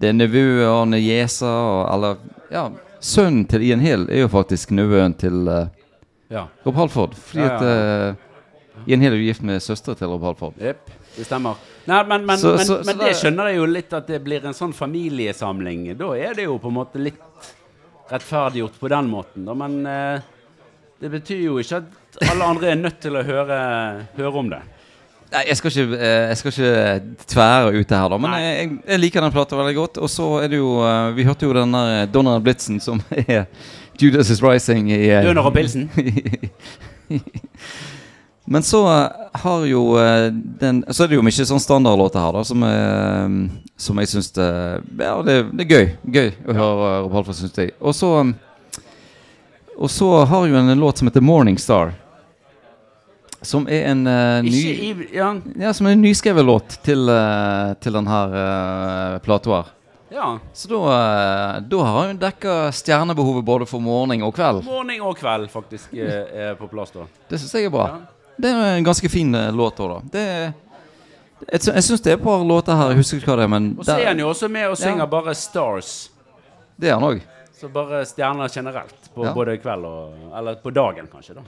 det 0.00 0.10
er 0.10 0.18
nevø 0.18 0.66
Arne 0.68 1.00
Jesa, 1.00 1.48
og 1.48 1.94
eller 1.94 2.18
Ja, 2.52 2.68
sønnen 3.00 3.46
til 3.48 3.64
Ian 3.66 3.80
Hill 3.80 4.04
er 4.10 4.26
jo 4.26 4.28
faktisk 4.32 4.74
nevøen 4.76 5.16
til 5.16 5.48
uh, 5.48 5.66
Ja. 6.28 6.48
Rob 6.66 6.76
Halford. 6.76 7.14
Fordi 7.16 7.44
Ja, 7.44 7.48
ja, 7.48 7.56
at 7.56 8.16
uh, 8.16 8.26
Hill 8.84 9.02
er 9.12 9.16
jo 9.16 9.24
gift 9.26 9.42
med 9.42 9.62
søstera 9.64 9.96
til 9.98 10.06
Rob 10.12 10.22
Halford. 10.22 10.54
Yep, 10.60 10.90
det 11.16 11.26
stemmer. 11.26 11.56
Nei, 11.86 12.02
men, 12.04 12.26
men, 12.26 12.38
Så- 12.38 12.56
men, 12.56 12.66
så- 12.66 12.82
så 12.82 12.86
men 12.86 12.98
det 12.98 13.16
skjønner 13.16 13.48
jeg 13.50 13.56
jo 13.56 13.66
litt 13.66 13.92
at 13.92 14.06
det 14.06 14.22
blir 14.24 14.44
en 14.44 14.54
sånn 14.54 14.74
familiesamling. 14.74 15.96
Da 15.96 16.12
er 16.16 16.34
det 16.34 16.44
jo 16.44 16.58
på 16.58 16.68
en 16.68 16.74
måte 16.80 17.00
litt 17.02 17.52
rettferdiggjort 18.10 18.78
på 18.80 18.88
den 18.88 19.08
måten, 19.10 19.44
da. 19.48 19.54
Men 19.54 19.86
eh, 19.86 20.20
det 21.00 21.10
betyr 21.10 21.42
jo 21.48 21.58
ikke 21.58 21.76
at 21.82 22.30
alle 22.30 22.44
andre 22.44 22.70
er 22.70 22.76
nødt 22.80 23.00
til 23.00 23.16
å 23.18 23.22
høre, 23.26 23.60
høre 24.16 24.34
om 24.38 24.48
det. 24.50 24.62
Nei, 25.32 25.40
jeg 25.48 25.56
skal 25.58 25.70
ikke, 25.72 25.96
eh, 25.98 26.28
jeg 26.30 26.36
skal 26.38 26.52
ikke 26.52 27.26
tvære 27.34 27.72
ut 27.80 27.88
det 27.90 27.98
her, 27.98 28.08
da. 28.12 28.18
Men 28.22 28.36
jeg, 28.38 28.68
jeg, 28.86 29.00
liker 29.00 29.20
den 29.26 29.32
plata 29.34 29.56
veldig 29.58 29.74
godt. 29.74 29.98
Og 29.98 30.08
så 30.12 30.28
er 30.44 30.48
det 30.52 30.60
jo 30.60 30.76
eh, 30.86 31.10
Vi 31.16 31.24
hørte 31.26 31.48
jo 31.48 31.52
den 31.56 31.72
der 31.74 32.06
Donald 32.06 32.44
Blitzen 32.46 32.78
som 32.80 33.02
er 33.26 33.46
Judas 33.98 34.30
Is 34.30 34.42
Rising 34.44 34.86
i 34.92 35.00
eh, 35.10 35.24
Døner 35.26 35.48
og 35.50 35.54
pilsen. 35.56 35.90
Men 38.48 38.62
så 38.62 38.80
eh, 38.86 39.10
har 39.32 39.64
jo 39.66 39.98
eh, 39.98 40.28
den 40.32 40.84
Så 40.88 41.04
er 41.04 41.10
det 41.10 41.18
jo 41.18 41.24
mye 41.26 41.46
sånn 41.48 41.62
standardlåter 41.62 42.22
her, 42.22 42.36
da, 42.36 42.44
som, 42.46 42.62
eh, 42.62 43.70
som 43.76 43.98
jeg 44.02 44.12
syns 44.12 44.30
det, 44.38 44.48
Ja, 45.00 45.16
det, 45.26 45.36
det 45.50 45.66
er 45.66 45.72
gøy. 45.72 45.86
Gøy 46.14 46.28
å 46.46 46.56
høre 46.60 46.90
Rob 47.04 47.16
Halford, 47.18 47.38
syns 47.40 47.58
jeg. 47.58 47.74
Og 47.82 47.96
så 47.96 48.12
Og 49.76 49.90
så 49.92 50.10
har 50.30 50.46
jo 50.46 50.56
en 50.56 50.78
låt 50.80 50.98
som 50.98 51.10
heter 51.10 51.20
'Morning 51.20 51.58
Star'. 51.58 51.92
Som 53.42 53.66
er 53.68 53.90
en 53.90 54.06
uh, 54.06 54.42
ny 54.42 54.62
i 54.72 55.08
Ja. 55.12 55.34
Ja, 55.60 55.72
som 55.72 55.86
er 55.86 55.92
en 55.92 56.02
nyskrevet 56.02 56.44
låt 56.44 56.78
til, 56.82 57.04
uh, 57.10 57.74
til 57.74 57.92
den 57.92 58.06
her 58.06 58.32
uh, 58.32 59.18
plata 59.18 59.50
her. 59.50 59.66
ja. 60.10 60.38
Så 60.54 60.68
da, 60.68 61.60
da 61.60 61.82
har 61.84 62.06
hun 62.06 62.18
dekka 62.18 62.72
stjernebehovet 62.72 63.44
både 63.44 63.66
for 63.66 63.78
morgen 63.78 64.22
og 64.22 64.34
kveld. 64.34 64.64
Morgen 64.64 65.00
og 65.02 65.18
kveld 65.18 65.50
faktisk 65.52 65.92
er, 65.92 66.26
er 66.32 66.54
på 66.54 66.66
plass, 66.72 66.90
da. 66.90 67.04
Det 67.28 67.38
syns 67.38 67.54
jeg 67.54 67.68
er 67.68 67.70
bra. 67.70 67.88
Ja. 67.92 68.15
Det 68.38 68.50
er 68.52 68.76
en 68.76 68.84
ganske 68.84 69.08
fin 69.08 69.34
eh, 69.34 69.52
låt 69.52 69.78
òg, 69.80 69.94
da. 69.94 70.00
Det 70.12 70.24
er, 70.26 70.52
jeg 71.52 71.60
jeg 71.74 71.84
syns 71.84 72.00
det 72.04 72.12
er 72.12 72.16
et 72.18 72.24
par 72.24 72.44
låter 72.44 72.76
her, 72.76 72.90
jeg 72.92 72.96
husker 73.02 73.20
ikke 73.20 73.32
hva 73.32 73.36
det 73.36 73.44
er, 73.44 73.48
men 73.52 73.70
Og 73.78 73.84
så 73.84 73.96
er 74.00 74.06
han 74.12 74.18
jo 74.20 74.28
også 74.32 74.48
med 74.50 74.68
og 74.70 74.76
synger 74.76 75.04
Ja. 75.04 75.06
bare 75.06 75.34
stars. 75.34 76.10
det 76.80 76.88
er 76.90 76.94
han 76.98 77.02
òg. 77.10 77.20
Så 77.56 77.68
bare 77.72 78.04
stjerner 78.04 78.48
generelt. 78.52 78.94
På 79.14 79.24
Ja. 79.24 79.32
både 79.32 79.56
kveld 79.56 79.84
og 79.84 80.12
Eller 80.36 80.54
på 80.60 80.70
dagen, 80.70 81.06
kanskje. 81.08 81.34
da 81.34 81.40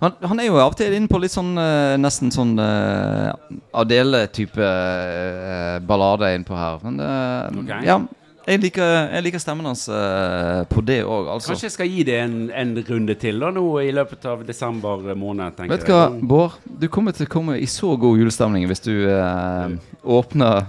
Han, 0.00 0.12
han 0.22 0.40
er 0.40 0.46
jo 0.46 0.56
av 0.56 0.70
og 0.72 0.76
til 0.76 0.94
inne 0.94 1.06
på 1.08 1.20
litt 1.20 1.30
sånn 1.32 1.52
eh, 1.58 1.96
nesten 2.00 2.30
sånn 2.32 2.58
uh, 2.58 3.32
Adele-type 3.74 4.56
uh, 4.56 5.78
ballade 5.84 6.30
innpå 6.38 6.56
her. 6.56 6.78
Men 6.82 7.00
eh, 7.00 7.60
Ok. 7.60 7.84
ja, 7.84 7.98
jeg 8.46 8.60
liker, 8.62 8.94
jeg 9.12 9.24
liker 9.26 9.42
stemmen 9.42 9.68
hans 9.68 9.84
uh, 9.92 10.64
på 10.70 10.82
det 10.86 11.02
òg, 11.04 11.28
altså. 11.36 11.52
Kanskje 11.52 11.68
jeg 11.68 11.74
skal 11.76 11.90
gi 11.92 12.04
det 12.08 12.16
en, 12.22 12.34
en 12.56 12.74
runde 12.88 13.16
til 13.20 13.40
da 13.42 13.52
nå 13.54 13.64
i 13.84 13.92
løpet 13.94 14.24
av 14.30 14.42
desember 14.48 15.14
måned. 15.14 15.60
Vet 15.70 15.86
du 15.86 15.92
hva. 15.92 16.08
Bård? 16.10 16.58
Du 16.64 16.88
kommer 16.92 17.16
til 17.16 17.28
å 17.28 17.32
komme 17.32 17.58
i 17.60 17.68
så 17.70 17.94
god 18.00 18.20
julestemning 18.20 18.66
hvis 18.70 18.84
du 18.86 18.94
uh, 19.06 19.70
åpner 20.04 20.68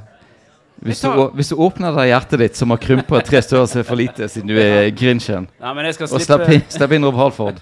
hvis 0.81 1.03
du, 1.03 1.11
hvis 1.37 1.51
du 1.51 1.59
åpner 1.61 1.93
det 1.93 2.07
hjertet 2.09 2.41
ditt, 2.41 2.55
som 2.57 2.73
har 2.73 2.79
krympet 2.81 3.27
tre 3.27 3.37
størrelser 3.45 3.85
for 3.85 3.99
lite 3.99 4.25
siden 4.33 4.49
du 4.49 4.55
er 4.57 4.87
grinchen, 4.97 5.45
skal 5.93 6.07
og 6.07 6.23
slippe, 6.25 6.55
inn, 6.55 6.63
slipp 6.73 6.95
inn 6.97 7.05
Rob 7.05 7.19
Halford 7.19 7.59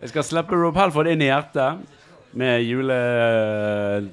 jeg 0.00 0.12
skal 0.12 0.24
slippe 0.26 0.56
Rob 0.56 0.76
Halford 0.76 1.08
inn 1.10 1.22
i 1.24 1.30
hjertet 1.30 1.80
med 2.36 2.60
jule, 2.62 2.96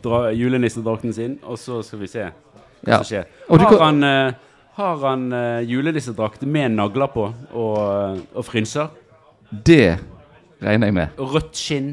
dra, 0.04 0.22
julenissedrakten 0.32 1.14
sin, 1.16 1.36
og 1.44 1.60
så 1.60 1.82
skal 1.84 2.00
vi 2.00 2.08
se 2.08 2.24
hva 2.24 2.88
Ja. 2.88 2.98
som 2.98 3.06
skjer. 3.06 3.26
Har 3.50 3.70
kan- 3.70 3.80
han, 3.80 4.04
eh, 4.04 4.34
har 4.78 5.04
han 5.06 5.28
uh, 5.34 5.62
julenissedrakt 5.70 6.46
med 6.50 6.74
nagler 6.78 7.12
på 7.14 7.28
og, 7.30 8.22
og 8.34 8.46
frynser? 8.48 8.90
Det 9.50 10.00
regner 10.64 10.90
jeg 10.90 10.98
med. 10.98 11.20
Og 11.22 11.36
rødt 11.36 11.58
skinn? 11.60 11.92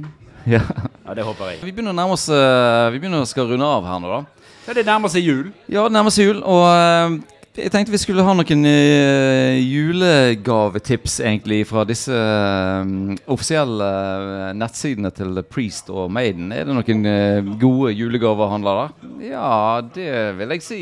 Ja. 0.48 0.62
Ja, 1.04 1.16
det 1.18 1.26
håper 1.26 1.50
jeg. 1.52 1.60
Vi 1.64 1.74
begynner 1.74 1.92
å 1.92 1.98
nærme 1.98 2.14
oss 2.16 2.28
uh, 2.32 2.88
Vi 2.94 3.00
begynner 3.02 3.24
å 3.24 3.28
skal 3.28 3.50
runde 3.50 3.66
av 3.66 3.84
her 3.88 4.00
nå, 4.00 4.14
da. 4.14 4.46
Ja, 4.68 4.76
det 4.76 4.86
nærmer 4.86 5.12
seg 5.12 5.26
jul. 5.26 5.50
Ja, 5.68 5.84
det 5.88 5.96
nærmer 5.96 6.14
seg 6.14 6.30
jul, 6.30 6.40
og 6.46 6.64
uh, 6.70 7.18
jeg 7.58 7.72
tenkte 7.74 7.92
vi 7.92 7.98
skulle 7.98 8.24
ha 8.24 8.32
noen 8.38 8.62
uh, 8.64 9.58
julegavetips, 9.58 11.18
egentlig, 11.26 11.64
fra 11.68 11.82
disse 11.88 12.14
uh, 12.14 12.86
offisielle 13.34 13.88
uh, 13.90 14.52
nettsidene 14.56 15.10
til 15.12 15.42
Priest 15.50 15.90
og 15.90 16.08
Maiden. 16.14 16.52
Er 16.54 16.68
det 16.68 16.78
noen 16.78 17.04
gode 17.04 17.58
gode 17.60 17.92
julegavehandler 17.98 18.80
der? 18.80 19.12
Ja, 19.32 19.82
det 19.82 20.14
vil 20.38 20.56
jeg 20.56 20.64
si. 20.64 20.80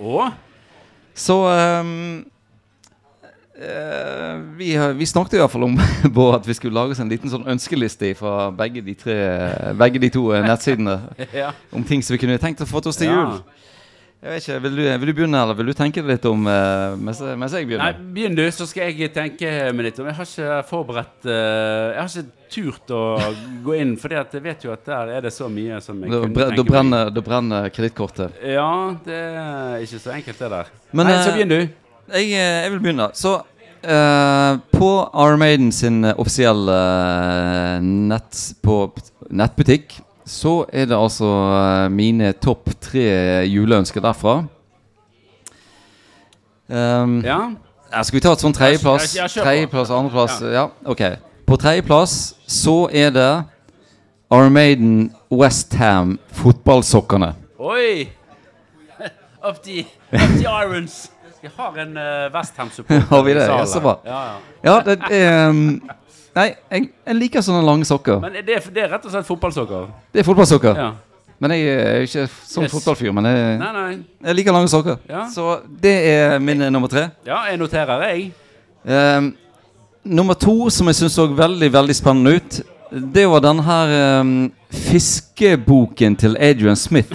Og 0.00 0.32
Så 1.16 1.36
um, 1.48 2.24
uh, 3.56 4.56
vi, 4.58 4.70
vi 4.98 5.06
snakket 5.08 5.38
i 5.38 5.40
hvert 5.40 5.52
fall 5.54 5.64
om 5.64 5.78
Bård, 6.14 6.40
at 6.40 6.48
vi 6.48 6.56
skulle 6.58 6.76
lage 6.76 6.92
oss 6.92 7.00
en 7.00 7.12
liten 7.12 7.32
sånn 7.32 7.46
ønskeliste 7.48 8.12
fra 8.18 8.50
begge 8.56 8.84
de, 8.84 8.94
tre, 9.00 9.16
begge 9.80 10.02
de 10.02 10.12
to 10.12 10.28
eh, 10.36 10.44
nettsidene 10.44 10.98
ja. 11.42 11.54
om 11.72 11.84
ting 11.84 12.04
som 12.04 12.16
vi 12.16 12.20
kunne 12.20 12.36
tenkt 12.42 12.60
å 12.60 12.68
få 12.68 12.84
til 12.84 12.92
oss 12.92 13.00
til 13.00 13.10
Ja. 13.12 13.30
Jeg 14.16 14.32
vet 14.32 14.46
ikke, 14.46 14.60
vil 14.64 14.78
du, 14.78 14.82
vil 14.82 15.10
du 15.10 15.12
begynne, 15.12 15.40
eller 15.44 15.56
vil 15.58 15.68
du 15.68 15.74
tenke 15.76 16.02
litt 16.02 16.24
om 16.26 16.46
eh, 16.48 16.94
mens, 16.96 17.18
mens 17.36 17.52
jeg 17.52 17.68
Nei, 17.68 17.90
begynn 18.16 18.38
du, 18.38 18.42
så 18.54 18.64
skal 18.66 18.88
jeg 18.88 19.10
tenke 19.12 19.50
meg 19.76 19.90
litt 19.90 19.98
om. 20.00 20.08
Jeg 20.08 20.16
har 20.16 20.30
ikke 20.30 20.60
forberedt 20.70 21.28
eh, 21.28 21.82
Jeg 21.92 22.00
har 22.00 22.08
ikke 22.08 22.48
turt 22.56 22.94
å 22.96 23.02
gå 23.66 23.76
inn, 23.76 23.92
for 24.00 24.14
jeg 24.16 24.42
vet 24.42 24.64
jo 24.64 24.72
at 24.72 24.88
der 24.88 25.12
er 25.18 25.26
det 25.26 25.34
så 25.36 25.50
mye 25.52 25.82
som 25.84 26.00
jeg 26.00 26.14
Da, 26.14 26.22
kunne 26.24 26.46
tenke 26.48 26.56
da 26.56 26.64
brenner, 26.70 27.12
da 27.12 27.24
brenner 27.28 27.68
kredittkortet. 27.74 28.40
Ja, 28.56 28.70
det 29.04 29.20
er 29.20 29.84
ikke 29.84 30.00
så 30.06 30.14
enkelt, 30.16 30.40
det 30.40 30.50
der. 30.54 30.72
Men, 30.90 31.10
Nei, 31.10 31.18
så 31.20 31.28
eh, 31.28 31.36
begynn 31.36 31.52
du. 31.52 31.60
Jeg, 32.16 32.32
jeg 32.32 32.72
vil 32.72 32.82
begynne. 32.88 33.10
Så 33.18 33.36
Uh, 33.86 34.56
på 34.72 34.88
Armaden 35.14 35.68
sin 35.70 36.00
offisielle 36.08 36.78
nett, 37.84 38.38
på 38.64 38.78
nettbutikk 39.30 40.00
så 40.26 40.64
er 40.72 40.88
det 40.90 40.96
altså 40.98 41.28
eh, 41.54 41.90
mine 41.94 42.32
topp 42.32 42.70
tre 42.82 43.06
juleønsker 43.46 44.02
derfra. 44.02 44.40
Um, 46.68 47.20
Ja? 47.24 47.38
ja, 47.92 48.02
Skal 48.02 48.16
vi 48.16 48.22
ta 48.24 48.32
et 48.34 48.42
sånn 48.42 48.54
tredjeplass? 48.56 49.12
Ja, 49.14 49.28
ja. 49.30 49.42
Tredjeplass, 49.44 49.90
andreplass? 49.94 50.40
Ja. 50.42 50.64
ok. 50.84 51.02
På 51.46 51.56
tredjeplass 51.62 52.34
så 52.50 52.88
er 52.90 53.12
det 53.14 53.30
Iron 54.34 54.52
Maiden 54.52 55.12
Westham 55.30 56.16
fotballsokkene. 56.34 57.34
Oi! 57.62 58.08
Up 59.46 59.62
the, 59.62 59.84
up 60.10 60.32
the 60.40 60.48
irons. 60.50 61.10
Vi 61.42 61.48
har 61.56 61.76
en 61.78 61.92
uh, 61.96 62.32
Westham-supporter 62.34 63.06
Har 63.10 63.22
vi 63.22 63.34
det? 63.36 63.44
i 63.44 63.46
salen 63.46 63.84
Ja. 63.86 64.10
Ja, 64.10 64.22
ja. 64.24 64.38
Ja, 64.64 64.80
det 64.82 64.98
er 65.14 65.48
um, 65.50 65.90
Nei, 66.36 66.50
jeg, 66.70 66.90
jeg 67.06 67.16
liker 67.16 67.40
sånne 67.44 67.62
lange 67.64 67.86
sokker. 67.88 68.18
Men 68.20 68.34
det, 68.36 68.42
er- 68.58 68.70
det 68.74 68.82
er 68.84 68.90
rett 68.92 69.04
og 69.08 69.12
slett 69.14 69.24
fotballsokker? 69.28 69.86
Det 70.12 70.20
er 70.20 70.26
fotballsokker. 70.26 70.76
Ja. 70.82 70.90
Men 71.40 71.52
jeg 71.52 71.64
er 71.68 71.96
jo 72.00 72.04
ikke 72.08 72.26
sånn 72.48 72.64
Yes. 72.64 72.72
fotballfyr. 72.72 73.12
Men 73.12 73.24
jeg, 73.28 73.58
Nei, 73.60 73.72
nei. 73.76 73.96
jeg 74.28 74.36
liker 74.38 74.52
lange 74.56 74.68
sokker. 74.72 74.98
Ja. 75.08 75.26
Så 75.32 75.60
det 75.82 75.94
er 76.12 76.38
min 76.40 76.62
eh, 76.64 76.70
nummer 76.72 76.88
tre. 76.92 77.06
Ja, 77.28 77.42
jeg 77.50 77.58
noterer, 77.60 78.04
jeg. 78.08 78.30
Um, 78.86 79.32
nummer 80.04 80.34
to, 80.38 80.68
som 80.70 80.86
jeg 80.92 80.96
syns 81.00 81.16
så 81.18 81.26
veldig 81.36 81.68
veldig 81.74 81.96
spennende 81.98 82.36
ut, 82.38 82.60
det 83.16 83.24
var 83.28 83.40
den 83.44 83.58
her 83.66 83.94
um, 84.20 84.34
fiskeboken 84.70 86.16
til 86.16 86.36
Adrian 86.40 86.76
Smith. 86.76 87.12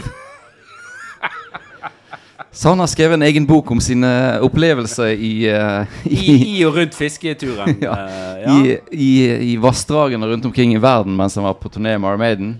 Så 2.54 2.70
han 2.70 2.80
har 2.84 2.88
skrevet 2.92 3.14
en 3.14 3.22
egen 3.24 3.46
bok 3.48 3.72
om 3.72 3.80
sine 3.80 4.10
opplevelser 4.44 5.14
i, 5.16 5.32
uh, 5.48 5.88
I, 6.04 6.34
i 6.58 6.66
og 6.68 6.76
rundt 6.76 6.96
fisketuren. 6.98 7.78
Ja. 7.86 7.94
Eh, 7.96 8.42
ja. 8.42 8.56
i, 8.58 8.78
i, 8.92 9.12
i 9.54 9.58
vassdragene 9.62 10.28
rundt 10.28 10.46
omkring 10.46 10.74
i 10.76 10.82
verden 10.82 11.16
mens 11.16 11.36
han 11.40 11.48
var 11.48 11.54
på 11.62 11.70
turné 11.72 11.96
med 11.98 12.10
Armaden. 12.12 12.56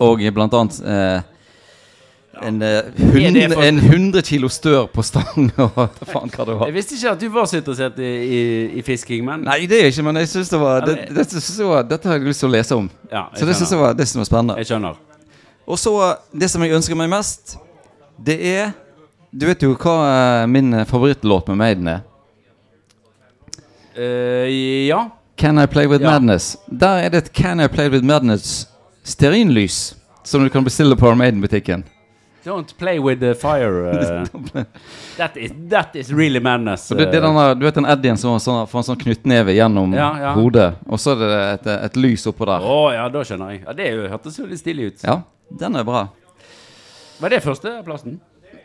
Og 0.00 0.22
blant 0.34 0.54
annet 0.56 0.80
uh, 0.82 1.20
en, 2.42 2.62
Er 2.62 2.82
hund, 2.98 3.52
for- 3.52 3.62
en 3.62 3.78
100 3.78 4.22
kilo 4.26 4.48
stør 4.48 4.86
på 4.90 5.02
stang 5.06 5.50
og 5.60 5.70
hva 5.76 5.86
faen 6.08 6.32
hva 6.34 6.46
det 6.48 6.58
var. 6.58 6.66
Jeg 6.70 6.76
visste 6.80 6.98
ikke 6.98 7.14
at 7.14 7.22
du 7.22 7.28
var 7.34 7.46
så 7.50 7.60
interessert 7.60 7.98
i, 8.00 8.10
i, 8.10 8.42
i 8.80 8.84
fisking, 8.86 9.24
men 9.26 9.44
Nei, 9.46 9.60
det 9.70 9.82
er 9.84 9.90
ikke, 9.92 10.06
men 10.08 10.18
jeg 10.22 10.32
synes 10.34 10.50
det 10.50 10.60
var 10.62 10.86
det, 10.86 10.98
det, 11.14 11.26
jeg 11.36 11.68
var, 11.68 11.86
dette 11.86 12.10
har 12.10 12.18
jeg 12.18 12.30
lyst 12.32 12.42
til 12.42 12.50
å 12.50 12.54
lese 12.56 12.78
om. 12.82 12.90
ja, 13.12 13.26
Så 13.36 13.46
det 13.46 13.54
syns 13.58 13.70
jeg 13.70 13.78
jeg 13.78 13.84
var, 13.86 13.94
det 13.98 14.08
jeg 14.08 14.22
var 14.22 14.30
spennende. 14.32 14.58
Jeg 14.62 14.72
skjønner. 14.72 14.98
Og 15.70 15.78
så, 15.78 15.92
det 16.32 16.48
som 16.50 16.64
jeg 16.66 16.74
ønsker 16.80 16.98
meg 16.98 17.12
mest, 17.12 17.58
det 18.24 18.36
er 18.56 18.72
Du 19.30 19.46
vet 19.46 19.62
jo 19.62 19.76
hva 19.78 19.96
eh, 20.42 20.46
min 20.50 20.74
favorittlåt 20.86 21.46
med 21.52 21.56
Maiden 21.60 21.88
er? 21.88 22.00
Uh, 23.98 24.48
ja. 24.88 25.10
Can 25.36 25.58
I 25.58 25.66
Play 25.66 25.86
With 25.86 26.02
Ja. 26.02 26.10
Madness. 26.10 26.56
Der 26.66 27.04
er 27.04 27.10
det 27.10 27.18
et 27.18 27.32
Can 27.32 27.60
I 27.60 27.68
Play 27.68 27.88
With 27.88 28.04
Madness 28.04 28.66
stearinlys 29.02 29.94
som 30.22 30.42
du 30.44 30.48
kan 30.50 30.64
bestille 30.64 30.96
på 30.96 31.14
Maiden-butikken. 31.14 31.84
Don't 32.44 32.74
play 32.78 32.98
with 32.98 33.20
the 33.20 33.34
fire. 33.34 33.70
Uh, 34.54 34.64
that, 35.16 35.36
is, 35.36 35.52
that 35.70 35.96
is 35.96 36.12
really 36.12 36.40
madness. 36.40 36.90
Uh. 36.92 36.96
det, 36.98 37.04
det 37.12 37.20
denne, 37.20 37.54
du 37.54 37.64
vet 37.66 37.74
den 37.74 37.86
Eddien 37.86 38.16
som 38.16 38.38
sånn, 38.40 38.66
får 38.68 38.80
en 38.80 38.86
sånn 38.92 39.00
knyttneve 39.02 39.52
gjennom 39.52 39.92
Ja, 39.94 40.08
ja. 40.20 40.30
hodet, 40.34 40.70
og 40.88 41.00
så 41.00 41.12
er 41.12 41.20
det 41.20 41.40
et, 41.54 41.66
et 41.90 41.98
lys 42.00 42.24
oppå 42.30 42.48
der. 42.48 42.64
Å 42.64 42.76
oh, 42.76 42.86
ja, 42.94 43.04
da 43.12 43.24
skjønner 43.26 43.52
jeg. 43.52 43.62
Ja, 43.66 43.74
Det 43.76 43.90
hørtes 44.14 44.38
jo 44.40 44.46
litt 44.48 44.62
stilig 44.62 44.86
ut. 44.90 45.04
Ja, 45.04 45.18
den 45.60 45.76
er 45.76 45.84
bra. 45.84 46.06
Var 47.20 47.28
det 47.28 47.40
førsteplassen? 47.44 48.20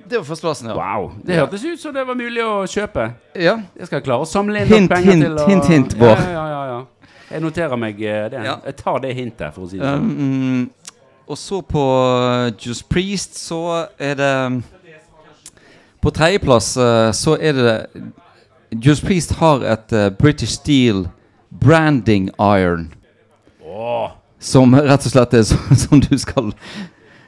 Det 0.10 0.18
var 0.18 0.24
førsteplassen, 0.24 0.70
ja. 0.70 0.76
Wow. 0.76 1.12
Det 1.26 1.36
hørtes 1.36 1.64
ut 1.66 1.82
som 1.82 1.94
det 1.94 2.04
var 2.08 2.16
mulig 2.16 2.44
å 2.46 2.66
kjøpe. 2.70 3.10
ja. 3.36 3.58
Jeg 3.76 3.88
skal 3.90 4.04
klare 4.06 4.22
å 4.22 4.30
samle 4.30 4.62
inn 4.62 4.70
Hint, 4.70 4.92
penger 4.92 5.12
hint, 5.12 5.26
til 5.26 5.40
å 5.40 5.48
hint, 5.50 5.70
hint, 5.72 5.96
ja, 5.96 6.00
Bård. 6.00 6.20
ja, 6.22 6.32
ja, 6.32 6.46
ja, 6.50 6.66
ja. 6.74 7.10
Jeg 7.32 7.42
noterer 7.42 7.80
meg 7.82 8.02
eh, 8.02 8.28
det. 8.30 8.44
Ja. 8.46 8.60
Jeg 8.66 8.76
tar 8.76 9.00
det 9.02 9.14
hintet, 9.18 9.54
for 9.56 9.66
å 9.66 9.70
si 9.72 9.80
det 9.82 9.90
sånn. 9.90 10.06
Um, 10.06 10.92
og 11.26 11.40
så 11.42 11.62
på 11.66 11.84
Juice 12.54 12.68
Just 12.68 12.90
Priest 12.90 13.40
så 13.40 13.88
er 13.98 14.14
det 14.20 14.62
På 16.06 16.12
tredjeplass 16.14 16.76
uh, 16.78 17.10
så 17.18 17.34
er 17.42 17.58
det 17.58 17.76
Just 18.78 19.06
Priest 19.08 19.34
har 19.40 19.66
et 19.66 19.96
British 20.20 20.54
Steel 20.54 21.08
branding 21.50 22.30
iron. 22.40 22.94
Oh. 23.66 24.12
Som 24.40 24.76
rett 24.76 25.06
og 25.08 25.12
slett 25.12 25.34
er 25.34 25.46
sånn 25.50 25.80
som 25.88 26.04
du 26.04 26.14
skal 26.22 26.52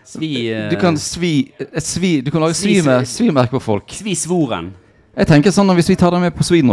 Svi 0.08 0.32
uh, 0.54 0.70
Du 0.72 0.78
kan 0.80 0.96
svi, 0.96 1.52
svi 1.84 2.22
Du 2.24 2.32
kan 2.32 2.42
lage 2.46 2.56
Svi- 2.56 2.80
svime- 2.80 3.04
svimerke 3.06 3.58
på 3.58 3.64
folk. 3.64 3.92
Svi 3.92 4.16
svoren. 4.16 4.72
Jeg 5.18 5.28
tenker 5.28 5.52
sånn 5.52 5.70
at 5.74 5.76
hvis 5.80 5.90
vi 5.92 5.98
tar 6.00 6.14
dem 6.14 6.24
med 6.24 6.36
på 6.38 6.46
Sweden 6.48 6.72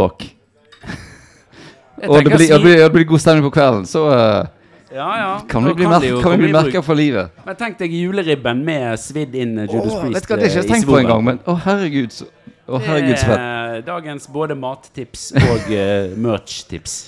og 2.05 2.21
det 2.21 2.25
blir, 2.25 2.49
det 2.49 2.61
blir, 2.61 2.77
det 2.83 2.91
blir 2.93 3.05
god 3.09 3.23
stemning 3.23 3.45
på 3.47 3.51
kvelden, 3.55 3.87
så 3.89 4.03
uh, 4.11 4.47
Ja, 4.95 5.09
ja. 5.19 5.41
kan 5.49 5.65
vi 5.65 5.75
bli, 5.75 5.85
det 5.85 5.91
mer, 5.91 6.05
jo 6.05 6.21
kan 6.23 6.35
vi 6.35 6.37
bli 6.45 6.53
merka 6.53 6.83
for 6.85 6.99
livet. 6.99 7.31
Men 7.47 7.57
tenk 7.59 7.79
deg 7.81 7.95
juleribben 7.97 8.61
med 8.67 8.99
svidd 9.01 9.35
inn 9.35 9.57
eh, 9.63 9.71
Judas 9.71 9.95
oh, 9.95 10.03
Priest 10.05 10.19
vet 10.19 10.29
du 10.29 10.35
hva, 10.35 10.39
Det 10.39 10.51
har 10.51 10.51
jeg 10.51 10.59
eh, 10.59 10.67
ikke 10.67 10.75
tenkt 10.75 10.91
på 10.91 10.99
engang, 11.01 11.25
men 11.25 11.41
å 11.49 11.55
herregud, 11.65 12.15
så, 12.15 12.29
oh, 12.69 12.83
herregud 12.85 13.17
så 13.19 13.31
fett. 13.31 13.87
dagens 13.89 14.29
både 14.37 14.59
mattips 14.59 15.25
og 15.41 15.73
uh, 15.73 16.13
merch-tips. 16.27 16.99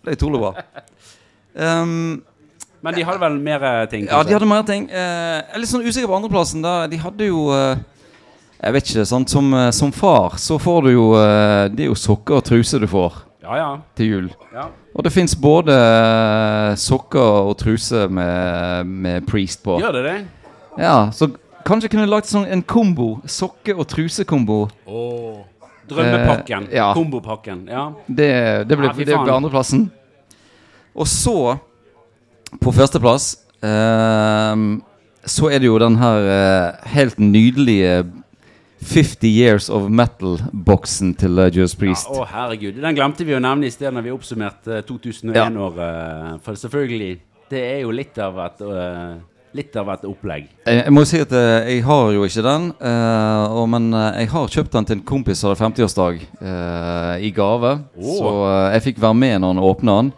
Det 0.00 0.14
er 0.14 0.18
utrolig 0.18 0.42
bra. 0.42 0.54
Um, 1.56 2.24
Men 2.86 2.94
de 2.96 3.04
hadde 3.08 3.20
vel 3.20 3.36
mer 3.42 3.66
ting? 3.90 4.06
ting? 4.06 4.08
ja, 4.12 4.22
de 4.22 4.34
hadde 4.36 4.48
mer 4.48 4.62
ting. 4.68 4.86
Eh, 4.88 5.42
jeg 5.42 5.54
er 5.58 5.62
litt 5.62 5.72
sånn 5.72 5.84
usikker 5.86 6.08
på 6.10 6.16
andreplassen. 6.20 6.62
da 6.64 6.86
De 6.90 6.98
hadde 7.02 7.26
jo 7.28 7.48
eh, 7.52 7.76
Jeg 8.62 8.76
vet 8.76 8.90
ikke, 8.92 9.06
sant 9.10 9.32
som, 9.32 9.52
eh, 9.58 9.70
som 9.74 9.92
far 9.92 10.38
så 10.40 10.58
får 10.62 10.86
du 10.86 10.90
jo 10.94 11.06
Det 11.74 11.84
er 11.84 11.90
jo 11.90 11.98
sokker 11.98 12.38
og 12.38 12.44
truse 12.46 12.78
du 12.80 12.86
får 12.90 13.22
Ja, 13.42 13.56
ja. 13.60 13.70
til 13.94 14.06
jul. 14.10 14.28
ja. 14.54 14.68
Og 14.96 15.04
det 15.04 15.12
fins 15.12 15.34
både 15.36 15.74
sokker 16.80 17.50
og 17.50 17.56
truse 17.60 18.06
med, 18.08 18.86
med 18.88 19.26
Priest 19.28 19.60
på. 19.62 19.76
Gjør 19.82 19.92
det 19.98 20.04
det? 20.06 20.14
Ja, 20.80 21.10
Så 21.12 21.28
kanskje 21.66 21.90
kunne 21.92 22.06
lagt 22.08 22.30
sånn 22.30 22.46
en 22.48 22.62
kombo. 22.62 23.20
Sokke- 23.28 23.76
og 23.76 23.84
trusekombo. 23.90 24.70
Drømmepakken. 25.88 26.68
Eh, 26.70 26.76
ja. 26.78 26.92
Kombopakken. 26.94 27.66
Ja. 27.70 27.92
Det, 28.06 28.30
det 28.68 28.78
ble, 28.78 28.88
Ja, 28.88 28.92
det 29.04 29.18
ble 29.20 29.36
andreplassen. 29.36 29.90
Og 30.96 31.06
så, 31.06 31.58
på 32.62 32.72
førsteplass 32.74 33.26
eh, 33.64 34.62
Så 35.26 35.50
er 35.50 35.58
det 35.62 35.68
jo 35.70 35.78
den 35.82 35.96
her 36.00 36.30
eh, 36.30 36.88
helt 36.94 37.18
nydelige 37.18 38.04
50 38.86 39.24
Years 39.26 39.70
of 39.72 39.88
Metal-boksen 39.88 41.14
til 41.18 41.38
uh, 41.40 41.46
Judas 41.48 41.72
Ja, 41.74 41.78
Priest. 41.80 42.10
å, 42.12 42.26
herregud. 42.28 42.76
Den 42.84 42.94
glemte 42.94 43.24
vi 43.26 43.34
å 43.34 43.40
nevne 43.42 43.66
i 43.66 43.72
sted 43.72 43.90
når 43.96 44.04
vi 44.04 44.12
oppsummerte 44.14 44.82
2001-året. 44.86 46.42
For 46.44 46.58
selvfølgelig, 46.60 47.16
det 47.50 47.62
er 47.64 47.80
jo 47.86 47.94
litt 47.96 48.20
av 48.22 48.38
et 48.44 48.62
uh, 48.62 49.16
Litt 49.56 49.72
av 49.80 49.88
et 49.88 50.02
opplegg. 50.04 50.50
Jeg, 50.66 50.82
jeg 50.82 50.92
må 50.92 51.02
si 51.08 51.16
at 51.24 51.30
eh, 51.32 51.68
jeg 51.70 51.84
har 51.86 52.10
jo 52.12 52.26
ikke 52.26 52.42
den, 52.44 52.66
eh, 52.76 53.44
og, 53.56 53.62
men 53.72 53.86
eh, 53.96 54.18
jeg 54.20 54.28
har 54.34 54.50
kjøpt 54.52 54.74
den 54.74 54.88
til 54.90 54.98
en 54.98 55.04
kompis 55.08 55.40
som 55.40 55.48
hadde 55.48 55.62
50-årsdag 55.62 56.18
eh, 56.20 57.12
i 57.24 57.30
gave. 57.32 57.70
Oh. 57.96 58.10
Så 58.18 58.32
eh, 58.50 58.66
jeg 58.74 58.84
fikk 58.90 59.00
være 59.06 59.16
med 59.16 59.38
når 59.40 59.54
han 59.54 59.62
åpna 59.64 59.94
den, 60.02 60.10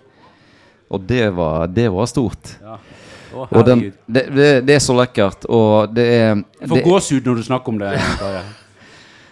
og 0.88 1.00
det 1.08 1.30
var, 1.36 1.66
det 1.66 1.88
var 1.92 2.06
stort. 2.06 2.54
Ja. 2.62 2.78
Å, 3.34 3.44
Og 3.50 3.64
den, 3.66 3.82
det, 4.06 4.22
det, 4.32 4.46
det 4.64 4.78
er 4.78 4.80
så 4.80 4.94
lekkert, 4.96 5.44
og 5.52 5.92
det 5.92 6.06
er 6.08 6.30
Jeg 6.62 6.70
får 6.70 6.80
gåsehud 6.86 7.28
når 7.28 7.42
du 7.42 7.44
snakker 7.44 7.74
om 7.74 7.82
det. 7.82 7.90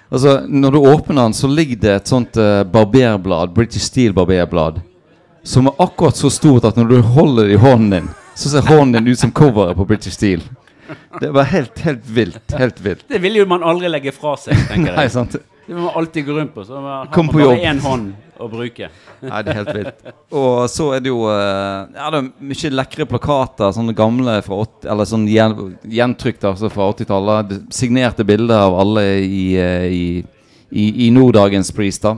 Altså, 0.06 0.34
Når 0.46 0.76
du 0.76 0.78
åpner 0.78 1.22
den, 1.22 1.34
så 1.34 1.48
ligger 1.48 1.80
det 1.82 1.94
et 1.94 2.12
sånt 2.12 2.36
uh, 2.38 2.60
barberblad, 2.62 3.54
British 3.56 3.88
Steel 3.88 4.12
barberblad, 4.14 4.82
som 5.42 5.70
er 5.70 5.80
akkurat 5.82 6.18
så 6.18 6.30
stort 6.30 6.68
at 6.68 6.76
når 6.78 6.92
du 6.92 7.00
holder 7.16 7.48
det 7.48 7.56
i 7.56 7.62
hånden 7.62 7.90
din, 7.96 8.12
så 8.36 8.52
ser 8.52 8.68
hånden 8.68 9.00
din 9.00 9.14
ut 9.14 9.18
som 9.18 9.32
coveret 9.32 9.78
på 9.78 9.88
British 9.88 10.14
Steel. 10.14 10.44
Det 11.20 11.32
var 11.34 11.48
helt, 11.50 11.78
helt 11.82 12.04
vilt. 12.04 12.54
Helt 12.54 12.78
vilt. 12.84 13.08
Det 13.08 13.18
vil 13.22 13.40
jo 13.40 13.48
man 13.48 13.64
aldri 13.66 13.88
legge 13.90 14.12
fra 14.14 14.36
seg, 14.38 14.54
tenker 14.68 14.94
Nei, 14.94 15.08
sant? 15.10 15.34
Det 15.66 15.74
må 15.74 15.88
man 15.88 15.96
alltid 15.98 16.28
gå 16.28 16.36
rundt 16.36 16.54
på. 16.54 16.62
Så 16.68 16.78
man 16.78 16.92
har 16.92 17.10
Kom 17.14 17.32
på 17.32 17.40
bare 17.40 17.58
én 17.66 17.80
hånd 17.82 18.12
å 18.40 18.48
bruke. 18.50 18.88
Nei, 19.24 19.40
det 19.44 19.52
er 19.52 19.58
helt 19.60 19.74
vilt. 19.76 20.04
Og 20.36 20.66
så 20.70 20.90
er 20.96 21.02
det 21.04 21.10
jo 21.10 21.24
eh, 21.30 21.96
Ja, 21.96 22.10
det 22.12 22.20
er 22.20 22.28
mye 22.50 22.70
lekre 22.74 23.06
plakater, 23.08 23.72
sånne 23.74 23.94
gamle 23.96 24.38
fra 24.46 24.60
80, 24.64 24.88
Eller 24.92 25.08
sånn 25.08 25.26
gjen, 25.30 25.56
gjentrykk 25.98 26.44
altså 26.52 26.70
fra 26.72 26.90
80-tallet. 26.92 27.56
Signerte 27.74 28.26
bilder 28.28 28.66
av 28.68 28.78
alle 28.82 29.06
i, 29.24 29.42
eh, 29.60 29.88
i, 29.88 30.06
i, 30.70 30.86
i 31.06 31.10
Nordagens 31.14 31.72
Priest, 31.76 32.06
da. 32.06 32.16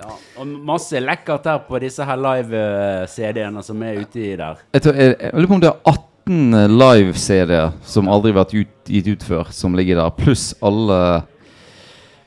Ja. 0.00 0.14
Og 0.40 0.54
masse 0.70 1.00
lekkert 1.02 1.48
der 1.48 1.64
på 1.66 1.80
disse 1.82 2.06
her 2.06 2.20
live-CD-ene 2.20 3.64
som 3.64 3.82
er 3.84 4.00
uti 4.04 4.30
der. 4.34 4.62
Jeg, 4.76 4.86
tror, 4.86 4.96
jeg, 4.96 5.16
jeg 5.18 5.34
lurer 5.36 5.50
på 5.50 5.58
om 5.58 5.64
det 5.64 5.72
er 5.72 5.96
18 5.96 6.70
live-CD-er 6.76 7.76
som 7.88 8.08
aldri 8.12 8.32
har 8.34 8.42
vært 8.44 8.56
ut, 8.56 8.72
gitt 8.88 9.10
ut 9.10 9.26
før, 9.26 9.52
som 9.54 9.76
ligger 9.76 10.00
der. 10.00 10.16
Pluss 10.20 10.50
alle 10.64 11.00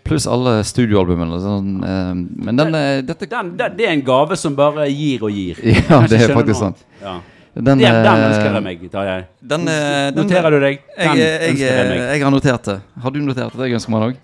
Pluss 0.04 0.26
alle 0.28 0.58
studioalbumene. 0.68 1.38
Sånn, 1.40 1.70
eh, 1.88 2.10
men 2.48 2.58
den, 2.60 2.74
den, 2.76 3.06
dette 3.08 3.30
Den, 3.32 3.54
den, 3.60 3.78
det 3.78 3.88
er 3.88 3.94
en 3.96 4.04
gave 4.06 4.38
som 4.40 4.56
bare 4.58 4.90
gir 4.92 5.24
og 5.24 5.32
gir. 5.32 5.62
Ja, 5.90 6.02
det 6.08 6.20
er 6.20 6.34
faktisk 6.36 6.60
sant. 6.60 6.84
Ja. 7.02 7.20
Den, 7.54 7.78
Den, 7.78 7.82
den 7.86 8.08
eh, 8.10 8.28
ønsker 8.28 8.50
jeg 8.50 8.66
meg, 8.66 8.84
Tarjei. 8.92 9.18
Den, 9.40 9.68
eh, 9.70 10.10
den, 10.10 10.20
Noterer 10.24 10.56
du 10.56 10.60
deg? 10.64 10.80
Jeg, 10.98 11.08
Den 11.08 11.20
jeg, 11.22 11.50
ønsker 11.52 11.66
jeg 11.70 11.90
meg. 11.92 12.04
jeg 12.04 12.24
har 12.26 12.34
notert 12.34 12.70
det. 12.70 12.78
Har 13.04 13.14
du 13.14 13.20
notert 13.22 13.58
det? 13.60 13.68
Jeg 13.70 13.80
ønsker 13.80 13.94
meg 13.94 14.06
òg. 14.08 14.22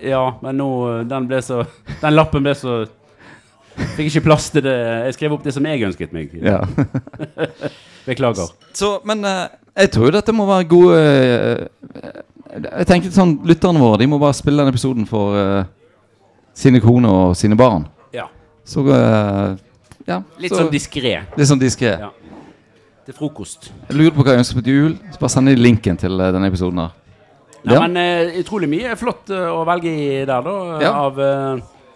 Ja, 0.00 0.22
men 0.40 0.56
nå 0.56 0.66
Den 1.04 1.26
ble 1.28 1.42
så 1.44 1.58
Den 2.00 2.14
lappen 2.14 2.40
ble 2.40 2.54
så 2.56 2.78
Fikk 3.96 4.10
ikke 4.10 4.22
plass 4.26 4.48
til 4.52 4.64
det. 4.64 4.74
Jeg 5.06 5.16
skrev 5.16 5.34
opp 5.36 5.44
det 5.44 5.52
som 5.56 5.64
jeg 5.64 5.84
ønsket 5.86 6.10
meg. 6.12 6.32
Ja. 6.44 6.58
Beklager. 8.08 8.50
Så, 8.76 8.98
men 9.08 9.24
eh, 9.24 9.46
jeg 9.78 9.92
tror 9.94 10.12
dette 10.12 10.34
må 10.36 10.44
være 10.48 10.66
gode 10.68 10.98
eh, 11.00 12.18
Jeg 12.50 12.86
tenker 12.88 13.12
sånn 13.14 13.36
Lytterne 13.46 13.78
våre 13.82 14.00
De 14.02 14.08
må 14.10 14.18
bare 14.20 14.34
spille 14.34 14.62
den 14.62 14.72
episoden 14.72 15.06
for 15.08 15.36
uh, 15.38 15.64
sine 16.56 16.80
koner 16.82 17.10
og 17.30 17.36
sine 17.38 17.56
barn. 17.58 17.86
Ja. 18.14 18.26
Så 18.66 18.82
uh, 18.86 19.54
Ja. 20.08 20.22
Litt 20.42 20.50
så, 20.50 20.64
sånn 20.64 20.72
diskré. 20.72 21.20
Litt 21.38 21.48
sånn 21.50 21.60
diskré. 21.60 21.92
Ja. 22.00 22.10
Til 23.06 23.16
frokost. 23.16 23.70
Jeg 23.88 23.96
lurer 23.98 24.14
på 24.16 24.24
hva 24.26 24.34
jeg 24.34 24.42
ønsker 24.42 24.58
på 24.58 24.64
til 24.66 24.80
jul. 24.80 24.96
Så 25.12 25.22
bare 25.22 25.32
send 25.36 25.52
linken 25.60 26.00
til 26.00 26.18
uh, 26.18 26.30
denne 26.34 26.50
episoden 26.50 26.82
her. 26.82 26.96
Nei, 27.60 27.76
Ja. 27.76 27.80
men 27.84 28.36
utrolig 28.40 28.70
mye 28.72 28.94
flott 28.96 29.28
å 29.36 29.60
velge 29.68 29.90
i 29.92 30.04
der, 30.24 30.46
da. 30.46 30.54
Ja. 30.80 30.92
Av 31.04 31.18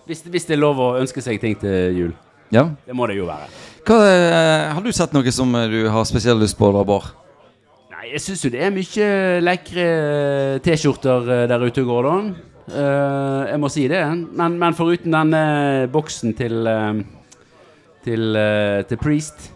hvis, 0.04 0.20
hvis 0.28 0.44
det 0.44 0.58
er 0.58 0.60
lov 0.60 0.76
å 0.76 0.88
ønske 1.00 1.22
seg 1.24 1.40
ting 1.40 1.56
til 1.56 1.96
jul. 1.96 2.10
Ja. 2.52 2.66
Det 2.84 2.92
må 2.92 3.08
det 3.08 3.16
jo 3.16 3.24
være. 3.24 3.48
Hva, 3.88 3.96
har 4.76 4.84
du 4.84 4.92
sett 4.92 5.16
noe 5.16 5.32
som 5.32 5.56
du 5.72 5.78
har 5.88 6.04
spesiell 6.04 6.36
lyst 6.36 6.58
på, 6.60 6.68
da, 6.76 6.84
Bård? 6.84 7.08
Nei, 8.04 8.10
jeg 8.18 8.20
syns 8.20 8.42
jo 8.44 8.50
det 8.52 8.60
er 8.60 8.72
mye 8.74 9.04
lekre 9.40 9.84
eh, 9.88 10.56
T-skjorter 10.60 11.30
eh, 11.32 11.44
der 11.48 11.62
ute 11.64 11.80
da. 11.88 12.16
Eh, 12.68 13.44
jeg 13.48 13.60
må 13.62 13.70
si 13.72 13.86
det. 13.88 14.02
Men, 14.36 14.58
men 14.60 14.76
foruten 14.76 15.14
denne 15.14 15.88
boksen 15.88 16.34
til 16.36 16.68
til, 18.04 18.36
til 18.84 19.00
Priest 19.00 19.48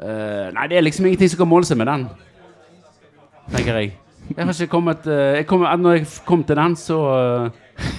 Nei, 0.00 0.64
det 0.70 0.78
er 0.78 0.86
liksom 0.86 1.04
ingenting 1.04 1.28
som 1.34 1.42
kan 1.42 1.50
måle 1.50 1.68
seg 1.68 1.76
med 1.76 1.90
den. 1.90 2.08
Tenker 3.52 3.76
jeg. 3.82 3.92
Jeg 4.30 4.40
har 4.40 4.56
ikke 4.56 4.72
kommet 4.72 5.04
jeg 5.04 5.44
kom, 5.46 5.68
Når 5.68 5.98
jeg 5.98 6.08
kom 6.24 6.48
til 6.48 6.56
den, 6.56 6.80
så 6.80 6.98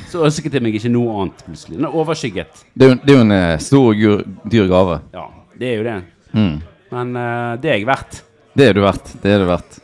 Så 0.10 0.26
ønsket 0.26 0.58
jeg 0.58 0.66
meg 0.66 0.74
ikke 0.80 0.90
noe 0.90 1.22
annet, 1.22 1.46
plutselig. 1.46 1.78
Den 1.78 1.86
er 1.86 1.94
overskygget. 2.02 2.66
Det 2.74 2.90
er 2.90 3.14
jo, 3.14 3.22
en 3.22 3.60
stor 3.62 3.94
dyr 3.94 4.72
gave. 4.74 5.02
Ja, 5.14 5.30
det 5.54 5.70
er 5.70 5.78
jo 5.78 5.90
det. 5.92 6.00
Mm. 6.34 6.56
Men 6.96 7.20
uh, 7.20 7.62
det 7.62 7.70
er 7.70 7.84
jeg 7.84 7.94
verdt. 7.94 8.25
Det 8.56 8.70
er 8.70 8.74
du 8.78 8.82
verdt. 8.86 9.10
Det 9.22 9.32
er 9.36 9.42
du 9.44 9.50
verdt. 9.50 9.80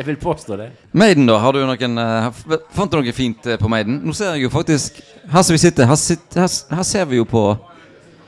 Jeg 0.00 0.06
vil 0.06 0.16
påstå 0.16 0.56
det. 0.56 0.70
Maiden, 0.96 1.26
da? 1.28 1.36
Har 1.38 1.52
du 1.54 1.60
noen 1.60 2.00
uh, 2.00 2.30
Fant 2.74 2.90
du 2.90 2.96
noe 2.98 3.12
fint 3.14 3.46
uh, 3.46 3.58
på 3.60 3.68
Maiden? 3.70 4.00
Nå 4.02 4.14
ser 4.16 4.32
jeg 4.34 4.46
jo 4.46 4.52
faktisk 4.54 4.96
Her 5.30 5.44
som 5.44 5.54
vi 5.54 5.60
sitter, 5.60 5.86
her, 5.86 5.98
sit, 6.00 6.24
her, 6.34 6.48
her 6.48 6.86
ser 6.88 7.04
vi 7.10 7.20
jo 7.20 7.26
på 7.28 7.42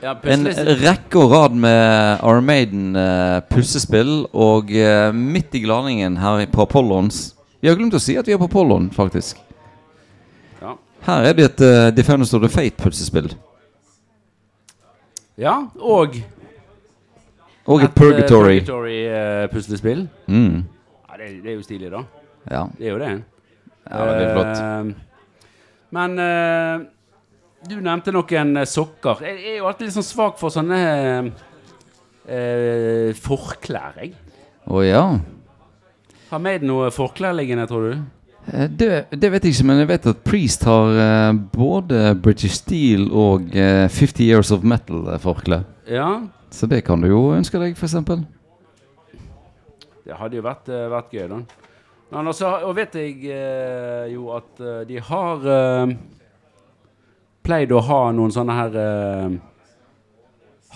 Ja, 0.03 0.13
en 0.29 0.45
rekke 0.83 1.17
og 1.19 1.33
rad 1.33 1.55
med 1.55 2.21
Our 2.27 2.41
Maiden 2.43 2.91
eh, 2.99 3.39
pussespill. 3.49 4.25
Og 4.31 4.71
uh, 4.75 5.09
midt 5.15 5.55
i 5.55 5.63
gladningen 5.63 6.19
her 6.19 6.45
på 6.51 6.65
Apollons 6.67 7.23
Vi 7.63 7.71
har 7.71 7.79
glemt 7.79 7.95
å 7.95 8.03
si 8.03 8.19
at 8.19 8.27
vi 8.27 8.35
er 8.35 8.41
på 8.41 8.51
Apollon, 8.51 8.89
faktisk. 8.93 9.39
Ja. 10.61 10.75
Her 11.07 11.29
er 11.31 11.39
det 11.39 11.49
et 11.49 11.63
uh, 11.63 11.89
Defenders 11.95 12.35
of 12.35 12.43
the 12.43 12.51
Fate-pussespill. 12.51 13.31
Ja, 15.39 15.55
og 15.81 16.19
Og 17.65 17.79
et 17.79 17.87
eh, 17.87 17.93
Purgatory. 17.95 18.57
Purgatory-puslespill. 18.59 20.07
Mm. 20.27 20.63
ja, 21.09 21.17
det, 21.19 21.29
det 21.43 21.51
er 21.51 21.55
jo 21.55 21.63
stilig, 21.63 21.91
da. 21.93 22.03
Ja. 22.51 22.65
Det 22.77 22.87
er 22.87 22.91
jo 22.91 22.99
det. 22.99 23.11
ja, 23.89 24.03
veldig 24.09 24.31
flott. 24.33 24.57
Uh, 24.59 24.83
men 25.93 26.17
uh, 26.19 26.85
du 27.69 27.77
nevnte 27.79 28.11
noen 28.11 28.57
eh, 28.59 28.67
sokker. 28.67 29.23
Jeg 29.23 29.53
er 29.53 29.61
jo 29.61 29.69
alltid 29.69 29.87
litt 29.87 29.95
sånn 29.95 30.07
svak 30.07 30.35
for 30.41 30.51
sånne 30.51 30.79
uh, 32.27 33.13
forklær, 33.23 34.01
jeg. 34.01 34.11
Å 34.67 34.83
ja. 34.83 35.05
Har 36.31 36.41
Maiden 36.43 36.67
noe 36.71 36.91
forklær 36.91 37.35
liggende, 37.37 37.67
tror 37.69 37.89
du? 37.91 38.03
Eh, 38.51 38.67
Det, 38.69 39.05
det 39.11 39.31
vet 39.31 39.45
jeg 39.45 39.55
ikke, 39.55 39.67
men 39.69 39.81
jeg 39.83 39.89
vet 39.91 40.07
at 40.11 40.23
Priest 40.25 40.65
har 40.67 40.97
eh, 41.05 41.33
både 41.55 42.13
British 42.23 42.59
Steel 42.59 43.07
og 43.11 43.53
eh, 43.55 43.87
50 43.87 44.23
Years 44.25 44.51
of 44.55 44.63
Metal-forkle. 44.67 45.63
Ja, 45.91 46.09
Så 46.53 46.67
det 46.69 46.83
kan 46.85 47.01
du 47.01 47.07
jo 47.09 47.21
ønske 47.33 47.57
deg, 47.61 47.73
f.eks. 47.73 47.95
det 50.03 50.17
hadde 50.19 50.37
jo 50.37 50.43
vært, 50.45 50.67
eh, 50.69 50.87
vært 50.91 51.13
gøy, 51.15 51.27
da. 51.31 51.37
Men 52.13 52.29
også, 52.29 52.49
og 52.67 52.75
vet 52.77 52.93
jeg 52.99 53.23
eh, 53.33 54.11
jo 54.13 54.27
at 54.35 54.59
eh, 54.61 54.81
de 54.89 54.99
har 55.07 55.47
eh, 55.49 55.93
pleid 57.47 57.71
å 57.73 57.81
ha 57.87 58.01
noen 58.13 58.33
sånne 58.35 58.57
her 58.57 58.77
eh, 58.83 59.37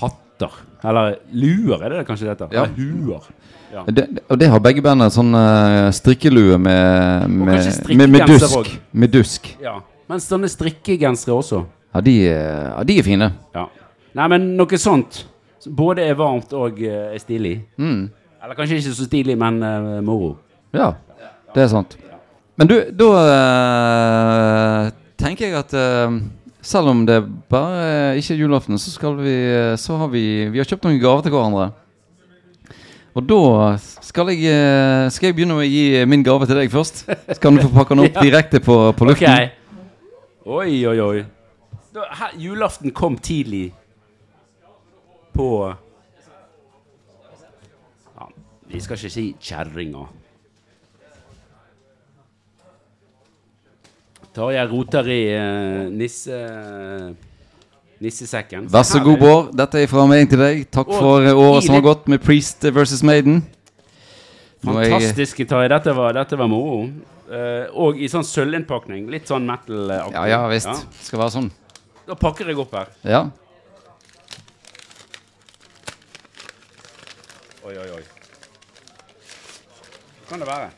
hatter. 0.02 0.58
Eller 0.88 1.20
luer, 1.36 1.84
er 1.84 1.98
det 2.00 2.08
kanskje 2.08 2.26
det 2.30 2.34
heter? 2.36 2.56
Ja. 2.58 2.66
Huer. 2.78 3.30
Ja. 3.74 3.84
Det, 3.92 4.08
og 4.32 4.40
det 4.40 4.48
har 4.50 4.64
begge 4.64 4.82
bandene 4.86 5.12
sånn 5.14 5.36
eh, 5.38 5.92
strikkelue 5.94 6.58
med, 6.58 7.30
med, 7.30 7.72
med, 7.92 8.10
med 8.16 8.28
dusk. 8.32 8.50
også. 8.64 8.78
Med 8.92 9.14
dusk. 9.14 9.54
ja. 9.62 9.78
Men 10.08 10.22
sånne 10.24 10.48
strikkegensere 10.48 11.36
også. 11.36 11.66
Ja, 11.92 12.00
de, 12.00 12.12
ja, 12.24 12.84
de 12.88 12.96
er 12.96 13.04
fine. 13.04 13.28
Ja. 13.52 13.66
Nei, 14.16 14.28
men 14.32 14.46
noe 14.56 14.78
sånt. 14.80 15.26
Som 15.60 15.76
Både 15.76 16.06
er 16.06 16.18
varmt 16.18 16.54
og 16.54 16.80
uh, 16.82 17.14
er 17.14 17.22
stilig. 17.22 17.60
Mm. 17.78 18.10
Eller 18.44 18.58
kanskje 18.58 18.80
ikke 18.80 18.96
så 18.96 19.08
stilig, 19.08 19.38
men 19.38 19.62
uh, 19.64 19.98
moro. 20.06 20.36
Ja, 20.76 20.94
det 21.56 21.64
er 21.64 21.72
sant. 21.72 21.98
Men 22.58 22.70
du, 22.70 22.76
da 22.98 23.08
uh, 23.22 24.92
tenker 25.18 25.48
jeg 25.48 25.58
at 25.60 25.74
selv 26.68 26.92
om 26.92 27.06
det 27.08 27.22
bare 27.50 27.84
eh, 28.12 28.20
ikke 28.20 28.34
er 28.34 28.42
julaften, 28.42 28.80
så 28.80 28.92
skal 28.92 29.18
vi 29.22 29.36
Så 29.78 29.98
har 29.98 30.08
vi 30.12 30.50
Vi 30.52 30.60
har 30.60 30.66
kjøpt 30.68 30.84
noen 30.84 31.00
gaver 31.00 31.22
til 31.24 31.32
hverandre. 31.32 31.72
Og 33.18 33.24
da 33.26 33.78
skal 34.06 34.30
jeg, 34.30 35.12
skal 35.12 35.30
jeg 35.32 35.36
begynne 35.36 35.56
å 35.58 35.64
gi 35.66 36.04
min 36.06 36.22
gave 36.22 36.46
til 36.46 36.60
deg 36.60 36.70
først. 36.70 37.08
Så 37.08 37.40
kan 37.42 37.56
du 37.56 37.64
få 37.64 37.72
pakke 37.74 37.96
den 37.96 38.04
opp 38.06 38.18
Ja. 38.20 38.26
direkte 38.28 38.60
på, 38.62 38.76
på 38.94 39.08
luften. 39.10 39.32
luften. 39.32 39.50
Oi, 40.46 40.86
oi, 40.86 41.00
oi. 41.02 41.24
Da, 41.96 42.06
her, 42.20 42.36
julaften 42.38 42.94
kom 42.94 43.18
tidlig 43.18 43.72
på 45.38 45.50
ja, 48.18 48.30
Vi 48.74 48.82
skal 48.84 48.98
ikke 48.98 49.14
si 49.14 49.28
kjerringa. 49.40 50.08
Tarjei 54.38 54.68
roter 54.70 55.10
i 55.14 55.22
uh, 55.34 55.88
nisse... 55.94 56.38
Nissesekken. 57.98 58.68
Vær 58.70 58.84
så 58.86 59.00
god, 59.02 59.16
Bård. 59.18 59.48
Dette 59.58 59.80
er 59.82 59.88
fra 59.90 60.04
meg 60.06 60.28
til 60.30 60.38
deg. 60.38 60.60
Takk 60.70 60.92
Og 60.92 61.00
for 61.02 61.26
eh, 61.26 61.34
året 61.34 61.66
som 61.66 61.74
har 61.74 61.82
gått 61.82 62.04
med 62.14 62.22
Priest 62.22 62.68
versus 62.70 63.02
Maiden. 63.02 63.40
Fantastisk 64.62 65.42
gitar. 65.42 65.66
Dette 65.72 65.96
var, 65.98 66.14
dette 66.14 66.38
var 66.38 66.52
moro. 66.52 66.84
Uh, 67.26 67.66
og 67.74 67.98
i 67.98 68.06
sånn 68.12 68.26
sølvinnpakning. 68.28 69.08
Litt 69.10 69.26
sånn 69.32 69.50
metal-aktig. 69.50 70.14
Ja, 70.14 70.28
ja 70.30 70.44
visst. 70.52 70.86
Det 70.94 71.10
skal 71.10 71.24
være 71.24 71.36
sånn. 71.40 71.50
Da 72.06 72.16
pakker 72.22 72.54
jeg 72.54 72.62
opp 72.62 72.78
her. 72.78 72.94
Ja. 73.02 73.24
Oi, 77.68 77.78
oi, 77.78 77.90
oi. 77.92 78.04
Kan 80.30 80.40
det 80.40 80.48
være? 80.48 80.70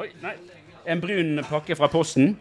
Oi, 0.00 0.06
nei. 0.22 0.32
En 0.88 1.00
brun 1.02 1.42
pakke 1.50 1.76
fra 1.76 1.88
Posten. 1.92 2.38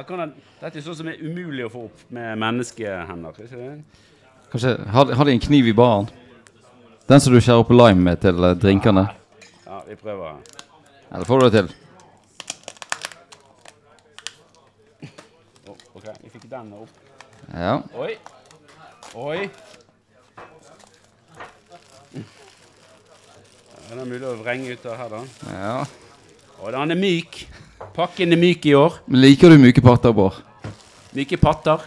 Den, 0.00 0.32
dette 0.62 0.78
er 0.80 0.84
sånn 0.86 0.96
som 1.02 1.10
er 1.12 1.20
umulig 1.20 1.66
å 1.66 1.72
få 1.74 1.82
opp 1.90 2.06
med 2.16 2.40
menneskehender. 2.40 3.42
Ikke 3.44 3.60
det? 3.60 4.06
Kanskje 4.54 4.72
Har, 4.94 5.12
har 5.18 5.28
de 5.28 5.34
en 5.36 5.44
kniv 5.44 5.68
i 5.68 5.76
baren? 5.76 6.08
Den 7.10 7.20
som 7.20 7.36
du 7.36 7.40
skjærer 7.42 7.60
opp 7.60 7.74
lime 7.74 8.00
med 8.06 8.22
til 8.24 8.40
eh, 8.46 8.56
drinkene? 8.56 9.04
Ja, 9.66 9.82
vi 9.84 10.00
prøver. 10.00 10.40
Eller 11.10 11.28
får 11.28 11.42
du 11.42 11.44
det 11.44 11.52
til? 11.58 11.68
Oh, 15.68 15.76
ok, 15.92 16.08
vi 16.24 16.32
fikk 16.38 16.48
den 16.56 16.72
opp. 16.80 17.04
Ja. 17.52 17.82
Oi. 18.00 18.14
Oi. 19.18 19.50
Er 23.90 23.96
det 23.98 24.06
mulig 24.06 24.26
å 24.28 24.36
vrenge 24.38 24.70
ut 24.76 24.84
av 24.86 24.96
her, 25.00 25.08
da? 25.16 25.22
ja. 25.50 25.74
Å, 26.60 26.70
den 26.74 26.92
er 26.94 26.98
myk. 27.00 27.38
Pakken 27.96 28.34
er 28.34 28.38
myk 28.38 28.66
i 28.68 28.74
år. 28.76 28.98
Men 29.08 29.22
liker 29.24 29.48
du 29.50 29.56
myke 29.58 29.80
patter, 29.82 30.12
Bård? 30.14 30.36
Myke 31.16 31.38
patter. 31.40 31.80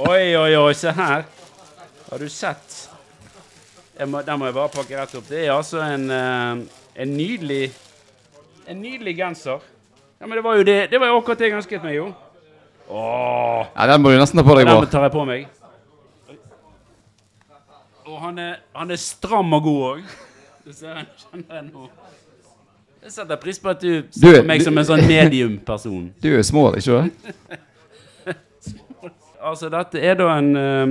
oi, 0.00 0.36
oi, 0.36 0.54
oi, 0.56 0.72
se 0.74 0.90
her. 0.96 1.26
Har 2.10 2.18
du 2.24 2.28
sett? 2.32 2.78
Må, 4.08 4.22
den 4.24 4.40
må 4.40 4.48
jeg 4.48 4.56
bare 4.56 4.72
pakke 4.72 4.96
rett 4.96 5.12
opp. 5.18 5.26
Det 5.28 5.42
er 5.44 5.52
altså 5.52 5.82
en, 5.84 6.06
eh, 6.10 6.62
en 7.04 7.10
nydelig 7.18 7.66
En 8.70 8.78
nydelig 8.80 9.12
genser. 9.18 9.60
Ja, 10.20 10.24
men 10.26 10.38
det 10.38 10.44
var 10.44 10.56
jo 10.56 10.64
det 10.64 10.76
Det 10.92 11.00
var 11.00 11.10
jo 11.10 11.18
akkurat 11.20 11.38
det 11.42 11.50
jeg 11.50 11.56
ønsket 11.58 11.84
meg, 11.84 11.98
jo. 11.98 12.08
Åh, 12.90 13.66
Ja, 13.76 13.86
Den 13.92 14.02
må 14.02 14.10
du 14.10 14.16
nesten 14.18 14.40
ta 14.40 14.46
på 14.46 14.56
deg, 14.56 14.66
Bård. 14.66 14.86
den 14.88 14.90
tar 14.96 15.04
jeg 15.06 15.12
på 15.14 15.24
meg. 15.28 15.46
Han 18.20 18.38
er, 18.38 18.56
han 18.76 18.90
er 18.92 18.98
stram 19.00 19.52
og 19.56 19.62
god 19.64 19.82
òg. 19.90 20.00
Du 20.66 20.72
ser 20.76 20.98
kjenner 21.22 21.54
jeg 21.56 21.64
nå. 21.70 21.86
Jeg 23.00 23.14
setter 23.14 23.38
pris 23.40 23.56
på 23.58 23.70
at 23.72 23.80
du 23.80 24.02
ser 24.12 24.34
er- 24.34 24.42
på 24.42 24.48
meg 24.50 24.60
som 24.64 24.76
en 24.76 24.84
sånn 24.84 25.06
medium-person. 25.08 26.10
Du 26.24 26.28
er 26.36 26.42
små, 26.44 26.66
ikke 26.76 26.84
sant? 26.84 27.14
Altså, 29.40 29.70
dette 29.72 29.96
er 30.04 30.18
da 30.20 30.26
en 30.36 30.50
um, 30.60 30.90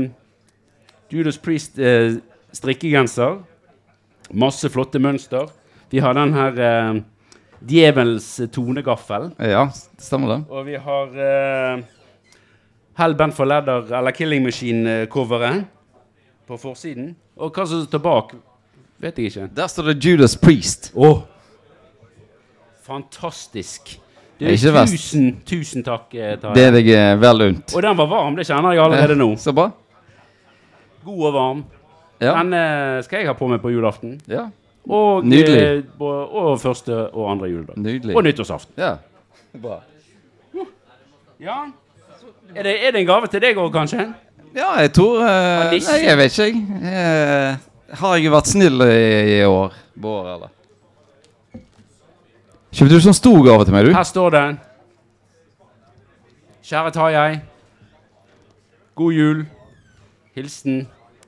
Judas 1.14 1.38
Priest 1.38 1.76
uh, 1.78 2.16
strikkegenser. 2.58 3.36
Masse 4.34 4.72
flotte 4.74 4.98
mønster. 5.02 5.52
Vi 5.94 6.02
har 6.02 6.18
den 6.18 6.34
her 6.34 6.58
uh, 6.58 6.98
Djevelens 7.62 8.32
tonegaffel. 8.56 9.30
Ja, 9.38 9.68
stemmer 10.02 10.34
det. 10.34 10.40
Og 10.50 10.66
vi 10.66 10.80
har 10.82 11.14
uh, 11.14 11.84
Hell 12.98 13.14
Bent 13.22 13.38
for 13.38 13.46
Ladder 13.54 13.94
eller 14.00 14.18
Killing 14.18 14.42
Machine-coveret 14.50 15.68
på 16.50 16.58
forsiden. 16.58 17.12
Og 17.38 17.54
hva 17.54 17.66
som 17.70 17.84
står 17.86 18.02
bak, 18.04 18.32
vet 19.00 19.20
jeg 19.22 19.30
ikke. 19.32 19.48
Der 19.56 19.68
står 19.70 19.92
det 19.94 20.00
Judas 20.06 20.34
Priest. 20.42 20.90
Åh! 20.98 21.22
Fantastisk. 22.90 24.00
Du, 24.40 24.46
Det 24.46 24.48
er 24.48 24.56
ikke 24.58 24.72
verst. 24.74 24.94
tusen, 24.96 25.26
tusen 25.46 25.84
takk, 25.84 26.14
eh, 26.16 26.38
Tarjei. 26.40 26.56
Det 26.56 26.64
er 26.64 26.72
deg 26.78 26.88
eh, 26.96 27.16
vel 27.20 27.42
unt. 27.50 27.74
Og 27.76 27.84
den 27.84 27.98
var 28.00 28.08
varm, 28.08 28.38
det 28.40 28.46
kjenner 28.48 28.72
jeg 28.74 28.84
allerede 28.86 29.18
nå. 29.20 29.28
Så 29.38 29.52
bra. 29.54 29.66
God 31.04 31.26
og 31.28 31.34
varm. 31.36 31.64
Ja. 32.24 32.38
Den 32.40 32.54
eh, 32.56 33.02
skal 33.04 33.20
jeg 33.22 33.28
ha 33.28 33.36
på 33.36 33.48
meg 33.52 33.62
på 33.64 33.72
julaften. 33.76 34.18
ja. 34.28 34.48
Og, 34.90 35.26
Nydelig. 35.28 35.58
eh, 35.62 35.82
på, 36.00 36.08
og 36.08 36.56
første 36.64 36.96
og 37.14 37.28
andre 37.32 37.50
juledag. 37.52 37.76
Nydelig. 37.78 38.16
Og 38.16 38.24
nyttårsaften. 38.26 38.74
Ja. 38.80 38.96
Bra. 39.62 39.82
Ja. 41.40 41.58
Er 42.56 42.64
det, 42.64 42.74
er 42.88 42.92
det 42.96 43.02
en 43.04 43.06
gave 43.08 43.28
til 43.30 43.44
deg 43.44 43.60
òg, 43.60 43.70
kanskje? 43.76 44.08
Ja, 44.56 44.70
jeg 44.82 44.94
tror 44.98 45.20
uh, 45.22 45.70
Nei, 45.70 45.98
jeg 46.02 46.18
vet 46.18 46.38
ikke, 46.38 46.46
jeg. 46.46 46.56
Uh, 46.82 47.98
har 48.00 48.16
jeg 48.18 48.32
vært 48.34 48.50
snill 48.50 48.82
i, 48.86 48.96
i 49.36 49.44
år, 49.46 49.76
Bård, 50.00 50.30
eller? 50.34 50.56
Kjøpte 52.70 52.96
du 52.96 53.04
sånn 53.04 53.18
stor 53.18 53.40
gave 53.46 53.66
til 53.66 53.76
meg, 53.76 53.90
du? 53.90 53.94
Her 53.98 54.06
står 54.06 54.34
det 54.36 54.44
Kjære 56.70 56.92
Tarjei. 56.94 57.40
God 59.00 59.16
jul. 59.16 59.40
Hilsen 60.38 60.84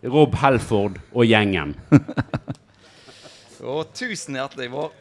Rob 0.05 0.35
Helford 0.37 0.99
og 1.13 1.25
gjengen. 1.25 1.73
Å, 3.61 3.81
tusen 3.93 4.37
hjertelig, 4.37 4.69
Bård. 4.73 4.93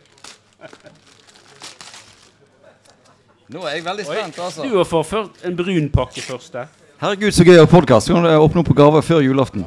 Nå 3.51 3.65
er 3.67 3.79
jeg 3.79 3.85
veldig 3.85 4.05
spent, 4.07 4.41
altså. 4.41 4.65
Du 4.65 4.77
har 4.79 4.89
fått 4.89 5.45
en 5.45 5.57
brun 5.59 5.89
pakke 5.93 6.25
først. 6.25 6.57
der. 6.57 6.80
Herregud, 7.01 7.33
så 7.33 7.45
gøy 7.47 7.57
å 7.61 7.65
ha 7.65 7.71
podkast. 7.71 8.11
Kan 8.13 8.25
du 8.27 8.31
åpne 8.35 8.61
opp 8.63 8.69
på 8.69 8.77
gaver 8.77 9.05
før 9.05 9.23
julaften? 9.25 9.65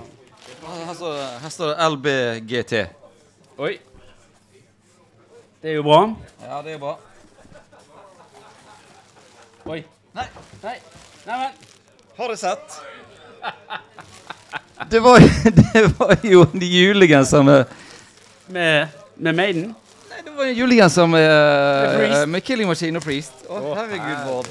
Her 0.64 0.94
står, 0.94 1.14
det- 1.18 1.40
her 1.42 1.50
står 1.50 1.68
det 1.72 1.88
LBGT. 1.90 2.74
Oi. 3.58 3.80
Det 5.62 5.70
er 5.72 5.76
jo 5.76 5.84
bra. 5.84 6.16
Ja, 6.44 6.62
det 6.62 6.74
er 6.74 6.78
bra. 6.78 6.98
Oi. 9.66 9.84
Nei. 10.14 10.26
Nei. 10.64 10.76
Neimen. 11.26 11.52
Har 12.18 12.28
du 12.28 12.36
sett? 12.36 12.82
Det 14.90 15.00
var, 15.00 15.20
det 15.20 15.82
var 16.00 16.18
jo 16.24 16.42
en 16.44 16.60
julegenser 16.60 17.42
med 17.44 17.66
Med, 18.48 18.88
med 19.16 19.36
Maiden. 19.36 19.76
Nei, 20.10 20.20
det 20.26 20.34
var 20.36 20.44
en 20.50 20.56
julegenser 20.58 21.06
med, 21.08 21.96
Priest. 21.98 22.28
med 22.28 22.42
Killing 22.44 22.68
Machine 22.68 22.98
og 23.00 23.04
Priest. 23.06 23.34
Å, 23.50 23.62
herregud, 23.78 24.18
Bård. 24.28 24.50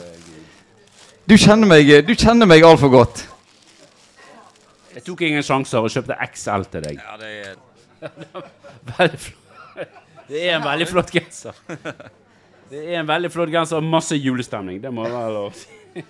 Du 1.28 1.36
kjenner 1.38 1.68
meg, 1.70 1.90
du 2.06 2.14
kjenner 2.18 2.48
meg 2.50 2.64
altfor 2.66 2.90
godt. 2.92 3.22
Jeg 4.92 5.04
tok 5.06 5.22
ingen 5.24 5.44
sjanser 5.46 5.84
og 5.84 5.92
kjøpte 5.92 6.16
XL 6.26 6.66
til 6.72 6.84
deg. 6.84 6.98
Ja, 6.98 7.14
det 7.20 7.30
er 7.46 7.60
Veldig 8.98 9.20
flott. 9.22 9.38
Det 10.32 10.40
er 10.48 10.56
en 10.56 10.64
veldig 10.64 10.88
flott 10.88 11.12
genser. 11.14 11.56
Det 12.72 12.80
er 12.82 12.98
en 13.02 13.08
veldig 13.08 13.30
flott 13.32 13.52
genser 13.52 13.78
og 13.78 13.86
masse 13.86 14.16
julestemning. 14.16 14.80
Det 14.82 14.90
må 14.94 15.04
være 15.06 15.32
lov. 15.34 15.52
å 15.52 15.56
si. 15.56 16.04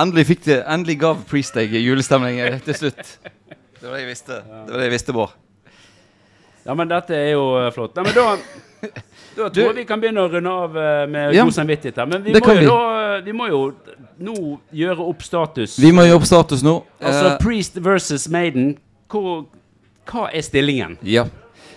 Endelig 0.00 0.26
fikk 0.30 0.44
det, 0.46 0.58
endelig 0.70 0.96
gav 1.02 1.20
Priest 1.28 1.56
deg 1.58 1.74
julestemning 1.76 2.38
eh, 2.40 2.56
til 2.64 2.78
slutt. 2.78 3.14
Det 3.26 3.84
var 3.84 3.96
det 3.98 4.04
jeg 4.04 4.10
visste. 4.12 4.38
Det 4.46 4.72
var 4.72 4.80
det 4.80 4.86
jeg 4.86 4.94
visste, 4.94 5.16
Bård. 5.16 5.34
Ja, 6.64 6.74
men 6.76 6.88
dette 6.90 7.16
er 7.16 7.32
jo 7.32 7.44
eh, 7.60 7.70
flott. 7.74 7.96
Nei, 7.96 8.04
men 8.08 8.14
da, 8.16 8.26
da 9.38 9.48
tror 9.48 9.70
jeg 9.70 9.78
vi 9.80 9.86
kan 9.88 10.00
begynne 10.02 10.24
å 10.24 10.30
runde 10.32 10.52
av 10.64 10.76
eh, 10.76 11.06
med 11.10 11.34
Ja. 11.36 11.44
god 11.48 11.56
samvittighet 11.56 11.96
her. 12.02 12.10
Men 12.10 12.22
vi 12.26 12.34
må, 12.36 12.42
jo 12.44 12.60
vi. 12.60 12.66
da, 12.68 13.20
vi 13.24 13.36
må 13.36 13.48
jo 13.50 13.62
nå 14.20 14.36
gjøre 14.82 15.06
opp 15.10 15.24
status. 15.24 15.78
Vi 15.80 15.92
må 15.96 16.04
gjøre 16.08 16.20
opp 16.20 16.28
status 16.28 16.64
nå. 16.66 16.80
Altså 17.00 17.32
Eh, 17.32 17.38
Priest 17.42 17.80
versus 17.84 18.28
Maiden. 18.28 18.74
Hvor, 19.10 19.46
hva 20.10 20.28
er 20.32 20.44
stillingen? 20.46 20.98
Ja. 21.02 21.26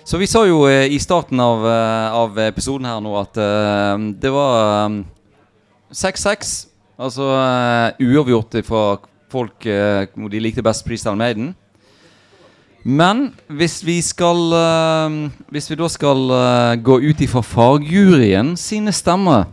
Så 0.04 0.20
vi 0.20 0.28
sa 0.28 0.44
jo 0.46 0.66
eh, 0.68 0.92
i 0.92 1.00
starten 1.00 1.40
av, 1.40 1.64
eh, 1.64 2.14
av 2.20 2.38
episoden 2.44 2.86
her 2.90 3.00
nå 3.00 3.14
at 3.22 3.40
uh, 3.40 3.96
det 4.20 4.32
var 4.36 4.90
eh, 4.92 4.98
6-6 5.96 6.52
Altså 7.00 7.26
uh, 7.26 7.96
uavgjort 8.04 8.60
fra 8.68 8.82
folk 9.32 9.66
uh, 9.66 10.28
de 10.30 10.42
likte 10.44 10.62
best 10.64 10.86
Freestyle 10.86 11.18
Maiden. 11.18 11.56
Men 12.84 13.30
hvis 13.48 13.78
vi 13.86 14.02
skal 14.04 14.54
eh, 14.54 15.14
Hvis 15.56 15.70
vi 15.72 15.78
da 15.80 15.88
skal 15.88 16.32
eh, 16.36 16.76
gå 16.84 17.00
ut 17.00 17.22
ifra 17.24 17.42
fagjuryen 17.42 18.58
sine 18.60 18.92
stemmer, 18.92 19.48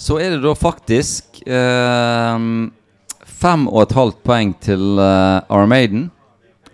så 0.00 0.16
er 0.20 0.34
det 0.36 0.42
da 0.44 0.52
faktisk 0.56 1.42
eh, 1.44 2.36
fem 3.40 3.66
og 3.68 3.82
et 3.82 3.96
halvt 3.96 4.18
poeng 4.24 4.54
til 4.60 5.00
uh, 5.00 5.40
Armaden. 5.48 6.10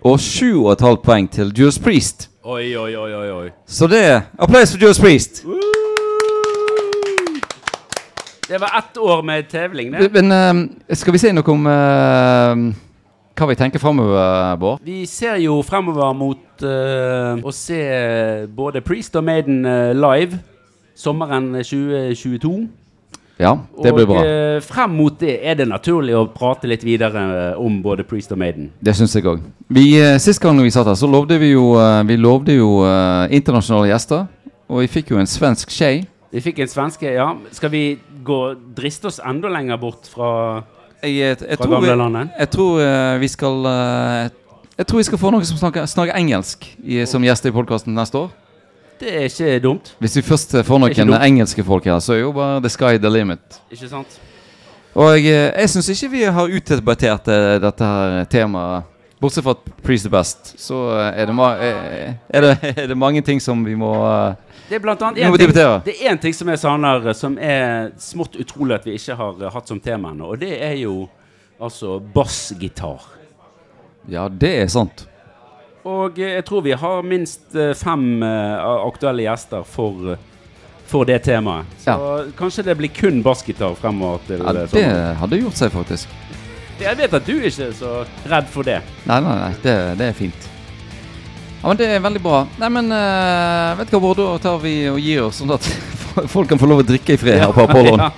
Og 0.03 0.19
sju 0.19 0.65
og 0.65 0.73
et 0.73 0.83
halvt 0.83 1.03
poeng 1.03 1.29
til 1.31 1.51
Juice 1.55 1.81
Priest. 1.83 2.29
Oi, 2.43 2.75
oi, 2.75 2.95
oi, 2.95 3.11
oi, 3.13 3.29
oi. 3.31 3.49
Så 3.67 3.87
det 3.91 4.03
Applaus 4.39 4.71
for 4.71 4.83
Juice 4.83 5.01
Priest. 5.01 5.43
Det 8.47 8.61
var 8.61 8.77
ett 8.79 8.97
år 8.97 9.21
med 9.21 9.47
tevling, 9.51 9.91
det. 9.91 10.11
Men 10.11 10.31
uh, 10.31 10.95
skal 10.95 11.15
vi 11.15 11.19
si 11.19 11.33
noe 11.35 11.51
om 11.51 11.67
eh, 11.67 12.61
hva 13.37 13.47
vi 13.51 13.57
tenker 13.59 13.81
framover, 13.81 14.55
Bård? 14.57 14.83
Vi 14.85 15.05
ser 15.09 15.37
jo 15.43 15.59
fremover 15.65 16.15
mot 16.17 16.65
uh, 16.65 17.37
å 17.45 17.53
se 17.53 17.79
både 18.49 18.81
Priest 18.85 19.15
og 19.19 19.27
Maiden 19.27 19.61
eh, 19.65 19.93
live 19.97 20.41
sommeren 20.97 21.53
2022. 21.61 22.67
Ja, 23.37 23.53
det 23.83 23.93
blir 23.93 24.07
bra. 24.09 24.17
Og 24.17 24.27
eh, 24.27 24.59
frem 24.65 24.95
mot 24.97 25.17
det 25.21 25.35
er 25.45 25.57
det 25.59 25.67
naturlig 25.69 26.15
å 26.17 26.23
prate 26.33 26.69
litt 26.69 26.81
videre 26.85 27.21
eh, 27.51 27.59
om 27.61 27.75
både 27.85 28.05
Priest 28.07 28.33
og 28.33 28.39
Maiden. 28.41 28.71
Det 28.81 28.95
syns 28.97 29.13
jeg 29.13 29.27
òg. 29.29 29.43
Sist 30.23 30.41
gang 30.41 30.57
vi 30.63 30.73
satt 30.73 30.89
her, 30.89 30.97
så 30.97 31.09
lovde 31.09 31.37
vi 31.41 31.51
jo, 31.51 31.75
eh, 31.77 32.01
vi 32.09 32.17
lovde 32.17 32.57
jo 32.57 32.79
uh, 32.81 33.29
internasjonale 33.29 33.91
gjester. 33.91 34.25
Og 34.67 34.81
vi 34.81 34.89
fikk 34.97 35.13
jo 35.13 35.21
en 35.21 35.29
svensk 35.29 35.71
skje. 35.71 35.91
Vi 36.33 36.43
fikk 36.43 36.63
en 36.65 36.71
svenske, 36.71 37.11
ja. 37.13 37.29
Skal 37.55 37.71
vi 37.71 37.83
gå 38.25 38.39
driste 38.75 39.11
oss 39.11 39.21
enda 39.23 39.51
lenger 39.53 39.77
bort 39.79 40.09
fra, 40.11 40.31
Jeg, 41.03 41.37
jeg, 41.49 41.57
tror, 41.61 41.79
vi, 41.81 41.89
jeg 42.39 42.49
tror 42.49 42.79
eh, 42.81 43.19
vi 43.21 43.27
skal 43.29 43.65
eh, 43.69 44.29
Jeg 44.79 44.87
tror 44.87 44.97
vi 44.97 45.05
skal 45.05 45.19
få 45.21 45.31
noen 45.33 45.45
som 45.45 45.59
snakker, 45.59 45.85
snakker 45.85 46.17
engelsk 46.17 46.65
i, 46.81 47.03
som 47.05 47.21
gjester 47.21 47.51
i 47.51 47.53
podkasten 47.53 47.93
neste 47.97 48.17
år. 48.17 48.31
Det 48.97 49.11
er 49.13 49.27
ikke 49.29 49.59
dumt, 49.61 49.91
Hvis 50.01 50.17
vi 50.17 50.23
først 50.25 50.55
eh, 50.57 50.65
får 50.65 50.81
noen 50.81 51.13
engelske 51.21 51.65
folk 51.65 51.85
her, 51.85 51.99
så 52.01 52.15
er 52.15 52.23
jo 52.23 52.33
bare 52.33 52.63
the 52.65 52.69
sky 52.73 52.97
the 52.97 53.11
limit. 53.13 53.61
ikke 53.69 53.89
sant? 53.91 54.19
Og 54.97 55.19
jeg, 55.21 55.53
jeg 55.53 55.69
syns 55.69 55.89
ikke 55.93 56.09
vi 56.15 56.23
har 56.33 56.53
utdebattert 56.57 57.29
dette 57.61 57.89
her 57.93 58.23
temaet. 58.33 58.96
Bortsett 59.19 59.43
fra 59.47 59.55
at 59.55 59.69
Priest 59.81 60.05
the 60.05 60.11
Best, 60.13 60.53
så 60.61 60.77
er 61.09 61.25
det, 61.25 61.35
er, 62.29 62.41
det, 62.45 62.51
er 62.83 62.87
det 62.91 62.97
mange 62.97 63.23
ting 63.25 63.41
som 63.41 63.63
vi 63.65 63.73
må 63.75 63.91
Det 64.69 64.77
er 64.77 64.83
blant 64.83 65.01
annet 65.01 65.23
en 65.25 65.37
ting, 65.39 65.53
det 65.87 65.95
er 65.95 66.11
en 66.11 66.21
ting 66.21 66.35
som 66.37 66.51
jeg 66.53 66.61
savner, 66.61 67.07
som 67.17 67.37
er 67.41 67.89
smått 67.97 68.37
utrolig 68.37 68.77
at 68.77 68.85
vi 68.85 68.93
ikke 68.99 69.17
har 69.17 69.47
hatt 69.55 69.71
som 69.73 69.81
tema 69.81 70.13
ennå, 70.13 70.35
og 70.35 70.41
det 70.43 70.53
er 70.61 70.75
jo 70.83 71.07
altså 71.57 71.97
bassgitar. 72.13 73.01
Ja, 74.07 74.27
det 74.29 74.53
er 74.61 74.67
sant. 74.71 75.07
Og 75.87 76.19
eh, 76.19 76.37
jeg 76.37 76.45
tror 76.47 76.63
vi 76.65 76.75
har 76.77 77.05
minst 77.07 77.55
eh, 77.55 77.73
fem 77.77 78.21
eh, 78.23 78.69
aktuelle 78.85 79.25
gjester 79.25 79.65
for, 79.67 80.13
for 80.87 81.07
det 81.07 81.21
temaet. 81.27 81.73
Så 81.83 81.97
kanskje 82.37 82.65
det 82.69 82.77
blir 82.79 82.93
kun 82.93 83.23
bassgitar 83.25 83.75
fremover 83.79 84.23
til 84.27 84.43
Ja, 84.43 84.53
det 84.57 84.69
sånn. 84.73 84.97
hadde 85.23 85.41
gjort 85.41 85.59
seg, 85.59 85.73
faktisk. 85.75 86.11
Jeg 86.79 86.97
vet 86.99 87.13
at 87.17 87.25
du 87.25 87.33
ikke 87.39 87.65
er 87.67 87.73
så 87.73 87.91
redd 88.29 88.47
for 88.53 88.67
det. 88.67 88.77
Nei, 89.09 89.17
nei, 89.25 89.35
nei, 89.39 89.51
det, 89.63 89.73
det 89.97 90.07
er 90.11 90.17
fint. 90.17 90.47
Ja, 91.61 91.67
men 91.71 91.77
Det 91.79 91.87
er 91.89 92.03
veldig 92.03 92.21
bra. 92.21 92.43
Nei, 92.61 92.69
men 92.69 92.91
uh, 92.93 93.73
vet 93.79 93.89
du 93.89 93.95
hva, 93.97 94.01
Bård, 94.03 94.19
da 94.21 94.37
tar 94.43 94.59
vi 94.61 94.75
og 94.91 94.99
gir 95.01 95.23
oss, 95.25 95.39
sånn 95.41 95.55
at 95.55 95.65
folk 96.33 96.49
kan 96.51 96.59
få 96.61 96.69
lov 96.69 96.83
å 96.83 96.87
drikke 96.87 97.15
i 97.15 97.19
fred 97.21 97.39
her 97.41 97.53
på 97.55 97.65
Apollon. 97.67 98.03
Ja. 98.05 98.11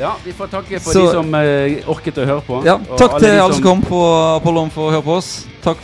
ja, 0.00 0.10
vi 0.24 0.34
får 0.34 0.50
takke 0.56 0.80
for 0.82 0.92
Så- 0.96 1.04
de 1.06 1.14
som 1.20 1.30
uh, 1.38 1.92
orket 1.94 2.18
å 2.18 2.26
høre 2.26 2.42
på. 2.48 2.58
Ja, 2.66 2.74
takk 2.98 3.20
til 3.22 3.38
alle 3.38 3.54
som 3.54 3.64
kom 3.68 3.84
på 3.86 4.00
Apollon 4.34 4.72
for 4.74 4.90
å 4.90 4.96
høre 4.96 5.06
på 5.06 5.20
oss. 5.20 5.30
Takk 5.64 5.78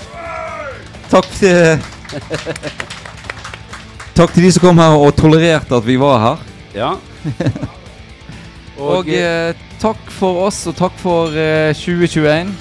Takk 1.12 1.26
til 1.36 1.78
Takk 4.16 4.32
til 4.34 4.44
de 4.46 4.50
som 4.52 4.62
kom 4.64 4.78
her 4.80 4.94
og 4.96 5.14
tolererte 5.16 5.76
at 5.78 5.84
vi 5.86 5.96
var 6.00 6.18
her. 6.24 6.42
Ja. 6.76 6.90
Og, 8.82 9.08
eh, 9.08 9.54
takk 9.82 10.10
for 10.10 10.46
oss, 10.46 10.66
og 10.70 10.76
takk 10.78 10.94
for 11.00 11.34
eh, 11.38 11.72
2021. 11.74 12.52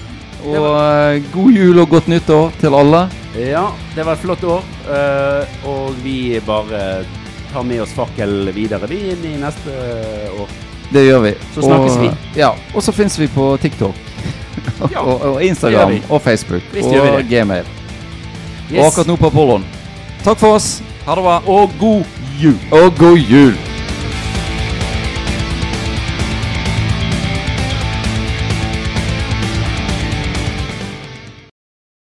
Og 0.46 0.68
eh, 0.82 1.24
god 1.34 1.52
jul 1.54 1.80
og 1.84 1.90
godt 1.90 2.08
nyttår 2.12 2.52
til 2.62 2.74
alle. 2.78 3.04
Ja, 3.38 3.68
det 3.96 4.06
var 4.06 4.14
et 4.18 4.24
flott 4.24 4.44
år. 4.44 4.64
eh, 4.90 5.68
og 5.70 5.96
vi 6.04 6.40
bare 6.46 7.04
tar 7.54 7.64
med 7.68 7.82
oss 7.84 7.94
fakkel 7.96 8.52
videre 8.56 8.88
vi 8.90 9.00
inn 9.14 9.26
i 9.26 9.36
neste 9.42 9.76
år. 10.40 10.48
Det 10.92 11.06
gjør 11.06 11.22
vi. 11.24 11.34
Så 11.56 11.62
snakkes 11.64 11.98
og, 11.98 12.02
vi. 12.04 12.10
Ja, 12.40 12.50
og 12.76 12.84
så 12.84 12.92
fins 12.92 13.20
vi 13.20 13.28
på 13.28 13.54
TikTok. 13.62 13.96
Ja, 14.92 15.00
og, 15.06 15.22
og 15.22 15.44
Instagram 15.46 15.94
og 16.10 16.22
Facebook 16.22 16.64
Visst 16.74 16.90
og 16.90 17.06
Gmail. 17.06 17.26
Gmail. 17.30 17.68
Og 18.78 18.86
akkurat 18.88 19.08
nå 19.08 19.16
på 19.16 19.30
Apollon. 19.30 19.66
Takk 20.26 20.40
for 20.42 20.58
oss. 20.58 20.82
Ha 21.06 21.16
det 21.16 21.24
bra. 21.24 21.38
Og 21.46 21.70
god 21.80 22.04
jul! 22.42 22.58
Og 22.72 22.90
god 22.98 23.18
jul. 23.30 23.54